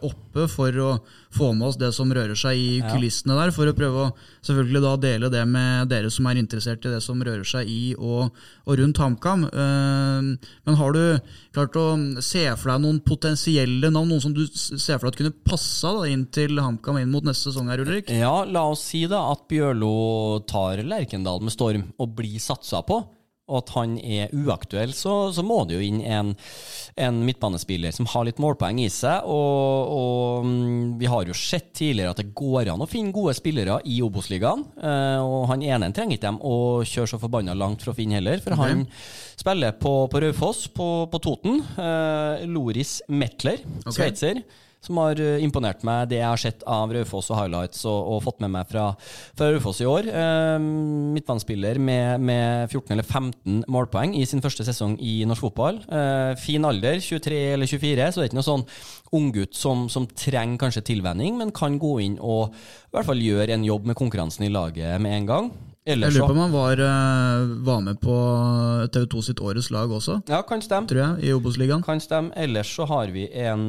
oppe 0.05 0.45
for 0.51 0.79
å 0.83 0.89
få 1.33 1.51
med 1.53 1.67
oss 1.69 1.77
det 1.79 1.91
som 1.95 2.11
rører 2.13 2.37
seg 2.37 2.57
i 2.57 2.79
kulissene 2.83 3.37
der, 3.37 3.53
for 3.55 3.69
å 3.69 3.75
prøve 3.77 4.05
å 4.07 4.13
selvfølgelig 4.45 4.81
da 4.83 4.93
dele 5.03 5.31
det 5.33 5.43
med 5.49 5.89
dere 5.91 6.09
som 6.13 6.27
er 6.29 6.39
interessert 6.41 6.85
i 6.85 6.93
det 6.93 7.01
som 7.05 7.21
rører 7.21 7.45
seg 7.47 7.69
i 7.69 7.93
og, 7.97 8.33
og 8.65 8.79
rundt 8.81 9.01
HamKam. 9.01 9.45
Eh, 9.49 10.49
men 10.67 10.79
har 10.81 10.95
du 10.95 11.03
klart 11.55 11.79
å 11.79 11.87
se 12.25 12.45
for 12.55 12.73
deg 12.73 12.83
noen 12.85 13.03
potensielle 13.05 13.93
navn, 13.93 14.09
noen 14.09 14.23
som 14.23 14.35
du 14.35 14.45
ser 14.49 14.97
for 14.97 15.07
deg 15.07 15.13
at 15.13 15.21
kunne 15.21 15.37
passa 15.51 15.93
inn 16.09 16.25
til 16.33 16.59
HamKam 16.59 17.01
inn 17.01 17.13
mot 17.13 17.25
neste 17.25 17.51
sesong 17.51 17.71
her, 17.71 17.85
Ulrik? 17.85 18.11
Ja, 18.11 18.41
la 18.49 18.65
oss 18.73 18.87
si 18.89 19.05
da 19.09 19.27
at 19.31 19.47
Bjørlo 19.49 20.43
tar 20.49 20.83
Lerkendal 20.85 21.43
med 21.43 21.55
storm 21.55 21.89
og 21.99 22.13
blir 22.17 22.41
satsa 22.43 22.83
på 22.85 23.03
og 23.49 23.63
at 23.63 23.73
han 23.75 23.97
er 23.99 24.31
uaktuell, 24.31 24.93
så, 24.95 25.33
så 25.35 25.43
må 25.43 25.63
det 25.67 25.75
jo 25.75 25.83
inn 25.83 25.99
en, 26.05 26.31
en, 26.95 27.19
midtbanespiller 27.27 27.91
som 27.95 28.07
har 28.13 28.27
litt 28.29 28.39
målpoeng 28.39 28.79
i 28.79 28.87
seg. 28.93 29.27
Og, 29.27 29.91
og, 29.99 30.47
mm, 30.47 30.95
vi 31.01 31.09
har 31.11 31.27
jo 31.27 31.35
sett 31.35 31.73
tidligere 31.81 32.15
at 32.15 32.23
det 32.23 32.29
går 32.37 32.71
an 32.71 32.85
å 32.85 32.89
finne 32.89 33.15
gode 33.15 33.35
spillere 33.37 33.81
i 33.89 33.99
Obos-ligaen. 34.05 34.63
Eh, 34.79 35.19
og 35.19 35.49
han 35.51 35.65
ene 35.65 35.91
trenger 35.95 36.15
ikke 36.15 36.27
dem 36.29 36.41
å 36.45 36.55
kjøre 36.87 37.13
så 37.13 37.21
forbanna 37.21 37.57
langt 37.57 37.83
for 37.83 37.91
å 37.91 37.97
finne 37.97 38.21
heller, 38.21 38.39
for 38.43 38.55
han 38.55 38.69
han 38.69 38.87
spiller 39.39 39.71
på, 39.71 39.93
på 40.11 40.21
Raufoss, 40.23 40.67
på, 40.67 40.87
på, 41.11 41.19
Toten. 41.23 41.61
Eh, 41.77 42.47
Loris 42.49 42.99
Metler, 43.07 43.63
okay. 43.83 43.95
sveitser 43.95 44.43
som 44.83 44.99
har 45.01 45.19
eh, 45.19 45.41
imponert 45.43 45.83
meg, 45.87 46.07
det 46.11 46.21
jeg 46.21 46.29
har 46.29 46.39
sett 46.39 46.63
av 46.69 46.91
Raufoss 46.95 47.29
og 47.33 47.39
highlights 47.39 47.83
og, 47.89 47.97
og, 47.99 48.21
fått 48.23 48.39
med 48.43 48.53
meg 48.53 48.69
fra, 48.69 48.85
fra 49.37 49.49
Raufoss 49.51 49.81
i 49.83 49.87
år. 49.89 50.07
Eh, 50.07 50.55
midtbanespiller 51.15 51.79
med, 51.83 52.23
med, 52.23 52.71
14 52.71 52.95
eller 52.95 53.07
15 53.07 53.63
målpoeng 53.71 54.15
i 54.15 54.25
sin 54.29 54.43
første 54.43 54.63
sesong 54.67 54.95
i 55.03 55.19
norsk 55.27 55.49
fotball. 55.49 55.81
Eh, 55.91 56.33
fin 56.39 56.67
alder, 56.67 57.01
23 57.03 57.41
eller 57.55 57.69
24, 57.69 58.11
så 58.11 58.21
det 58.21 58.27
er 58.27 58.31
ikke 58.31 58.39
noe 58.39 58.49
sånn 58.49 58.67
unggutt 59.19 59.57
som, 59.57 59.87
som 59.91 60.07
trenger 60.07 60.61
kanskje 60.61 60.85
tilvenning, 60.93 61.35
men 61.39 61.55
kan 61.55 61.75
gå 61.81 61.97
inn 62.05 62.19
og 62.21 62.53
i 62.53 62.95
hvert 62.95 63.09
fall 63.09 63.23
gjøre 63.23 63.57
en 63.57 63.65
jobb 63.67 63.89
med 63.89 63.97
konkurransen 63.99 64.47
i 64.47 64.53
laget 64.53 64.95
med 65.03 65.17
en 65.17 65.27
gang. 65.27 65.51
Ellers 65.89 66.13
jeg 66.13 66.21
lurer 66.21 66.29
på 66.29 66.35
om 66.35 66.41
han 66.43 66.53
var, 66.53 66.81
var, 67.65 67.79
med 67.81 67.97
på 68.03 68.15
TV2 68.93 69.23
sitt 69.25 69.39
årets 69.41 69.71
lag 69.73 69.91
også. 69.91 70.19
Ja, 70.29 70.43
kan 70.45 70.61
stemme. 70.61 70.87
Tror 70.91 71.01
jeg, 71.01 71.23
I 71.25 71.33
Obos-ligaen. 71.33 71.81
Kan 71.83 72.03
stemme. 72.03 72.29
Ellers 72.37 72.69
så 72.75 72.85
har 72.91 73.09
vi 73.15 73.25
en 73.41 73.63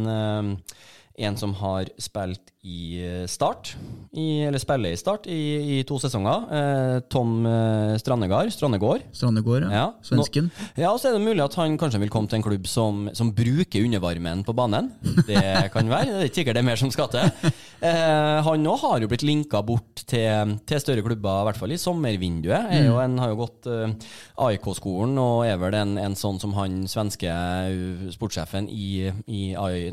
en 1.21 1.37
som 1.37 1.55
har 1.55 1.89
spilt 1.99 2.53
i 2.61 3.01
eh, 3.01 3.27
Start, 3.31 3.73
i, 4.13 4.43
eller 4.45 4.61
spiller 4.61 4.93
i 4.93 4.97
Start, 5.01 5.25
i, 5.33 5.79
i 5.79 5.85
to 5.89 5.97
sesonger. 6.01 6.43
Eh, 6.53 6.97
Tom 7.09 7.47
eh, 7.49 7.95
Strandegård. 7.97 8.51
Strandegård, 8.53 9.07
Strandegård 9.17 9.65
ja. 9.65 9.71
ja. 9.79 9.87
Svensken. 10.05 10.51
Nå, 10.53 10.83
ja, 10.83 10.91
og 10.91 11.01
så 11.01 11.09
er 11.09 11.17
det 11.17 11.25
mulig 11.25 11.41
at 11.41 11.57
han 11.57 11.79
kanskje 11.81 12.03
vil 12.03 12.13
komme 12.13 12.29
til 12.29 12.41
en 12.41 12.45
klubb 12.45 12.69
som, 12.69 13.07
som 13.17 13.33
bruker 13.33 13.87
undervarmen 13.87 14.45
på 14.45 14.53
banen. 14.57 14.91
Det 15.01 15.41
kan 15.73 15.89
være. 15.89 16.11
Det 16.11 16.19
er 16.19 16.29
ikke 16.29 16.43
sikkert 16.43 16.59
det 16.59 16.65
er 16.65 16.69
mer 16.69 16.83
som 16.83 16.93
skal 16.93 17.09
til. 17.15 17.55
Eh, 17.81 18.39
han 18.45 18.69
òg 18.69 18.83
har 18.83 19.01
jo 19.01 19.09
blitt 19.09 19.25
linka 19.25 19.63
bort 19.65 20.03
til, 20.05 20.53
til, 20.69 20.81
større 20.83 21.01
klubber, 21.01 21.41
i 21.41 21.49
hvert 21.49 21.61
fall 21.63 21.73
i 21.73 21.81
sommervinduet. 21.81 22.69
Mm. 22.69 22.89
Jo 22.91 22.99
en, 23.01 23.17
har 23.23 23.33
jo 23.33 23.39
gått 23.41 23.71
eh, 23.73 23.95
AIK-skolen 24.51 25.17
og 25.23 25.47
er 25.49 25.57
vel 25.63 25.79
en, 25.79 25.97
en, 26.03 26.19
sånn 26.19 26.37
som 26.43 26.53
han 26.59 26.83
svenske 26.93 27.33
sportssjefen 28.13 28.69
i, 28.69 29.09
i, 29.25 29.41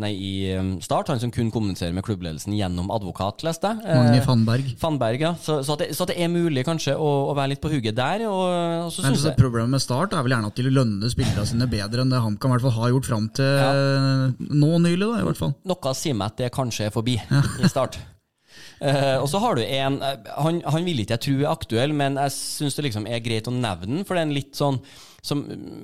nei, 0.04 0.12
i 0.12 0.34
Start, 0.84 1.14
han 1.14 1.24
som 1.24 1.32
kun 1.32 1.54
kommuniserer 1.54 1.96
med 1.96 2.04
klubbledelsen 2.04 2.57
gjennom 2.58 2.90
advokat, 2.94 3.46
leste 3.48 3.72
jeg. 3.72 3.86
Magni 3.86 4.24
Fannberg. 4.26 4.74
Fannberg, 4.82 5.24
ja. 5.24 5.34
Så, 5.42 5.60
så, 5.66 5.78
at 5.78 5.86
det, 5.86 5.90
så, 5.98 6.06
at 6.06 6.14
det, 6.14 6.18
er 6.24 6.34
mulig 6.34 6.66
kanskje 6.68 6.98
å, 6.98 7.12
å 7.32 7.38
være 7.38 7.54
litt 7.54 7.64
på 7.64 7.72
hugget 7.72 7.98
der. 7.98 8.26
Og, 8.30 8.44
og 8.88 8.92
så 8.94 9.06
synes 9.06 9.24
så 9.24 9.32
jeg... 9.32 9.40
Problemet 9.40 9.78
med 9.78 9.84
Start 9.84 10.18
er 10.18 10.26
vel 10.26 10.38
gjerne 10.38 10.52
at 10.52 10.60
de 10.60 10.74
lønner 10.74 11.14
spillerne 11.14 11.48
sine 11.48 11.70
bedre 11.72 12.04
enn 12.04 12.14
det 12.14 12.22
HamKam 12.24 12.58
har 12.58 12.94
gjort 12.94 13.10
fram 13.10 13.32
til 13.38 13.48
ja. 13.48 13.72
nå 14.38 14.74
nylig. 14.84 15.06
da, 15.06 15.24
i 15.24 15.26
hvert 15.30 15.42
fall. 15.46 15.56
Noe 15.68 15.98
sier 15.98 16.18
meg 16.18 16.34
at 16.34 16.46
det 16.46 16.54
kanskje 16.56 16.90
er 16.90 16.96
forbi 16.96 17.20
ja. 17.22 17.44
i 17.62 17.72
Start. 17.72 18.00
Uh, 18.78 19.18
og 19.24 19.28
så 19.32 19.42
har 19.42 19.58
du 19.58 19.64
en 19.66 19.98
uh, 20.04 20.14
han, 20.46 20.62
han, 20.62 20.86
vil 20.86 21.02
ikke 21.02 21.16
jeg 21.16 21.24
tro 21.26 21.36
er 21.40 21.50
aktuell, 21.50 21.94
men 21.98 22.20
jeg 22.22 22.34
syns 22.36 22.78
det 22.78 22.86
liksom 22.86 23.08
er 23.10 23.24
greit 23.26 23.50
å 23.50 23.54
nevne 23.54 23.90
den, 23.90 24.04
for 24.06 24.14
det 24.14 24.22
er 24.22 24.30
en 24.30 24.38
litt 24.38 24.58
sånn 24.58 24.78
som 25.28 25.42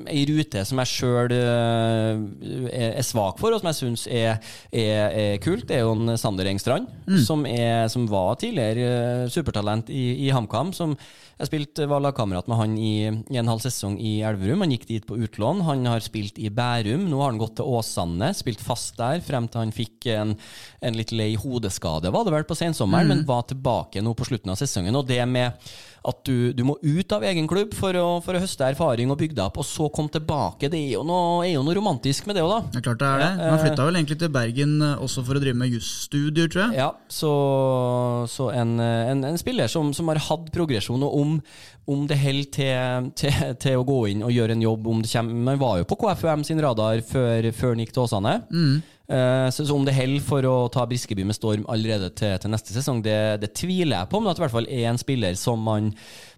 ei 0.08 0.22
rute 0.30 0.62
som 0.64 0.80
jeg 0.80 0.92
sjøl 0.92 1.34
uh, 1.34 2.22
er, 2.70 2.94
er, 2.94 3.04
svak 3.06 3.42
for, 3.42 3.52
og 3.52 3.64
som 3.64 3.72
jeg 3.72 3.80
syns 3.80 4.06
er, 4.08 4.38
er, 4.70 5.02
er, 5.10 5.34
kult, 5.44 5.66
det 5.72 5.80
er 5.80 5.88
jo 5.88 5.98
en 5.98 6.14
Sander 6.22 6.48
Engstrand, 6.52 6.88
mm. 7.10 7.20
som, 7.26 7.44
som, 7.92 8.08
var 8.14 8.38
tidligere 8.40 9.26
uh, 9.26 9.28
supertalent 9.34 9.90
i, 9.92 10.06
i 10.28 10.32
HamKam. 10.36 10.72
som 10.78 10.96
jeg 11.34 11.50
spilte, 11.50 11.88
var 11.90 12.04
lagkamerat 12.04 12.50
med 12.50 12.60
han 12.60 12.74
i, 12.78 12.96
i, 13.10 13.38
en 13.40 13.50
halv 13.50 13.64
sesong 13.64 13.96
i 13.98 14.20
Elverum. 14.26 14.62
Han 14.62 14.74
gikk 14.76 14.86
dit 14.90 15.08
på 15.08 15.18
utlån. 15.18 15.64
Han 15.66 15.88
har 15.90 16.04
spilt 16.06 16.38
i 16.38 16.52
Bærum. 16.54 17.08
Nå 17.10 17.22
har 17.24 17.32
han 17.32 17.42
gått 17.42 17.56
til 17.58 17.72
Åsane, 17.74 18.30
spilt 18.38 18.62
fast 18.62 19.00
der 19.00 19.24
frem 19.26 19.48
til 19.50 19.64
han 19.64 19.74
fikk 19.74 20.12
en, 20.14 20.36
en 20.86 21.00
litt 21.00 21.14
lei 21.16 21.32
hodeskade, 21.40 22.14
var 22.14 22.28
det 22.28 22.36
vel, 22.36 22.46
på 22.46 22.58
sensommeren, 22.60 23.10
mm. 23.10 23.16
men 23.16 23.26
var 23.28 23.48
tilbake 23.50 24.04
nå 24.06 24.14
på 24.18 24.30
slutten 24.30 24.54
av 24.54 24.62
sesongen. 24.62 25.00
Og 25.00 25.10
det 25.10 25.24
med 25.26 25.58
at 26.04 26.20
du, 26.28 26.52
du, 26.52 26.64
må 26.68 26.76
ut 26.82 27.14
av 27.16 27.24
egen 27.30 27.48
klubb 27.48 27.72
for 27.78 27.96
å, 27.96 28.08
for 28.24 28.36
å, 28.36 28.42
høste 28.44 28.66
erfaring 28.68 29.12
og 29.14 29.20
bygge 29.22 29.38
deg 29.38 29.46
opp, 29.46 29.60
og 29.62 29.68
så 29.68 29.88
komme 29.94 30.12
tilbake. 30.12 30.68
Det 30.72 30.80
er 30.80 30.98
jo 30.98 31.04
noe, 31.08 31.46
er 31.46 31.54
jo 31.54 31.64
noe 31.64 31.78
romantisk 31.78 32.28
med 32.28 32.36
det 32.38 32.44
òg, 32.44 32.52
da. 32.52 32.60
Det 32.74 32.82
er 32.82 32.86
klart 32.90 33.02
det 33.04 33.12
er 33.12 33.24
det. 33.24 33.30
Man 33.40 33.62
flytta 33.62 33.88
vel 33.88 34.00
egentlig 34.00 34.20
til 34.20 34.34
Bergen 34.34 34.74
eh, 34.84 35.04
også 35.06 35.24
for 35.24 35.40
å 35.40 35.44
drive 35.44 35.60
med 35.62 35.78
jusstudier, 35.78 36.50
tror 36.52 36.66
jeg. 36.66 36.80
Ja, 36.82 36.90
så, 37.08 37.32
så 38.32 38.50
en, 38.52 38.76
en, 38.84 39.24
en, 39.32 39.40
spiller 39.40 39.72
som, 39.72 39.94
som, 39.96 40.12
har 40.12 40.20
hatt 40.28 40.52
progresjon, 40.56 41.08
og 41.08 41.16
om, 41.22 41.38
om 41.94 42.04
det 42.10 42.20
holder 42.20 42.52
til, 42.58 43.12
til, 43.24 43.40
til, 43.64 43.80
å 43.80 43.88
gå 43.88 44.02
inn 44.12 44.26
og 44.28 44.36
gjøre 44.36 44.58
en 44.58 44.66
jobb 44.68 44.92
om 44.92 45.04
det 45.04 45.12
kommer 45.14 45.48
Man 45.54 45.62
var 45.62 45.80
jo 45.80 45.88
på 45.88 46.00
KFUM 46.04 46.44
sin 46.48 46.62
radar 46.64 47.00
før, 47.08 47.48
før 47.56 47.74
han 47.74 47.86
gikk 47.86 47.96
til 47.96 48.04
Åsane. 48.04 48.42
Mm. 48.52 48.82
Uh, 49.04 49.50
så, 49.52 49.66
så, 49.68 49.76
om 49.76 49.84
det 49.84 49.98
holder 49.98 50.24
for 50.24 50.46
å 50.48 50.70
ta 50.72 50.86
Briskeby 50.88 51.26
med 51.28 51.36
storm 51.36 51.66
allerede 51.68 52.08
til, 52.16 52.38
til 52.40 52.54
neste 52.54 52.72
sesong, 52.72 53.02
det, 53.04 53.42
det, 53.42 53.50
tviler 53.52 53.98
jeg 53.98 54.08
på. 54.08 54.22
Men 54.22 54.32
at 54.32 54.38
det 54.38 54.40
i 54.40 54.46
hvert 54.46 54.56
fall 54.56 54.70
er 54.72 54.86
en 54.88 55.00
spiller 55.02 55.36
som, 55.36 55.60
man, 55.60 55.90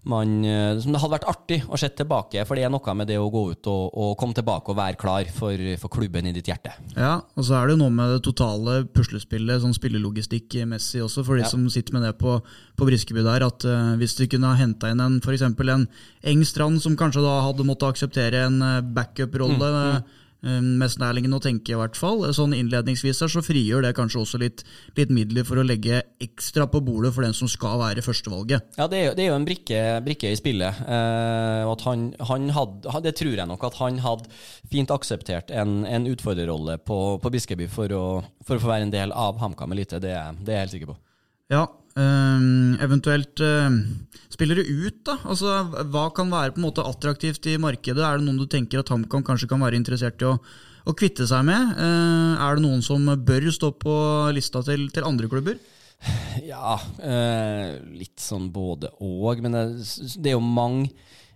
man, 0.02 0.32
uh, 0.42 0.74
som 0.82 0.90
det 0.90 1.02
hadde 1.02 1.14
vært 1.14 1.28
artig 1.30 1.60
å 1.70 1.78
se 1.78 1.92
tilbake. 1.94 2.42
For 2.48 2.58
det 2.58 2.66
er 2.66 2.74
noe 2.74 2.96
med 2.98 3.06
det 3.06 3.20
å 3.22 3.30
gå 3.30 3.44
ut 3.54 3.70
og, 3.70 3.94
og 3.94 4.16
komme 4.18 4.34
tilbake 4.34 4.74
og 4.74 4.80
være 4.80 4.98
klar 4.98 5.30
for, 5.36 5.62
for, 5.78 5.94
klubben 5.94 6.26
i 6.26 6.34
ditt 6.34 6.50
hjerte. 6.50 6.74
Ja, 6.96 7.20
og 7.22 7.46
så 7.46 7.54
er 7.60 7.70
det 7.70 7.76
jo 7.76 7.84
noe 7.84 7.94
med 7.94 8.16
det 8.16 8.20
totale 8.26 8.80
puslespillet, 8.90 9.62
sånn 9.62 9.78
spillelogistikk-messig 9.78 11.06
også, 11.06 11.22
for 11.22 11.38
de 11.38 11.46
ja. 11.46 11.52
som 11.54 11.70
sitter 11.70 11.94
med 11.94 12.08
det 12.08 12.16
på, 12.18 12.40
på 12.74 12.90
Briskeby 12.90 13.22
der. 13.22 13.46
At 13.46 13.62
uh, 13.70 13.94
hvis 14.02 14.18
du 14.18 14.26
kunne 14.26 14.50
ha 14.50 14.58
henta 14.58 14.90
inn 14.90 15.06
en 15.06 15.22
f.eks. 15.22 15.46
en 15.46 15.88
Engstrand, 16.34 16.82
som 16.82 16.98
kanskje 16.98 17.22
da 17.22 17.40
hadde 17.46 17.70
måttet 17.70 17.92
akseptere 17.94 18.48
en 18.50 18.62
backup-rolle. 18.90 19.70
Mm, 19.70 19.82
mm 20.02 20.24
Eh, 20.25 20.25
mest 20.42 21.00
nærliggende 21.00 21.38
å 21.38 21.42
tenke, 21.42 21.72
i 21.72 21.78
hvert 21.78 21.96
fall. 21.98 22.24
Sånn 22.36 22.54
Innledningsvis 22.56 23.22
her 23.24 23.30
så 23.32 23.42
frigjør 23.44 23.86
det 23.86 23.94
kanskje 23.96 24.20
også 24.22 24.40
litt, 24.42 24.64
litt, 24.98 25.12
midler 25.14 25.46
for 25.48 25.58
å 25.58 25.64
legge 25.66 26.02
ekstra 26.22 26.66
på 26.70 26.82
bordet 26.84 27.12
for 27.14 27.26
den 27.26 27.34
som 27.36 27.50
skal 27.50 27.80
være 27.80 28.04
førstevalget. 28.04 28.76
Ja, 28.78 28.88
det 28.90 28.98
er 28.98 29.06
jo, 29.08 29.14
det 29.16 29.24
er 29.24 29.30
jo 29.30 29.38
en 29.38 29.48
brikke, 29.48 29.80
brikke, 30.06 30.30
i 30.30 30.38
spillet. 30.38 30.82
Eh, 30.86 31.62
og 31.64 31.76
at 31.76 31.86
han, 31.88 32.06
han 32.30 32.50
hadde, 32.56 33.00
det 33.06 33.16
tror 33.18 33.34
jeg 33.34 33.50
nok 33.50 33.66
at 33.70 33.80
han 33.80 34.02
hadde 34.04 34.30
fint 34.72 34.92
akseptert 34.94 35.50
en, 35.54 35.80
en 35.88 36.10
utfordrerrolle 36.10 36.78
på, 36.84 37.00
på 37.22 37.34
Biskeby 37.34 37.70
for 37.72 37.96
å, 37.96 38.04
for 38.46 38.58
å 38.58 38.62
få 38.62 38.70
være 38.74 38.88
en 38.88 38.94
del 38.94 39.16
av 39.16 39.40
HamKam 39.42 39.74
Elite. 39.76 40.02
Det, 40.02 40.14
det 40.42 40.52
er 40.52 40.60
jeg 40.60 40.66
helt 40.66 40.76
sikker 40.76 40.94
på. 40.94 41.00
Ja, 41.52 41.66
Uh, 41.96 42.76
eventuelt 42.84 43.40
uh, 43.40 43.72
spiller 44.28 44.60
du 44.60 44.68
ut, 44.86 44.98
da? 45.08 45.16
Altså, 45.24 45.54
hva 45.88 46.08
kan 46.16 46.32
være 46.32 46.52
på 46.52 46.60
en 46.60 46.66
måte 46.68 46.84
attraktivt 46.84 47.48
i 47.48 47.56
markedet? 47.60 48.04
Er 48.04 48.20
det 48.20 48.26
noen 48.26 48.42
du 48.42 48.48
tenker 48.50 48.82
at 48.82 48.92
HamKam 48.92 49.24
kanskje 49.24 49.48
kan 49.48 49.64
være 49.64 49.80
interessert 49.80 50.20
i 50.20 50.28
å, 50.28 50.34
å 50.36 50.96
kvitte 50.98 51.24
seg 51.30 51.46
med? 51.48 51.72
Uh, 51.78 52.36
er 52.36 52.58
det 52.58 52.66
noen 52.66 52.84
som 52.84 53.08
bør 53.26 53.48
stå 53.54 53.72
på 53.80 53.96
lista 54.36 54.60
til, 54.66 54.90
til 54.92 55.08
andre 55.08 55.32
klubber? 55.32 55.56
Ja, 56.44 56.76
eh, 57.00 57.76
litt 57.96 58.20
sånn 58.20 58.50
både 58.54 58.92
og. 59.00 59.40
Men 59.42 59.56
det, 59.56 59.64
det, 60.16 60.30
er 60.30 60.36
jo 60.36 60.44
mange 60.44 60.90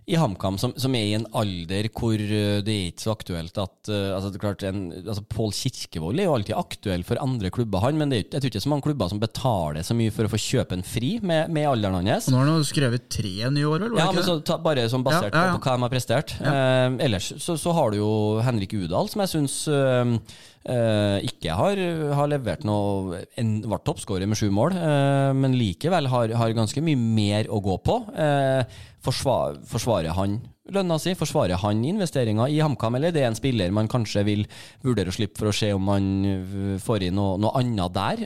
i 0.09 0.17
HamKam, 0.17 0.57
som, 0.57 0.73
som, 0.81 0.95
er 0.97 1.05
i 1.11 1.13
en 1.13 1.27
alder 1.37 1.87
hvor 1.93 2.17
eh, 2.17 2.61
det 2.65 2.73
er 2.73 2.87
ikke 2.89 3.03
så 3.03 3.13
aktuelt 3.13 3.57
at 3.61 3.91
uh, 3.91 4.15
altså 4.15 4.31
det 4.31 4.39
er 4.39 4.43
klart 4.43 4.65
en, 4.65 4.79
altså 5.03 5.21
Pål 5.29 5.53
Kirkevold 5.53 6.19
er 6.19 6.25
jo 6.25 6.33
alltid 6.33 6.57
aktuell 6.57 7.05
for 7.05 7.21
andre 7.21 7.51
klubber, 7.53 7.83
han, 7.85 7.99
men 7.99 8.09
det 8.11 8.17
er, 8.17 8.25
jeg 8.25 8.41
tror 8.41 8.49
ikke 8.49 8.57
det 8.57 8.61
er 8.63 8.65
så 8.65 8.73
mange 8.73 8.87
klubber 8.87 9.11
som 9.11 9.21
betaler 9.21 9.85
så 9.85 9.97
mye 9.97 10.13
for 10.15 10.25
å 10.25 10.31
få 10.33 10.41
kjøpe 10.41 10.79
en 10.79 10.85
fri 10.85 11.13
med, 11.21 11.53
med 11.53 11.69
alderen 11.69 11.99
hans. 12.01 12.31
Nå 12.33 12.41
har 12.41 12.49
han 12.49 12.63
jo 12.63 12.67
skrevet 12.67 13.05
tre 13.13 13.35
nye 13.53 13.67
år, 13.69 13.85
vel? 13.85 13.99
Ja, 14.01 14.09
men 14.15 14.25
så, 14.25 14.39
ta, 14.45 14.57
bare 14.63 14.87
sånn 14.91 15.05
basert 15.05 15.29
ja, 15.29 15.45
ja, 15.45 15.53
ja. 15.53 15.57
på 15.57 15.69
hva 15.69 15.77
de 15.77 15.85
har 15.85 15.93
prestert. 15.93 16.35
Uh, 16.41 16.97
ellers 17.05 17.31
så, 17.37 17.59
så, 17.61 17.75
har 17.77 17.93
du 17.93 18.01
jo 18.01 18.13
Henrik 18.43 18.73
Udal, 18.81 19.11
som 19.11 19.21
jeg 19.23 19.35
syns 19.35 19.61
uh, 19.69 20.01
Uh, 20.01 20.17
ikke 20.61 21.55
har, 21.57 21.79
har, 22.13 22.29
levert 22.29 22.65
noe 22.67 23.23
en, 23.39 23.55
Ble 23.65 23.79
toppskårer 23.81 24.29
med 24.29 24.37
sju 24.37 24.51
mål, 24.53 24.75
uh, 24.77 25.31
men 25.33 25.57
likevel 25.57 26.09
har, 26.11 26.35
har, 26.37 26.53
ganske 26.53 26.83
mye 26.85 26.99
mer 26.99 27.49
å 27.49 27.61
gå 27.65 27.79
på. 27.81 27.97
Uh, 28.13 28.61
forsvar, 29.01 29.57
forsvarer 29.65 30.13
han 30.13 30.37
lønna 30.71 30.99
si? 31.01 31.15
Forsvarer 31.17 31.57
han 31.63 31.81
investeringa 31.83 32.45
i 32.47 32.61
HamKam, 32.61 32.95
eller 32.99 33.11
det 33.11 33.25
er 33.25 33.31
en 33.31 33.35
spiller 33.35 33.73
man 33.73 33.89
kanskje 33.91 34.21
vil 34.27 34.45
vurdere 34.85 35.11
å 35.11 35.15
slippe 35.15 35.41
for 35.41 35.49
å 35.49 35.55
se 35.55 35.71
om 35.73 35.89
man 35.89 36.77
får 36.79 37.07
inn 37.09 37.17
noe, 37.17 37.41
noe 37.41 37.57
annet 37.59 37.97
der? 37.97 38.23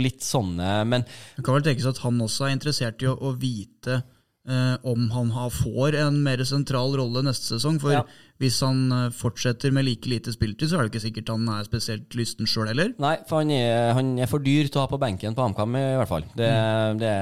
litt 0.00 0.24
sånne, 0.24 0.80
men 0.88 1.04
Det 1.36 1.44
kan 1.44 1.58
vel 1.58 1.68
tenkes 1.68 1.86
at 1.92 2.00
han 2.02 2.24
også 2.24 2.48
er 2.48 2.56
interessert 2.56 3.04
i 3.04 3.10
å, 3.10 3.14
å 3.14 3.36
vite 3.38 4.00
om 4.46 5.08
han 5.10 5.32
får 5.50 5.96
en 5.98 6.20
mer 6.22 6.38
sentral 6.46 6.92
rolle 6.94 7.24
neste 7.26 7.56
sesong. 7.56 7.80
For 7.82 7.96
ja 7.96 8.04
hvis 8.42 8.58
han 8.64 8.90
eh, 8.92 9.12
fortsetter 9.16 9.72
med 9.72 9.86
like 9.86 10.10
lite 10.10 10.32
spilletid, 10.34 10.68
så 10.68 10.78
er 10.78 10.86
det 10.86 10.92
ikke 10.92 11.04
sikkert 11.06 11.32
han 11.32 11.46
er 11.54 11.68
spesielt 11.68 12.16
lysten 12.18 12.48
sjøl 12.48 12.68
heller. 12.68 12.92
Nei, 13.02 13.14
for 13.28 13.40
han 13.40 13.52
er, 13.54 13.94
han 13.96 14.12
er, 14.20 14.28
for 14.30 14.44
dyr 14.44 14.68
til 14.68 14.80
å 14.80 14.84
ha 14.84 14.90
på 14.90 15.00
benken 15.00 15.36
på 15.36 15.44
HamKam, 15.44 15.78
i 15.80 15.84
hvert 16.00 16.10
fall. 16.10 16.26
Det, 16.36 16.50
mm. 16.50 17.00
det, 17.00 17.14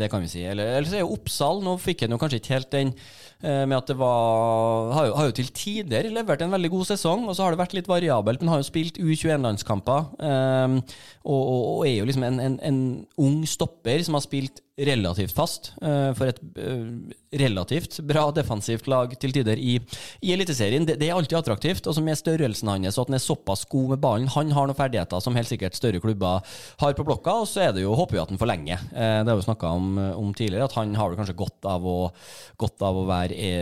det, 0.00 0.10
kan 0.10 0.24
vi 0.24 0.32
si. 0.32 0.42
Eller, 0.46 0.74
eller 0.78 0.90
så 0.90 0.98
er 0.98 1.04
jo 1.04 1.14
Oppsal 1.14 1.62
Nå 1.64 1.76
fikk 1.82 2.04
han 2.04 2.14
jo 2.14 2.18
kanskje 2.20 2.40
ikke 2.40 2.54
helt 2.56 2.72
den 2.74 2.92
eh, 2.96 3.62
med 3.62 3.76
at 3.78 3.92
det 3.92 3.98
var 4.00 4.92
har 4.96 5.08
jo, 5.10 5.14
har 5.20 5.30
jo, 5.30 5.36
til 5.38 5.52
tider 5.54 6.10
levert 6.14 6.42
en 6.42 6.54
veldig 6.56 6.72
god 6.74 6.90
sesong, 6.90 7.28
og 7.28 7.38
så 7.38 7.46
har 7.46 7.54
det 7.54 7.62
vært 7.62 7.78
litt 7.78 7.90
variabelt, 7.90 8.42
men 8.42 8.54
har 8.54 8.62
jo 8.62 8.68
spilt 8.68 8.98
U21-landskamper. 8.98 10.10
Um, 10.18 10.80
og, 11.22 11.40
og, 11.40 11.62
og, 11.76 11.80
er 11.86 12.00
jo 12.00 12.10
liksom 12.10 12.26
en, 12.26 12.42
en, 12.42 12.60
en 12.66 12.80
ung 13.22 13.42
stopper 13.48 14.02
som 14.06 14.18
har 14.18 14.26
spilt 14.26 14.64
relativt 14.76 15.32
fast 15.32 15.70
uh, 15.80 16.12
for 16.16 16.28
et 16.28 16.40
uh, 16.60 16.84
relativt 17.36 17.96
bra 18.04 18.26
defensivt 18.34 18.88
lag 18.90 19.14
til 19.20 19.32
tider 19.32 19.56
i, 19.56 19.78
i 20.20 20.34
Eliteserien. 20.34 20.84
Det, 20.84 20.98
det, 21.00 21.08
er 21.08 21.16
alltid 21.16 21.38
attraktivt. 21.38 21.88
Og 21.88 21.96
så 21.96 22.04
med 22.04 22.18
størrelsen 22.20 22.68
hans 22.68 22.98
og 22.98 23.06
at 23.06 23.12
han 23.12 23.18
er 23.18 23.24
såpass 23.24 23.64
god 23.72 23.94
med 23.94 24.02
ballen 24.04 24.30
Han 24.34 24.52
har 24.52 24.68
noen 24.68 24.76
ferdigheter 24.76 25.22
som 25.24 25.36
helt 25.38 25.48
sikkert 25.48 25.78
større 25.78 26.00
klubber 26.02 26.44
har 26.82 26.96
på 26.96 27.06
blokka, 27.06 27.40
og 27.42 27.48
så 27.48 27.66
er 27.66 27.76
det 27.76 27.86
jo, 27.86 27.96
håper 27.96 28.18
vi 28.18 28.22
at 28.24 28.32
han 28.34 28.42
forlenger. 28.42 28.88
Uh, 28.92 29.20
det 29.24 29.32
har 29.32 29.40
vi 29.40 29.48
snakka 29.48 29.74
om, 29.80 29.92
om, 30.12 30.32
tidligere, 30.36 30.68
at 30.68 30.76
han 30.76 30.96
har 30.98 31.12
vel 31.12 31.20
kanskje 31.20 31.38
godt 31.40 31.70
av 31.72 31.86
å, 31.88 31.98
godt 32.60 32.84
av 32.84 33.00
å 33.00 33.06
være, 33.08 33.54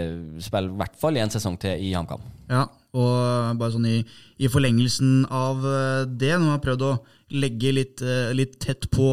spille 0.43 0.75
i 0.75 0.81
hvert 0.83 0.99
fall 0.99 1.19
i 1.19 1.23
en 1.23 1.33
sesong 1.35 1.61
til 1.63 1.79
i 1.79 1.95
HamKam. 1.95 2.27
Ja, 2.51 2.67
og 2.95 3.59
bare 3.59 3.75
sånn 3.75 3.91
i, 3.91 3.99
i 4.39 4.49
forlengelsen 4.51 5.25
av 5.27 5.65
det, 6.07 6.31
når 6.31 6.45
man 6.45 6.55
har 6.55 6.63
prøvd 6.63 6.87
å 6.87 6.95
legge 7.33 7.73
litt, 7.73 8.03
eh, 8.03 8.33
litt, 8.37 8.59
tett 8.61 8.89
på 8.93 9.07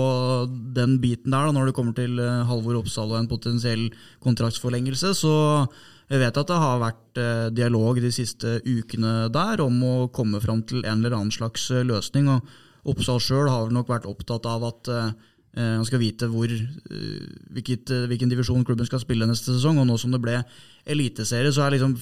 den 0.75 0.99
biten 1.01 1.31
der, 1.31 1.47
da, 1.47 1.55
når 1.55 1.69
det 1.69 1.75
kommer 1.77 1.95
til 1.97 2.19
eh, 2.19 2.43
Halvor 2.47 2.81
Oppsal 2.81 3.11
og 3.11 3.19
en 3.21 3.31
potensiell 3.31 3.87
kontraktsforlengelse. 4.23 5.13
Så 5.17 5.33
jeg 6.11 6.21
vet 6.21 6.37
at 6.37 6.51
det 6.51 6.59
har 6.63 6.83
vært 6.83 7.21
eh, 7.21 7.47
dialog 7.55 8.01
de 8.03 8.11
siste 8.13 8.59
ukene 8.67 9.31
der 9.33 9.63
om 9.63 9.81
å 9.87 9.95
komme 10.13 10.41
fram 10.43 10.63
til 10.67 10.83
en 10.83 10.99
eller 10.99 11.17
annen 11.17 11.33
slags 11.33 11.69
løsning. 11.71 12.29
og 12.29 12.91
Oppsal 12.91 13.21
sjøl 13.21 13.49
har 13.49 13.71
nok 13.71 13.91
vært 13.91 14.09
opptatt 14.09 14.47
av 14.49 14.65
at 14.65 14.89
han 15.51 15.83
skal 15.83 15.99
vite 15.99 16.29
hvor, 16.31 16.47
hvilket, 16.47 17.91
hvilken 18.07 18.29
divisjon 18.31 18.63
klubben 18.65 18.87
skal 18.87 19.01
spille 19.03 19.27
neste 19.27 19.51
sesong. 19.51 19.77
Og 19.77 19.85
nå 19.85 19.97
som 20.01 20.13
det 20.15 20.21
ble 20.23 20.37
eliteserie, 20.89 21.51
så 21.53 21.65
er 21.65 21.75
liksom 21.75 21.93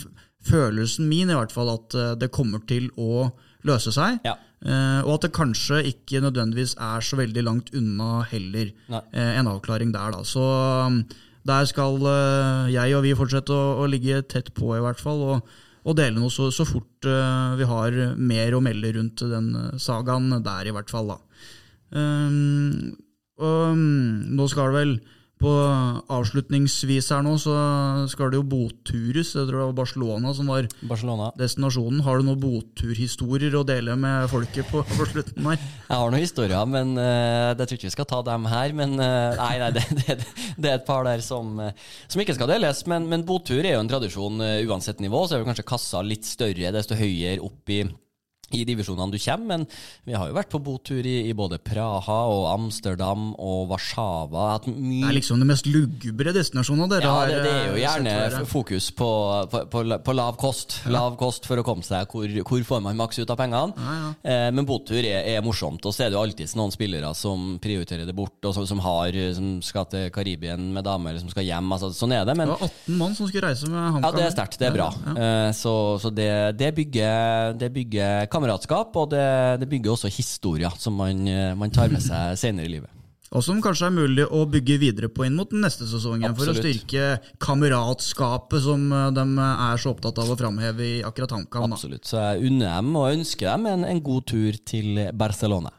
følelsen 0.46 1.10
min 1.10 1.30
i 1.30 1.36
hvert 1.36 1.52
fall 1.52 1.74
at 1.74 1.96
det 2.22 2.32
kommer 2.32 2.62
til 2.70 2.88
å 2.96 3.28
løse 3.68 3.92
seg. 3.96 4.22
Ja. 4.28 4.38
Uh, 4.60 5.00
og 5.06 5.14
at 5.14 5.28
det 5.28 5.36
kanskje 5.38 5.80
ikke 5.88 6.20
nødvendigvis 6.20 6.74
er 6.84 7.04
så 7.06 7.16
veldig 7.16 7.44
langt 7.48 7.70
unna 7.72 8.26
heller 8.28 8.74
uh, 8.92 9.00
en 9.16 9.48
avklaring 9.48 9.94
der. 9.96 10.12
da. 10.18 10.26
Så 10.28 10.44
um, 10.44 11.02
der 11.48 11.66
skal 11.70 11.96
jeg 12.74 12.96
og 12.98 13.06
vi 13.06 13.16
fortsette 13.16 13.56
å, 13.56 13.80
å, 13.80 13.88
ligge 13.88 14.20
tett 14.28 14.52
på, 14.54 14.74
i 14.76 14.84
hvert 14.84 15.00
fall. 15.00 15.24
Og, 15.24 15.54
og 15.88 15.96
dele 15.96 16.20
noe 16.20 16.32
så, 16.34 16.50
så 16.52 16.66
fort 16.68 17.08
vi 17.58 17.66
har 17.66 17.96
mer 18.20 18.54
å 18.54 18.60
melde 18.62 18.92
rundt 18.98 19.24
den 19.32 19.54
sagaen 19.80 20.28
der, 20.44 20.68
i 20.68 20.74
hvert 20.76 20.92
fall. 20.92 21.16
da. 21.16 21.18
Um, 21.96 22.92
um, 23.40 24.28
nå 24.36 24.50
skal 24.52 24.70
det 24.70 24.82
vel 24.84 24.94
på 25.40 25.52
avslutningsvis 26.12 27.08
her 27.14 27.24
nå 27.24 27.38
så 27.40 27.54
skal 28.12 28.32
det 28.32 28.40
jo 28.42 28.48
bottures. 28.52 29.32
Jeg 29.38 29.48
tror 29.48 29.56
det 29.56 29.68
var 29.70 29.78
Barcelona 29.78 30.34
som 30.36 30.50
var 30.52 30.68
Barcelona. 30.84 31.30
destinasjonen. 31.40 32.02
Har 32.04 32.20
du 32.20 32.28
noen 32.28 32.42
boturhistorier 32.42 33.56
å 33.56 33.64
dele 33.68 33.96
med 34.00 34.28
folket 34.32 34.68
på, 34.68 34.84
på 34.84 35.08
slutten 35.08 35.48
her? 35.48 35.56
Jeg 35.88 35.96
har 35.96 36.12
noen 36.12 36.26
historier, 36.26 36.68
men 36.68 36.92
uh, 37.00 37.54
jeg 37.54 37.64
tror 37.64 37.80
ikke 37.80 37.88
vi 37.88 37.96
skal 37.96 38.10
ta 38.12 38.20
dem 38.28 38.50
her. 38.52 38.76
Men 38.76 38.98
uh, 39.00 39.40
nei, 39.40 39.54
nei 39.64 39.72
det, 39.78 39.86
det, 40.02 40.20
det, 40.58 40.68
er 40.68 40.76
et 40.76 40.88
par 40.90 41.08
der 41.08 41.24
som, 41.24 41.56
uh, 41.64 41.72
som 42.12 42.26
ikke 42.26 42.36
skal 42.36 42.52
deles. 42.52 42.84
Men, 42.92 43.08
men 43.08 43.24
botur 43.28 43.64
er 43.64 43.78
jo 43.78 43.86
en 43.86 43.94
tradisjon 43.96 44.44
uansett 44.68 45.00
nivå. 45.00 45.24
Så 45.24 45.38
er 45.38 45.46
jo 45.46 45.50
kanskje 45.50 45.70
kassa 45.72 46.04
litt 46.04 46.28
større 46.28 46.76
desto 46.76 47.00
høyere 47.00 47.40
opp 47.48 47.72
i 47.72 47.84
i 48.56 48.66
divisjonene 48.68 49.14
du 49.14 49.20
kommer, 49.22 49.46
men 49.50 49.66
vi 50.08 50.16
har 50.18 50.30
jo 50.30 50.36
vært 50.38 50.52
på 50.52 50.62
botur 50.64 51.06
i, 51.06 51.18
i 51.30 51.34
både 51.38 51.60
Praha 51.62 52.20
og 52.32 52.48
Amsterdam 52.52 53.32
og 53.38 53.70
Warszawa. 53.72 54.48
det 54.66 55.06
er 55.06 55.16
liksom 55.16 55.42
de 55.42 55.48
mest 55.50 55.70
lugubre 55.70 56.34
destinasjonene 56.36 56.90
dere 56.92 57.08
ja, 57.08 57.16
har 57.16 57.32
det, 57.32 57.40
det 57.46 57.54
er 57.54 57.68
jo 57.68 57.78
eh, 57.78 57.84
gjerne 57.84 58.46
fokus 58.50 58.90
på, 58.96 59.10
på, 59.52 59.64
på, 59.72 59.84
på, 60.06 60.16
lav 60.18 60.40
kost. 60.40 60.80
Ja. 60.86 60.96
Lav 60.98 61.18
kost 61.20 61.48
for 61.50 61.62
å 61.62 61.66
komme 61.66 61.86
seg 61.86 62.10
hvor, 62.10 62.30
hvor 62.50 62.66
får 62.72 62.84
man 62.86 63.00
maks 63.00 63.22
ut 63.22 63.30
av 63.30 63.40
pengene. 63.40 63.76
Ja, 63.78 63.98
ja. 64.00 64.12
Eh, 64.32 64.50
men 64.56 64.68
botur 64.70 65.00
er, 65.00 65.22
er, 65.22 65.42
morsomt, 65.46 65.86
og 65.86 65.96
så 65.96 66.06
er 66.06 66.12
det 66.12 66.20
jo 66.20 66.24
alltid 66.24 66.56
noen 66.60 66.74
spillere 66.74 67.12
som 67.18 67.58
prioriterer 67.62 68.08
det 68.08 68.16
bort, 68.18 68.38
og 68.44 68.56
som, 68.56 68.68
som, 68.70 68.82
har, 68.84 69.16
som 69.38 69.58
skal 69.66 69.88
til 69.92 70.10
Karibien 70.16 70.70
med 70.74 70.86
damer, 70.88 71.14
eller 71.14 71.24
som 71.24 71.32
skal 71.32 71.48
hjem. 71.48 71.70
Altså, 71.76 71.92
sånn 71.96 72.16
er 72.16 72.26
det. 72.28 72.36
Men, 72.40 72.50
det 72.50 72.58
var 72.58 72.68
18 72.70 73.00
mann 73.00 73.18
som 73.18 73.30
skulle 73.30 73.52
reise 73.52 73.70
med 73.70 73.80
HamKam. 73.80 74.08
Ja, 74.08 74.14
det 74.18 74.26
er 74.26 74.36
sterkt. 74.36 74.60
Det 74.60 74.70
er 74.70 74.76
bra. 74.76 74.90
Eh, 75.14 75.50
så, 75.58 75.74
så 76.02 76.12
det, 76.14 76.32
det 76.60 76.74
bygger, 76.78 77.56
det 77.60 77.72
bygger 77.76 78.30
kameratskap, 78.40 78.96
og 78.96 79.12
det, 79.14 79.26
det 79.62 79.70
bygger 79.70 79.94
også 79.96 80.12
historier 80.14 80.74
som 80.80 80.98
man, 81.00 81.28
eh, 81.28 81.52
man 81.60 81.74
tar 81.74 81.92
med 81.92 82.04
seg 82.04 82.40
senere 82.40 82.70
i 82.70 82.74
livet. 82.78 82.96
Og 83.30 83.44
som 83.46 83.60
kanskje 83.62 83.86
er 83.86 83.94
mulig 83.94 84.24
å 84.26 84.42
bygge 84.50 84.80
videre 84.82 85.10
på 85.14 85.28
inn 85.28 85.36
mot 85.38 85.52
neste 85.54 85.86
sesong 85.86 86.24
igjen, 86.24 86.34
for 86.38 86.50
å 86.50 86.56
styrke 86.58 87.20
kameratskapet 87.44 88.64
som 88.66 88.88
eh, 88.90 89.10
de 89.14 89.26
er 89.46 89.84
så 89.84 89.94
opptatt 89.94 90.22
av 90.24 90.32
å 90.34 90.40
framheve 90.40 90.88
i 90.88 90.96
akkurat 91.06 91.36
HamKam. 91.38 91.76
Absolutt. 91.78 92.10
Så 92.10 92.18
jeg 92.18 92.50
unner 92.50 92.80
dem 92.80 92.96
og 92.98 93.12
ønsker 93.12 93.52
dem 93.52 93.70
en, 93.70 93.86
en 93.92 94.02
god 94.06 94.32
tur 94.34 94.64
til 94.74 95.04
Barcelona 95.14 95.76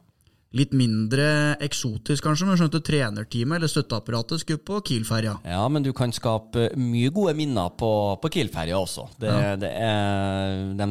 litt 0.51 0.73
mindre 0.75 1.55
eksotisk, 1.63 2.25
kanskje, 2.27 2.47
men 2.49 2.59
skjønte 2.59 2.81
trenerteamet 2.83 3.61
eller 3.61 3.71
støtteapparatet 3.71 4.43
skulle 4.43 4.63
på 4.67 4.81
Kiel-ferja. 4.89 5.37
Ja, 5.47 5.63
men 5.71 5.85
du 5.87 5.93
kan 5.95 6.11
skape 6.11 6.73
mye 6.75 7.13
gode 7.15 7.37
minner 7.39 7.71
på, 7.79 7.91
på 8.19 8.31
Kiel-ferja 8.35 8.81
også. 8.81 9.07
Det, 9.23 9.31
ja. 9.31 9.53
det 9.61 9.71
er, 9.71 10.73
de 10.75 10.89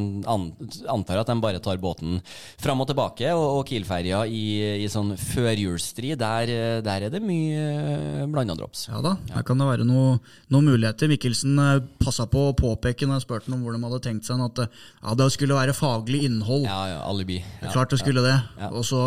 antar 0.88 1.20
at 1.20 1.28
de 1.28 1.36
bare 1.44 1.60
tar 1.60 1.80
båten 1.82 2.22
fram 2.60 2.80
og 2.80 2.88
tilbake, 2.88 3.34
og, 3.36 3.58
og 3.58 3.68
Kiel-ferja 3.68 4.22
i, 4.32 4.44
i, 4.80 4.88
sånn 4.88 5.12
førjulsstrid, 5.20 6.16
der, 6.22 6.54
der, 6.86 7.08
er 7.10 7.12
det 7.12 7.20
mye 7.20 8.24
blanda 8.32 8.56
drops. 8.56 8.86
Ja 8.88 9.04
da, 9.04 9.18
her 9.34 9.44
kan 9.44 9.60
det 9.60 9.68
være 9.68 9.88
noen 9.88 10.16
noe 10.50 10.64
muligheter. 10.64 11.10
Mikkelsen 11.10 11.60
eh, 11.60 11.84
passa 12.00 12.24
på 12.30 12.48
å 12.48 12.56
påpeke 12.56 13.04
når 13.04 13.20
jeg 13.20 13.28
spurte 13.28 13.52
om 13.52 13.60
hvor 13.64 13.76
de 13.76 13.84
hadde 13.84 14.02
tenkt 14.08 14.28
seg 14.28 14.40
at 14.40 14.64
ja, 14.64 15.14
det 15.20 15.28
skulle 15.36 15.58
være 15.58 15.76
faglig 15.76 16.24
innhold. 16.30 16.64
Ja, 16.64 16.80
ja, 16.94 17.00
alibi. 17.04 17.42
Ja, 17.60 17.74
Klart 17.74 17.92
det 17.92 18.00
skulle 18.00 18.24
det. 18.24 18.36
Og 18.70 18.84
så 18.88 19.04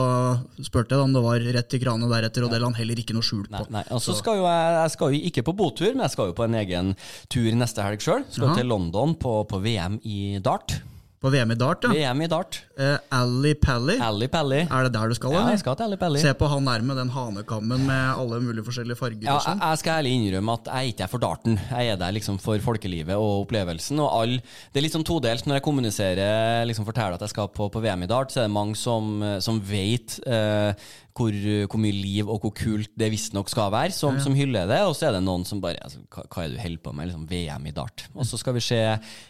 spurte 0.63 0.95
jeg 0.95 1.05
om 1.05 1.13
det 1.15 1.23
var 1.23 1.45
rett 1.57 1.75
i 1.75 1.81
kranen 1.81 2.11
deretter, 2.11 2.45
og 2.45 2.53
det 2.53 2.61
la 2.61 2.69
han 2.69 2.77
heller 2.77 2.99
ikke 2.99 3.15
noe 3.17 3.25
skjul 3.25 3.45
på. 3.47 3.55
Nei, 3.55 3.65
nei. 3.79 3.83
altså, 3.89 4.11
så 4.13 4.19
skal 4.21 4.39
jo 4.41 4.47
jeg, 4.47 4.71
jeg 4.79 4.95
skal 4.95 5.13
jo 5.13 5.21
ikke 5.31 5.45
på 5.49 5.57
botur, 5.63 5.91
men 5.91 6.05
jeg 6.05 6.15
skal 6.15 6.31
jo 6.31 6.37
på 6.37 6.47
en 6.47 6.57
egen 6.61 6.95
tur 7.33 7.51
neste 7.59 7.85
helg 7.85 8.03
sjøl. 8.03 8.25
Skal 8.29 8.51
Aha. 8.51 8.57
til 8.59 8.71
London 8.71 9.15
på, 9.19 9.37
på 9.49 9.61
VM 9.63 9.99
i 10.07 10.19
dart. 10.43 10.79
På 11.23 11.29
VM 11.31 11.53
i 11.53 11.55
dart, 11.55 11.85
ja. 11.87 11.89
VM 11.95 12.21
i 12.21 12.27
dart. 12.27 12.57
Uh, 12.75 12.97
Ally 13.15 13.53
Pally. 13.55 13.93
Ally 14.03 14.27
Pally. 14.27 14.57
Er 14.65 14.89
det 14.89 14.91
der 14.91 15.07
du 15.07 15.15
skal? 15.15 15.31
Ja, 15.31 15.43
jeg 15.53 15.61
skal 15.61 15.77
til 15.79 15.87
Ally 15.87 15.97
Pally. 16.01 16.19
Se 16.19 16.33
på 16.35 16.49
han 16.51 16.65
der 16.67 16.83
med 16.83 16.97
den 16.99 17.13
hanekammen 17.13 17.85
med 17.87 18.01
alle 18.19 18.41
mulige 18.43 18.65
forskjellige 18.67 18.99
farger. 18.99 19.21
Ja, 19.23 19.37
jeg, 19.37 19.61
jeg, 19.61 19.79
skal 19.79 20.01
ærlig 20.01 20.11
innrømme 20.17 20.57
at 20.57 20.67
jeg 20.67 20.91
ikke 20.91 21.05
er 21.05 21.11
for 21.13 21.23
darten. 21.23 21.55
Jeg 21.69 21.93
er 21.93 22.01
der 22.01 22.11
liksom 22.17 22.41
for 22.43 22.59
folkelivet 22.65 23.15
og 23.15 23.45
opplevelsen. 23.45 24.01
Og 24.03 24.17
all, 24.17 24.35
det 24.43 24.81
er 24.81 24.83
litt 24.83 24.97
sånn 24.97 25.07
todelt. 25.07 25.47
Når 25.47 25.61
jeg 25.61 25.65
kommuniserer, 25.69 26.67
liksom 26.67 26.89
forteller 26.89 27.15
at 27.15 27.23
jeg 27.23 27.31
skal 27.37 27.47
på, 27.55 27.69
på 27.71 27.85
VM 27.87 28.03
i 28.03 28.11
dart, 28.11 28.35
så 28.35 28.43
er 28.43 28.49
det 28.49 28.55
mange 28.57 28.75
som, 28.75 29.23
som 29.47 29.63
vet 29.63 30.17
uh, 30.27 30.75
hvor, 31.13 31.35
hvor, 31.69 31.79
mye 31.81 31.95
liv 31.95 32.29
og 32.29 32.43
hvor 32.43 32.53
kult 32.57 32.91
det 32.99 33.11
visstnok 33.13 33.51
skal 33.51 33.71
være, 33.73 33.93
som, 33.95 34.19
som, 34.23 34.35
hyller 34.37 34.69
det. 34.69 34.81
Og 34.87 34.95
så 34.97 35.09
er 35.09 35.17
det 35.17 35.23
noen 35.25 35.45
som 35.47 35.61
bare 35.63 35.81
altså, 35.85 36.01
hva, 36.09 36.25
hva, 36.27 36.43
er 36.43 36.53
det 36.53 36.57
du 36.57 36.63
holder 36.63 36.83
på 36.85 36.95
med? 36.97 37.11
Liksom 37.11 37.27
VM 37.29 37.67
i 37.69 37.75
dart. 37.75 38.07
Og 38.13 38.27
så 38.29 38.39
skal 38.41 38.57
vi 38.57 38.65
se 38.65 38.79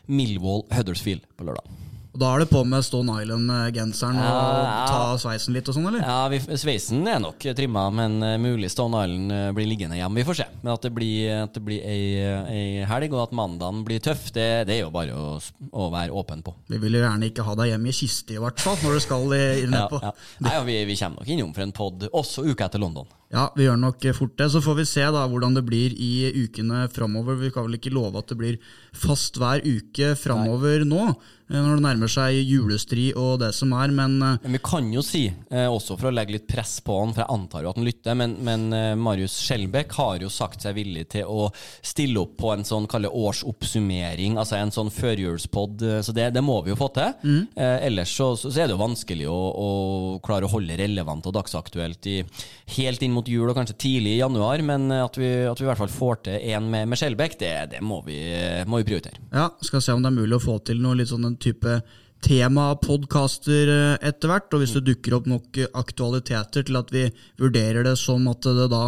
Millwall 0.07 0.65
Huddersfield 0.73 1.27
på 1.37 1.49
lørdag. 1.49 1.92
Og 2.13 2.19
Da 2.21 2.27
er 2.35 2.43
det 2.43 2.49
på 2.51 2.59
med 2.69 2.83
Stone 2.85 3.09
Island-genseren 3.23 4.19
og 4.21 4.21
Ja, 4.21 4.73
ta 4.85 4.97
ja. 5.09 5.17
sveisen 5.17 5.55
litt 5.55 5.65
og 5.71 5.73
sånn, 5.73 5.87
eller? 5.89 6.03
Ja, 6.05 6.27
vi, 6.29 6.37
Sveisen 6.61 7.07
er 7.09 7.17
nok 7.23 7.39
trimma, 7.57 7.87
men 7.89 8.19
eh, 8.21 8.35
mulig 8.37 8.69
Stone 8.69 8.99
Island 9.01 9.33
eh, 9.33 9.47
blir 9.57 9.65
liggende 9.65 9.97
hjemme. 9.97 10.19
Vi 10.21 10.25
får 10.27 10.37
se. 10.43 10.45
Men 10.61 10.73
at 10.75 10.85
det 10.85 10.91
blir, 10.93 11.31
at 11.47 11.57
det 11.57 11.63
blir 11.65 11.81
ei, 11.81 12.03
ei 12.53 12.85
helg, 12.85 13.15
og 13.17 13.23
at 13.25 13.33
mandagen 13.33 13.81
blir 13.87 13.97
tøff, 14.05 14.27
det, 14.35 14.45
det 14.69 14.75
er 14.77 14.83
jo 14.83 14.91
bare 14.93 15.17
å, 15.17 15.39
å 15.73 15.89
være 15.93 16.13
åpen 16.13 16.45
på. 16.45 16.53
Vi 16.69 16.77
vil 16.85 16.99
jo 16.99 17.01
gjerne 17.01 17.31
ikke 17.31 17.47
ha 17.49 17.57
deg 17.63 17.73
hjemme 17.73 17.89
i 17.89 17.97
kiste, 17.97 18.37
i 18.37 18.41
hvert 18.45 18.61
fall, 18.61 18.77
når 18.85 18.93
du 18.99 19.03
skal 19.07 19.25
i- 19.33 19.63
inn 19.65 19.73
Ja, 19.73 19.87
på. 19.89 19.97
ja. 20.05 20.13
Nei, 20.45 20.53
vi, 20.69 20.77
vi 20.93 20.99
kommer 21.01 21.17
nok 21.23 21.33
innom 21.33 21.53
for 21.57 21.65
en 21.65 21.73
pod 21.81 22.05
også 22.13 22.45
uka 22.45 22.69
etter 22.69 22.81
London. 22.85 23.09
Ja, 23.33 23.47
vi 23.57 23.65
gjør 23.65 23.79
nok 23.81 24.03
fort 24.13 24.35
det. 24.37 24.49
Så 24.53 24.61
får 24.61 24.75
vi 24.77 24.85
se 24.85 25.05
da 25.15 25.25
hvordan 25.29 25.55
det 25.57 25.65
blir 25.65 25.93
i 25.97 26.29
ukene 26.45 26.85
framover. 26.93 27.39
Vi 27.41 27.51
kan 27.53 27.65
vel 27.65 27.79
ikke 27.79 27.93
love 27.93 28.21
at 28.21 28.29
det 28.29 28.37
blir 28.37 28.59
fast 28.93 29.39
hver 29.41 29.63
uke 29.65 30.13
framover 30.19 30.83
nå, 30.85 31.07
eh, 31.49 31.57
når 31.57 31.79
det 31.79 31.85
nærmer 31.87 32.11
seg 32.13 32.37
julestri 32.45 33.07
og 33.17 33.39
det 33.41 33.49
som 33.57 33.73
er, 33.73 33.89
men 33.89 34.19
eh, 34.21 34.35
Men 34.43 34.57
vi 34.57 34.61
kan 34.61 34.91
jo 34.93 35.01
si, 35.01 35.23
eh, 35.49 35.65
også 35.65 35.97
for 35.97 36.11
å 36.11 36.13
legge 36.13 36.35
litt 36.35 36.45
press 36.47 36.75
på 36.85 36.99
han, 36.99 37.13
for 37.15 37.23
jeg 37.23 37.33
antar 37.33 37.65
jo 37.65 37.71
at 37.71 37.79
han 37.79 37.87
lytter, 37.87 38.17
men, 38.19 38.35
men 38.45 38.67
eh, 38.77 38.91
Marius 38.93 39.39
Skjelbæk 39.47 39.95
har 39.97 40.21
jo 40.21 40.29
sagt 40.29 40.61
seg 40.61 40.77
villig 40.77 41.07
til 41.15 41.25
å 41.25 41.47
stille 41.81 42.21
opp 42.21 42.37
på 42.37 42.53
en 42.53 42.65
sånn 42.69 42.85
kalle 42.91 43.09
årsoppsummering, 43.09 44.37
altså 44.37 44.59
en 44.59 44.73
sånn 44.75 44.93
førjulspod, 44.93 45.81
eh, 45.89 46.01
så 46.05 46.13
det, 46.13 46.29
det 46.37 46.45
må 46.45 46.59
vi 46.67 46.73
jo 46.75 46.77
få 46.79 46.91
til. 46.93 47.09
Mm. 47.23 47.41
ellers 47.57 48.11
så, 48.13 48.29
så 48.37 48.51
er 48.53 48.67
det 48.69 48.75
jo 48.75 48.81
vanskelig 48.81 49.25
å, 49.31 49.39
å 49.57 49.69
klare 50.23 50.45
å 50.45 50.53
holde 50.53 50.77
relevant 50.77 51.25
og 51.29 51.33
dagsaktuelt 51.39 52.05
i, 52.13 52.19
helt 52.77 53.01
inn 53.01 53.13
mot 53.15 53.22
jul 53.31 53.49
og 53.49 53.57
kanskje 53.57 53.77
tidlig 53.85 54.15
i 54.15 54.21
januar, 54.21 54.61
men 54.65 54.91
at 54.95 55.17
vi, 55.19 55.31
at 55.49 55.59
vi 55.59 55.67
i 55.67 55.69
hvert 55.71 55.81
fall 55.81 55.91
får 55.91 56.23
til 56.27 56.47
en 56.53 56.69
med, 56.71 56.87
med 56.91 56.99
Skjelbæk, 56.99 57.37
det, 57.41 57.53
det 57.75 57.83
må, 57.85 58.01
vi, 58.07 58.19
må 58.67 58.81
vi 58.81 58.87
prioritere. 58.91 59.21
ja, 59.33 59.49
skal 59.63 59.83
se 59.83 59.95
om 59.95 60.03
det 60.03 60.11
er 60.11 60.21
mulig 60.21 60.39
å 60.39 60.43
få 60.43 60.57
til 60.65 60.81
noe 60.83 60.97
litt 60.99 61.11
sånn 61.11 61.29
en 61.29 61.39
type 61.41 61.81
temapodkaster 62.23 63.71
eh, 63.71 64.07
etter 64.09 64.31
hvert. 64.31 64.51
Og 64.53 64.63
hvis 64.63 64.75
det 64.77 64.85
dukker 64.87 65.17
opp 65.17 65.27
nok 65.29 65.59
eh, 65.59 65.69
aktualiteter 65.79 66.65
til 66.67 66.79
at 66.79 66.91
vi 66.93 67.05
vurderer 67.41 67.85
det 67.87 67.95
som 67.99 68.25
at 68.31 68.45
det 68.45 68.69
da 68.71 68.83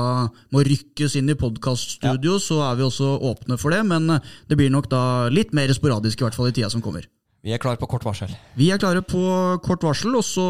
må 0.53 0.63
rykkes 0.65 1.17
inn 1.19 1.31
i 1.31 1.37
podkaststudio, 1.39 2.39
så 2.43 2.61
er 2.69 2.79
vi 2.79 2.87
også 2.87 3.15
åpne 3.31 3.59
for 3.61 3.75
det. 3.75 3.83
Men 3.87 4.17
eh, 4.17 4.35
det 4.49 4.59
blir 4.59 4.73
nok 4.73 4.89
da 4.91 5.03
litt 5.33 5.55
mer 5.57 5.73
sporadisk, 5.75 6.21
i 6.21 6.27
hvert 6.27 6.37
fall 6.37 6.51
i 6.51 6.55
tida 6.55 6.71
som 6.73 6.83
kommer. 6.85 7.07
Vi 7.45 7.53
er 7.53 7.61
klare 7.61 7.77
på 7.77 7.89
kort 7.89 8.05
varsel. 8.07 8.31
Vi 8.57 8.71
er 8.73 8.81
klare 8.81 9.03
på 9.05 9.25
kort 9.65 9.83
varsel, 9.85 10.15
og 10.17 10.25
så 10.25 10.47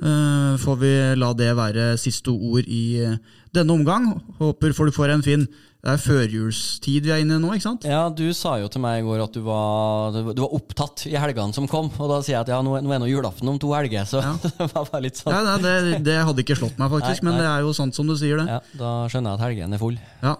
får 0.00 0.76
vi 0.82 0.92
la 1.16 1.30
det 1.32 1.54
være 1.56 1.94
siste 2.00 2.28
ord 2.34 2.66
i 2.68 2.98
eh, 3.00 3.16
denne 3.56 3.72
omgang. 3.72 4.10
Håper 4.40 4.74
folk 4.76 4.92
får 4.94 5.14
en 5.14 5.22
fin 5.24 5.46
Det 5.86 5.92
er 5.94 6.00
førjulstid 6.02 7.04
vi 7.06 7.12
er 7.14 7.20
inne 7.22 7.36
i 7.38 7.40
nå, 7.40 7.52
ikke 7.54 7.62
sant? 7.62 7.84
Ja, 7.86 8.08
du 8.10 8.24
sa 8.34 8.56
jo 8.58 8.66
til 8.72 8.82
meg 8.82 8.98
i 8.98 9.04
går 9.06 9.20
at 9.22 9.36
du 9.36 9.40
var, 9.46 10.16
du 10.34 10.40
var 10.42 10.54
opptatt 10.56 11.04
i 11.06 11.12
helgene 11.14 11.54
som 11.54 11.68
kom, 11.70 11.92
og 11.94 12.10
da 12.10 12.16
sier 12.26 12.34
jeg 12.34 12.42
at 12.42 12.50
ja, 12.50 12.58
nå, 12.66 12.72
er- 12.80 12.82
nå 12.82 13.06
julaften 13.06 13.46
om 13.52 13.60
to 13.62 13.70
helger, 13.70 14.02
så 14.08 14.18
det 14.42 14.50
var 14.72 14.88
bare 14.88 15.02
litt 15.04 15.20
sånn. 15.20 15.30
Ja, 15.30 15.44
nei, 15.46 15.60
det, 15.62 16.00
det 16.08 16.16
hadde 16.26 16.42
ikke 16.42 16.56
slått 16.58 16.80
meg, 16.80 16.90
faktisk, 16.90 17.22
Nei, 17.22 17.28
men 17.30 17.38
nei. 17.38 17.44
det 17.44 17.52
er 17.52 17.68
jo 17.68 17.76
sant 17.78 17.94
som 17.94 18.10
du 18.10 18.16
sier 18.18 18.42
det. 18.42 18.48
Ja, 18.50 18.58
da 18.80 18.90
skjønner 19.12 19.36
jeg 19.36 19.38
at 19.38 19.44
helgen 19.46 19.76
er 19.78 19.82
full. 19.84 20.00
Ja, 20.24 20.34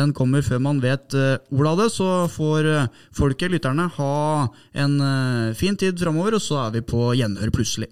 Den 0.00 0.12
kommer 0.20 0.44
før 0.44 0.60
man 0.68 0.82
vet 0.84 1.16
uh, 1.16 1.38
ordet 1.48 1.72
av 1.72 1.80
det, 1.80 1.88
så 1.96 2.10
får 2.36 2.68
uh, 2.68 3.06
folket, 3.16 3.56
lytterne, 3.56 3.88
ha 3.96 4.12
en 4.84 5.00
uh, 5.00 5.56
fin 5.56 5.80
tid 5.80 5.96
framover, 6.02 6.36
og 6.36 6.44
så 6.44 6.60
er 6.66 6.76
vi 6.76 6.84
på 6.92 7.08
gjenhør 7.16 7.56
plutselig. 7.56 7.88